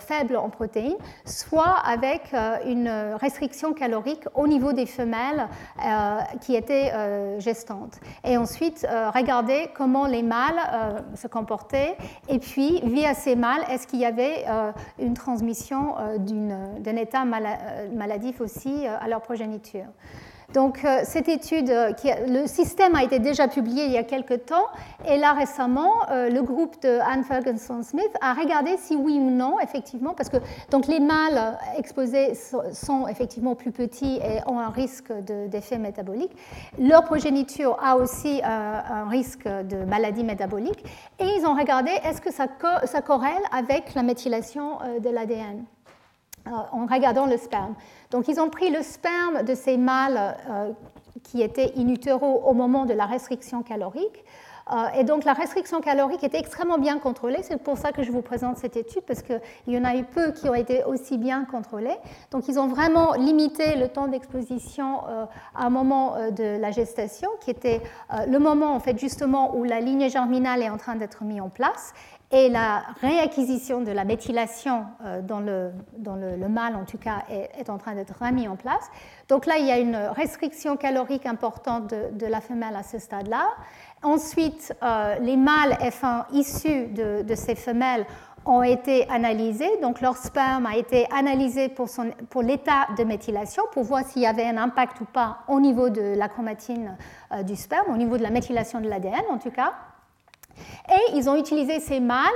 [0.00, 2.34] faible en protéines, soit avec
[2.66, 2.90] une
[3.20, 5.48] restriction calorique au niveau des femelles
[6.40, 6.92] qui étaient
[7.38, 7.98] gestantes.
[8.24, 11.96] Et ensuite, regarder comment les mâles se comportaient.
[12.28, 14.44] Et puis, via ces mâles, est-ce qu'il y avait
[14.98, 19.86] une transmission d'un état malade maladifs aussi euh, à leur progéniture.
[20.54, 21.92] Donc euh, cette étude, euh,
[22.26, 24.64] le système a été déjà publié il y a quelques temps,
[25.06, 30.14] et là récemment, le groupe de Anne Ferguson-Smith a regardé si oui ou non, effectivement,
[30.14, 30.38] parce que
[30.70, 32.32] donc, les mâles exposés
[32.72, 35.12] sont effectivement plus petits et ont un risque
[35.48, 36.32] d'effet métabolique.
[36.78, 40.82] Leur progéniture a aussi un risque de maladie métabolique,
[41.18, 42.46] et ils ont regardé est-ce que ça,
[42.84, 45.64] ça corrèle avec la méthylation de l'ADN.
[46.72, 47.74] En regardant le sperme.
[48.10, 50.36] Donc ils ont pris le sperme de ces mâles
[51.22, 54.24] qui étaient in au moment de la restriction calorique
[54.70, 57.38] euh, et donc la restriction calorique était extrêmement bien contrôlée.
[57.42, 60.04] C'est pour ça que je vous présente cette étude, parce qu'il y en a eu
[60.04, 61.96] peu qui ont été aussi bien contrôlés.
[62.30, 66.70] Donc ils ont vraiment limité le temps d'exposition euh, à un moment euh, de la
[66.70, 67.80] gestation, qui était
[68.26, 71.48] le moment en fait justement où la ligne germinale est en train d'être mise en
[71.48, 71.94] place
[72.30, 74.84] et la réacquisition de la méthylation
[75.22, 78.90] dans, le, dans le, mâle, en tout cas, est, en train d'être remis en place.
[79.28, 83.48] Donc là, il y a une restriction calorique importante de, la femelle à ce stade-là.
[84.02, 88.06] Ensuite, euh, les mâles F1 issus de, ces femelles
[88.46, 91.88] ont été analysés, donc leur sperme a été analysé pour,
[92.30, 95.90] pour l'état de méthylation, pour voir s'il y avait un impact ou pas au niveau
[95.90, 96.96] de la chromatine
[97.32, 99.74] euh, du sperme, au niveau de la méthylation de l'ADN en tout cas.
[100.88, 102.26] Et ils ont utilisé ces mâles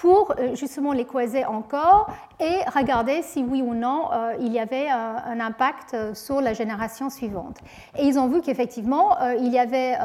[0.00, 2.10] pour euh, justement les croiser encore
[2.40, 6.54] et regarder si oui ou non euh, il y avait euh, un impact sur la
[6.54, 7.58] génération suivante.
[7.98, 9.96] Et ils ont vu qu'effectivement, il y avait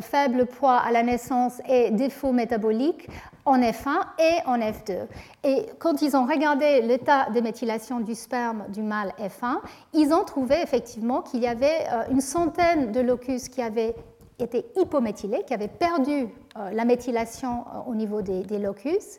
[0.00, 3.08] faible poids à la naissance et défaut métabolique
[3.44, 5.06] en F1 et en F2.
[5.44, 9.58] Et quand ils ont regardé l'état de méthylation du sperme du mâle F1,
[9.92, 13.94] ils ont trouvé effectivement qu'il y avait une centaine de locus qui avaient
[14.38, 19.18] était hypométhylé, qui avait perdu euh, la méthylation euh, au niveau des, locus.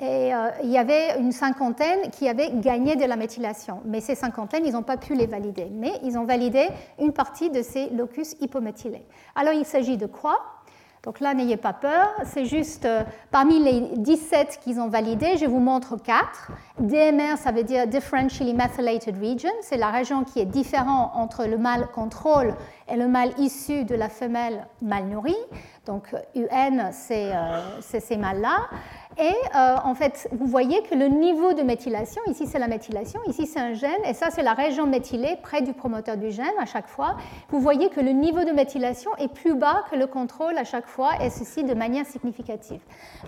[0.00, 3.80] Et euh, il y avait une cinquantaine qui avaient gagné de la méthylation.
[3.84, 5.68] Mais ces cinquantaines, ils n'ont pas pu les valider.
[5.70, 6.68] Mais ils ont validé
[6.98, 9.04] une partie de ces locus hypométhylés.
[9.34, 10.38] Alors il s'agit de quoi?
[11.02, 12.86] Donc là, n'ayez pas peur, c'est juste
[13.30, 16.52] parmi les 17 qu'ils ont validés, je vous montre 4.
[16.78, 21.56] DMR, ça veut dire Differentially Methylated Region, c'est la région qui est différente entre le
[21.56, 22.54] mâle contrôle
[22.86, 25.36] et le mâle issu de la femelle mal nourrie.
[25.90, 28.58] Donc UN, c'est euh, ces mâles-là.
[29.18, 33.18] Et euh, en fait, vous voyez que le niveau de méthylation, ici c'est la méthylation,
[33.26, 36.56] ici c'est un gène, et ça c'est la région méthylée près du promoteur du gène
[36.60, 37.16] à chaque fois.
[37.48, 40.86] Vous voyez que le niveau de méthylation est plus bas que le contrôle à chaque
[40.86, 42.80] fois, et ceci de manière significative.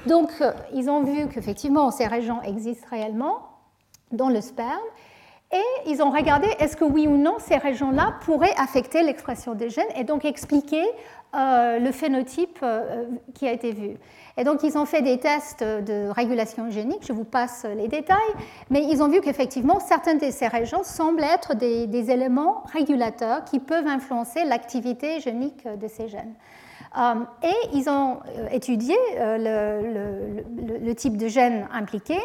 [0.06, 3.40] Donc, euh, ils ont vu qu'effectivement ces régions existent réellement
[4.12, 4.86] dans le sperme,
[5.52, 9.68] et ils ont regardé est-ce que oui ou non ces régions-là pourraient affecter l'expression des
[9.70, 10.84] gènes et donc expliquer
[11.34, 13.04] euh, le phénotype euh,
[13.34, 13.96] qui a été vu.
[14.36, 18.16] Et donc ils ont fait des tests de régulation génique, je vous passe les détails,
[18.70, 23.60] mais ils ont vu qu'effectivement certaines de ces régions semblent être des, éléments régulateurs qui
[23.60, 26.34] peuvent influencer l'activité génique de ces gènes.
[26.98, 28.19] Euh, et ils ont
[28.51, 32.20] étudié le, type de gènes impliqués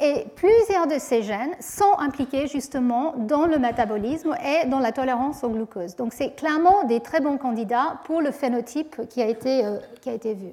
[0.00, 5.44] et plusieurs de ces gènes sont impliqués justement dans le métabolisme et dans la tolérance
[5.44, 5.94] au glucose.
[5.96, 10.10] Donc c'est clairement des très bons candidats pour le phénotype qui a été, euh, qui
[10.10, 10.52] a été vu.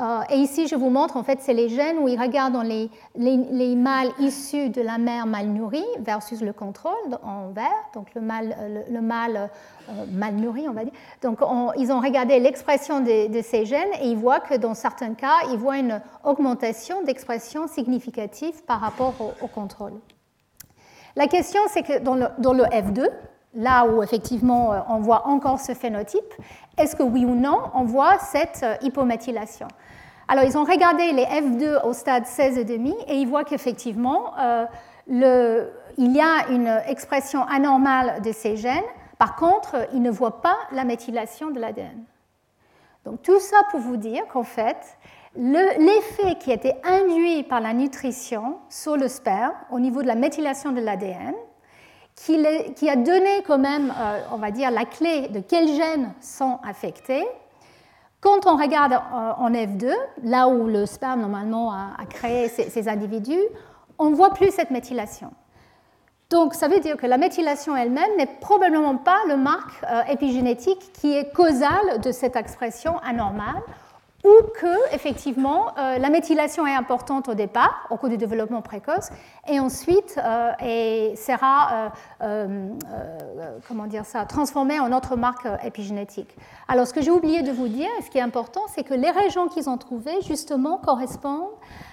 [0.00, 2.88] Euh, et ici, je vous montre, en fait, c'est les gènes où ils regardent les,
[3.16, 8.22] les, mâles issus de la mère mal nourrie versus le contrôle en vert, donc le
[8.22, 9.50] mâle, euh, le, mâle
[9.90, 10.92] euh, mal nourri, on va dire.
[11.22, 11.40] Donc,
[11.76, 15.58] ils ont regardé l'expression de, ces gènes et ils voient que dans certains cas, ils
[15.58, 19.92] voient une augmentation d'expression significative par rapport au, contrôle.
[21.16, 23.06] La question, c'est que dans le, dans le F2,
[23.54, 26.34] là où effectivement on voit encore ce phénotype,
[26.78, 29.66] est-ce que oui ou non on voit cette hypométhylation?
[30.30, 34.64] Alors, ils ont regardé les F2 au stade 16,5 et ils voient qu'effectivement, euh,
[35.08, 38.84] il y a une expression anormale de ces gènes.
[39.18, 42.04] Par contre, ils ne voient pas la méthylation de l'ADN.
[43.04, 44.76] Donc, tout ça pour vous dire qu'en fait,
[45.34, 50.14] l'effet qui a été induit par la nutrition sur le sperme au niveau de la
[50.14, 51.34] méthylation de l'ADN,
[52.14, 56.60] qui, a donné quand même, euh, on va dire, la clé de quels gènes sont
[56.62, 57.26] affectés,
[58.20, 59.92] quand on regarde en F2,
[60.24, 63.40] là où le sperme normalement a, créé ces, individus,
[63.98, 65.32] on ne voit plus cette méthylation.
[66.28, 70.92] Donc ça veut dire que la méthylation elle-même n'est probablement pas le marque euh, épigénétique
[70.92, 73.62] qui est causal de cette expression anormale
[74.24, 79.10] ou que effectivement euh, la méthylation est importante au départ, au cours du développement précoce,
[79.48, 81.92] et ensuite euh, et sera
[82.22, 82.68] euh,
[83.66, 86.36] comment dire ça, transformée en autre marque épigénétique.
[86.68, 88.94] Alors ce que j'ai oublié de vous dire, et ce qui est important, c'est que
[88.94, 91.48] les régions qu'ils ont trouvées justement correspondent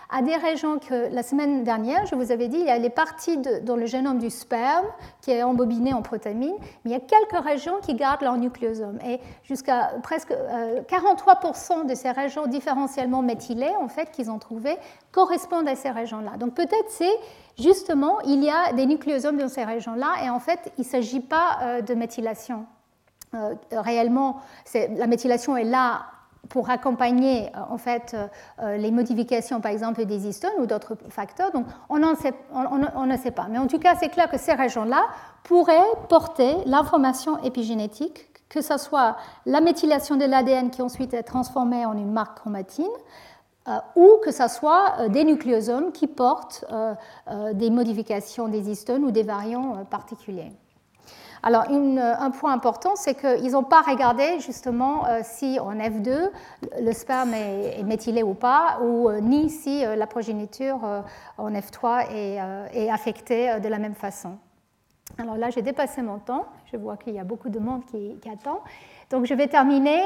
[0.09, 2.89] à des régions que la semaine dernière, je vous avais dit, il y a les
[2.89, 4.85] parties dans le génome du sperme
[5.21, 6.55] qui est embobiné en protamine,
[6.85, 8.99] mais il y a quelques régions qui gardent leur nucléosome.
[9.05, 14.77] Et jusqu'à presque 43% de ces régions différentiellement méthylées, en fait, qu'ils ont trouvées,
[15.11, 16.38] correspondent à ces régions-là.
[16.38, 17.17] Donc peut-être c'est
[17.59, 21.19] justement, il y a des nucléosomes dans ces régions-là, et en fait, il ne s'agit
[21.19, 22.65] pas euh, de méthylation.
[23.34, 24.38] Euh, réellement,
[24.73, 26.05] la méthylation est là
[26.49, 28.15] pour accompagner en fait
[28.61, 31.51] les modifications par exemple des histones ou d'autres facteurs.
[31.51, 33.47] Donc on, ne sait pas.
[33.49, 35.05] Mais en tout cas, c'est clair que ces régions-là
[35.43, 41.85] pourraient porter l'information épigénétique, que ce soit la méthylation de l'ADN qui ensuite est transformée
[41.85, 42.85] en une marque chromatine,
[43.95, 46.65] ou que ce soit des nucléosomes qui portent
[47.53, 50.51] des modifications des histones ou des variants particuliers.
[51.43, 56.30] Alors, un point important, c'est qu'ils n'ont pas regardé justement euh, si en F2
[56.81, 60.80] le sperme est, méthylé ou pas, ou euh, ni si euh, la progéniture
[61.38, 64.38] en F3 est, affectée de la même façon.
[65.18, 66.45] Alors là, j'ai dépassé mon temps.
[66.72, 68.61] Je vois qu'il y a beaucoup de monde qui, attend.
[69.09, 70.01] Donc, je vais terminer.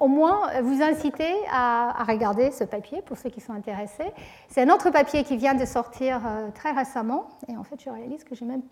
[0.00, 4.12] au moins, vous inciter à, à, regarder ce papier pour ceux qui sont intéressés.
[4.48, 6.20] C'est un autre papier qui vient de sortir
[6.54, 7.26] très récemment.
[7.48, 8.62] Et en fait, je réalise que j'ai même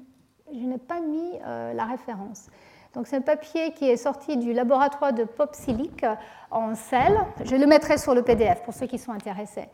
[0.53, 2.49] je n'ai pas mis euh, la référence.
[2.95, 6.05] Donc c'est un papier qui est sorti du laboratoire de Popsilic
[6.51, 7.19] en sel.
[7.45, 9.69] Je le mettrai sur le PDF pour ceux qui sont intéressés.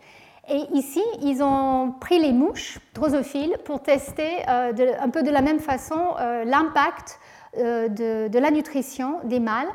[0.48, 5.42] Et ici, ils ont pris les mouches drosophiles pour tester euh, un peu de la
[5.42, 7.18] même façon euh, l'impact
[7.56, 9.68] de, la nutrition des mâles.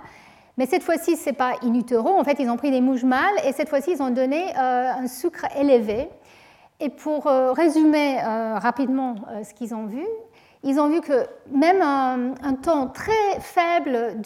[0.58, 1.82] Mais cette fois-ci, ce n'est pas in.
[2.00, 5.08] En fait, ils ont pris des mouches mâles et cette fois-ci, ils ont donné un
[5.08, 6.08] sucre élevé.
[6.80, 10.06] Et pour résumer rapidement ce qu'ils ont vu,
[10.64, 14.22] ils ont vu que même un, un temps très faible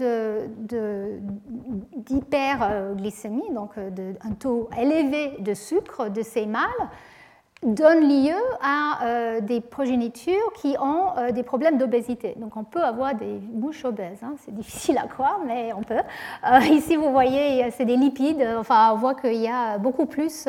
[1.96, 6.64] d'hyperglycémie, donc euh, un taux élevé de sucre de ces mâles,
[7.64, 12.36] donne lieu à euh, des progénitures qui ont euh, des problèmes d'obésité.
[12.38, 14.36] Donc on peut avoir des mouches obèses, hein.
[14.46, 15.96] c'est difficile à croire, mais on peut.
[16.72, 20.48] ici, vous voyez, c'est des lipides, enfin on voit qu'il y a beaucoup plus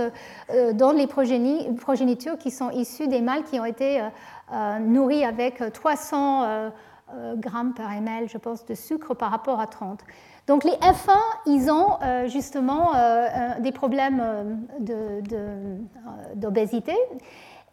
[0.75, 4.03] dans les progénitures qui sont issues des mâles qui ont été
[4.81, 6.71] nourri avec 300 euh,
[7.15, 10.01] euh, grammes par ml, je pense, de sucre par rapport à 30.
[10.47, 12.93] Donc les F1, ils ont justement
[13.61, 14.67] des problèmes
[16.35, 16.95] d'obésité.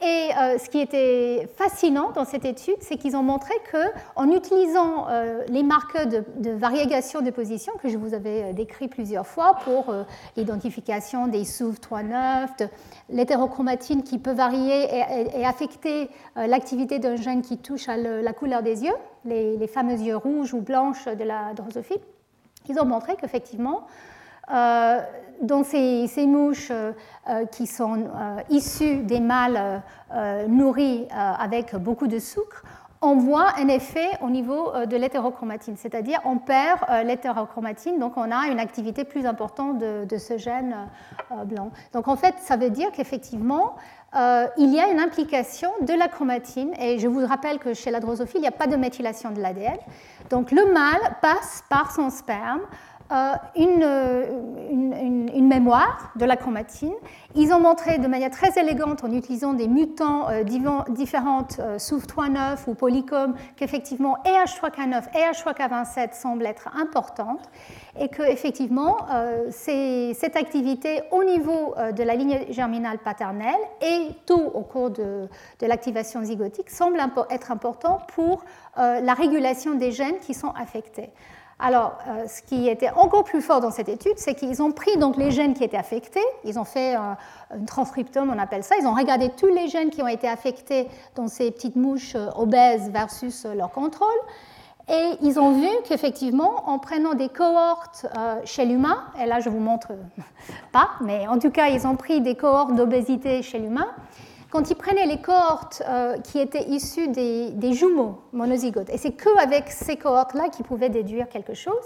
[0.01, 5.07] Et euh, ce qui était fascinant dans cette étude, c'est qu'ils ont montré qu'en utilisant
[5.09, 9.57] euh, les marqueurs de, variation de position que je vous avais euh, décrit plusieurs fois
[9.63, 9.93] pour
[10.35, 12.67] l'identification des SUV39, de
[13.09, 14.89] l'hétérochromatine qui peut varier
[15.33, 19.99] et, affecter l'activité d'un gène qui touche à la couleur des yeux, les, les, fameux
[19.99, 21.99] yeux rouges ou blanches de la drosophile,
[22.67, 23.85] ils ont montré qu'effectivement,
[25.41, 26.91] dans ces, mouches euh,
[27.29, 29.81] euh, qui sont euh, issues des mâles
[30.47, 32.63] nourris avec beaucoup de sucre,
[33.01, 38.47] on voit un effet au niveau de l'hétérochromatine, c'est-à-dire on perd l'hétérochromatine, donc on a
[38.47, 40.87] une activité plus importante de, ce gène
[41.45, 41.71] blanc.
[41.91, 43.75] Donc en fait, ça veut dire qu'effectivement,
[44.15, 47.99] il y a une implication de la chromatine, et je vous rappelle que chez la
[47.99, 49.77] drosophile, il n'y a pas de méthylation de l'ADN.
[50.29, 52.61] Donc le mâle passe par son sperme
[53.11, 56.93] euh, une, une, mémoire de la chromatine.
[57.35, 60.43] Ils ont montré de manière très élégante, en utilisant des mutants euh,
[60.89, 67.47] différentes, euh, SOUF39 ou Polycom, qu'effectivement EH3K9 et EH3K27 semblent être importantes
[67.99, 68.97] et qu'effectivement,
[69.51, 75.29] cette activité au niveau de la ligne germinale paternelle et tôt au cours de,
[75.59, 76.99] de l'activation zygotique semble
[77.29, 78.43] être important pour
[78.75, 81.09] la régulation des gènes qui sont affectés.
[81.57, 84.97] Alors, euh, ce qui était encore plus fort dans cette étude, c'est qu'ils ont pris
[84.97, 87.17] donc les gènes qui étaient affectés, ils ont fait un,
[87.65, 91.29] transcriptome, on appelle ça, ils ont regardé tous les gènes qui ont été affectés dans
[91.29, 94.09] ces petites mouches euh, obèses versus euh, leur contrôle,
[94.89, 98.05] et ils ont vu qu'effectivement, en prenant des cohortes
[98.43, 99.93] chez l'humain, et là je vous montre
[100.73, 103.87] pas, mais en tout cas, ils ont pris des cohortes d'obésité chez l'humain,
[104.55, 109.69] quand ils prenaient les cohortes euh, qui étaient issues des, jumeaux monozygotes, et c'est qu'avec
[109.69, 111.83] ces cohortes-là qu'ils pouvaient déduire quelque chose,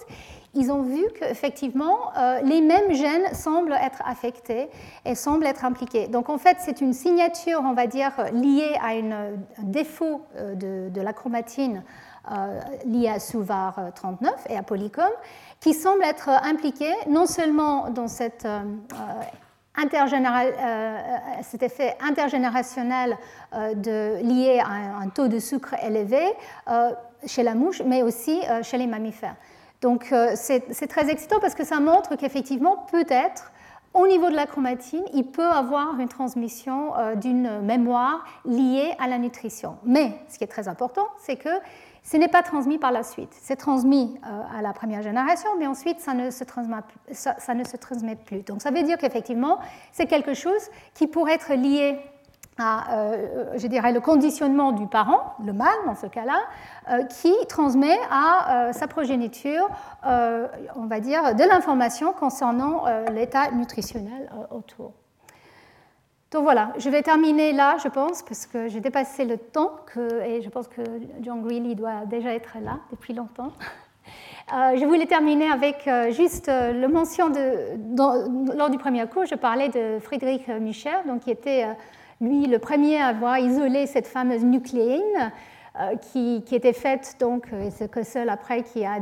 [0.54, 4.70] ils ont vu qu'effectivement, euh, les mêmes gènes semblent être affectés
[5.04, 6.08] et semblent être impliqués.
[6.08, 9.32] Donc en fait, c'est une signature, on va dire, liée à un
[9.64, 11.84] défaut euh, de, la chromatine
[12.86, 15.10] liée à Suvar 39 et à Polycom,
[15.60, 18.62] qui semble être impliqué non seulement dans cette euh,
[18.94, 19.22] euh,
[21.42, 23.18] cet effet intergénérationnel
[23.54, 26.22] euh, lié à un, taux de sucre élevé
[27.26, 29.36] chez la mouche, mais aussi chez les mammifères.
[29.82, 33.52] Donc c'est très excitant parce que ça montre qu'effectivement, peut-être,
[33.94, 39.18] au niveau de la chromatine, il peut avoir une transmission d'une mémoire liée à la
[39.18, 39.78] nutrition.
[39.84, 41.50] Mais ce qui est très important, c'est que
[42.10, 43.30] ce n'est pas transmis par la suite.
[43.40, 46.78] C'est transmis euh, à la première génération, mais ensuite, ça ne, se transmet,
[47.12, 48.42] ça, ne se transmet plus.
[48.42, 49.60] Donc, ça veut dire qu'effectivement,
[49.92, 52.00] c'est quelque chose qui pourrait être lié
[52.58, 53.14] à,
[53.56, 58.86] je dirais, le conditionnement du parent, le mâle dans ce cas-là, qui transmet à sa
[58.86, 59.70] progéniture,
[60.04, 62.84] on va dire, de l'information concernant
[63.14, 64.92] l'état nutritionnel autour.
[66.32, 69.78] Donc voilà, je vais terminer là, je pense, parce que j'ai dépassé le temps
[70.26, 70.82] et je pense que
[71.22, 73.52] John Greeley doit déjà être là depuis longtemps.
[74.52, 78.58] Euh, je voulais terminer avec euh, juste euh, le mention de.
[78.58, 81.68] lors du premier cours, je parlais de Frédéric Michel, donc, qui était
[82.20, 85.32] lui le premier à avoir isolé cette fameuse nucléine
[85.80, 89.00] euh, qui, était faite, donc, euh, c'est que seul après qui a,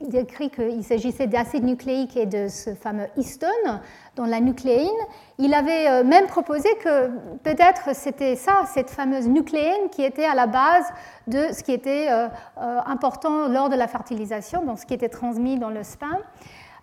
[0.00, 3.80] décrit qu'il s'agissait d'acide nucléique et de ce fameux histone
[4.14, 4.88] dans la nucléine.
[5.38, 7.08] Il avait euh, même proposé que
[7.42, 10.84] peut-être c'était ça, cette fameuse nucléine qui était à la base
[11.26, 12.08] de ce qui était
[12.58, 16.20] important lors de la fertilisation, donc ce qui était transmis dans le sperme.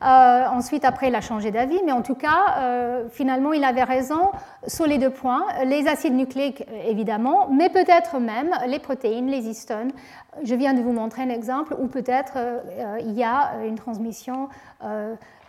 [0.04, 3.84] Euh, ensuite, après, il a changé d'avis, mais en tout cas, euh, finalement, il avait
[3.84, 4.32] raison
[4.68, 5.46] sur les deux points.
[5.66, 9.92] Les acides nucléiques, évidemment, mais peut-être même les protéines, les histones.
[10.44, 14.50] Je viens de vous montrer un exemple où peut-être euh, il y a une transmission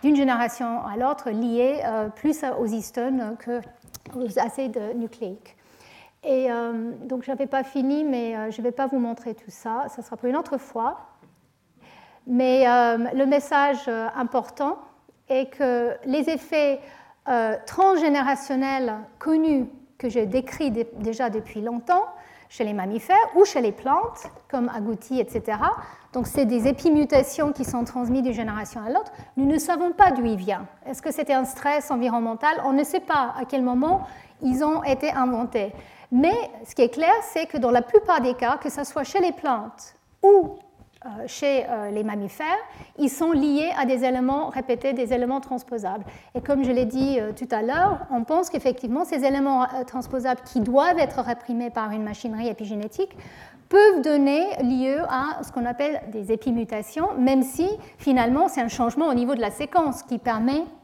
[0.02, 1.82] d'une génération à l'autre liée
[2.14, 5.56] plus aux histones qu'aux acides nucléiques.
[6.24, 6.48] Et
[7.04, 9.86] donc, je n'avais pas fini, mais je ne vais pas vous montrer tout ça.
[9.88, 10.98] Ça sera pour une autre fois.
[12.28, 14.76] Mais euh, le message euh, important
[15.30, 16.78] est que les effets
[17.26, 22.04] euh, transgénérationnels connus que j'ai décrits déjà depuis longtemps
[22.50, 25.58] chez les mammifères ou chez les plantes, comme agouti, etc.
[26.12, 29.12] Donc, c'est des épimutations qui sont transmises d'une génération à l'autre.
[29.36, 30.66] Nous ne savons pas d'où il vient.
[30.86, 32.60] Est-ce que c'était un stress environnemental?
[32.64, 34.06] On ne sait pas à quel moment
[34.42, 35.72] ils ont été inventés.
[36.12, 36.34] Mais
[36.66, 39.20] ce qui est clair, c'est que dans la plupart des cas, que ce soit chez
[39.20, 40.58] les plantes ou
[41.26, 42.46] chez euh, les mammifères,
[42.98, 46.04] ils sont liés à des éléments répétés, des éléments transposables.
[46.34, 50.40] Et comme je l'ai dit euh, tout à l'heure, on pense qu'effectivement, ces éléments transposables
[50.44, 53.16] qui doivent être réprimés par une machinerie épigénétique
[53.68, 57.68] peuvent donner lieu à ce qu'on appelle des épimutations, même si
[57.98, 60.77] finalement c'est un changement au niveau de la séquence qui permet euh,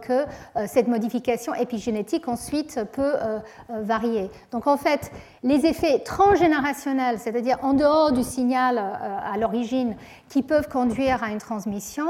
[0.00, 0.24] que
[0.56, 3.38] euh, cette modification épigénétique ensuite peut euh,
[3.68, 4.30] varier.
[4.50, 5.10] Donc en fait,
[5.42, 9.96] les effets transgénérationnels, c'est-à-dire en dehors du signal à l'origine,
[10.28, 12.06] qui peuvent conduire à une transmission,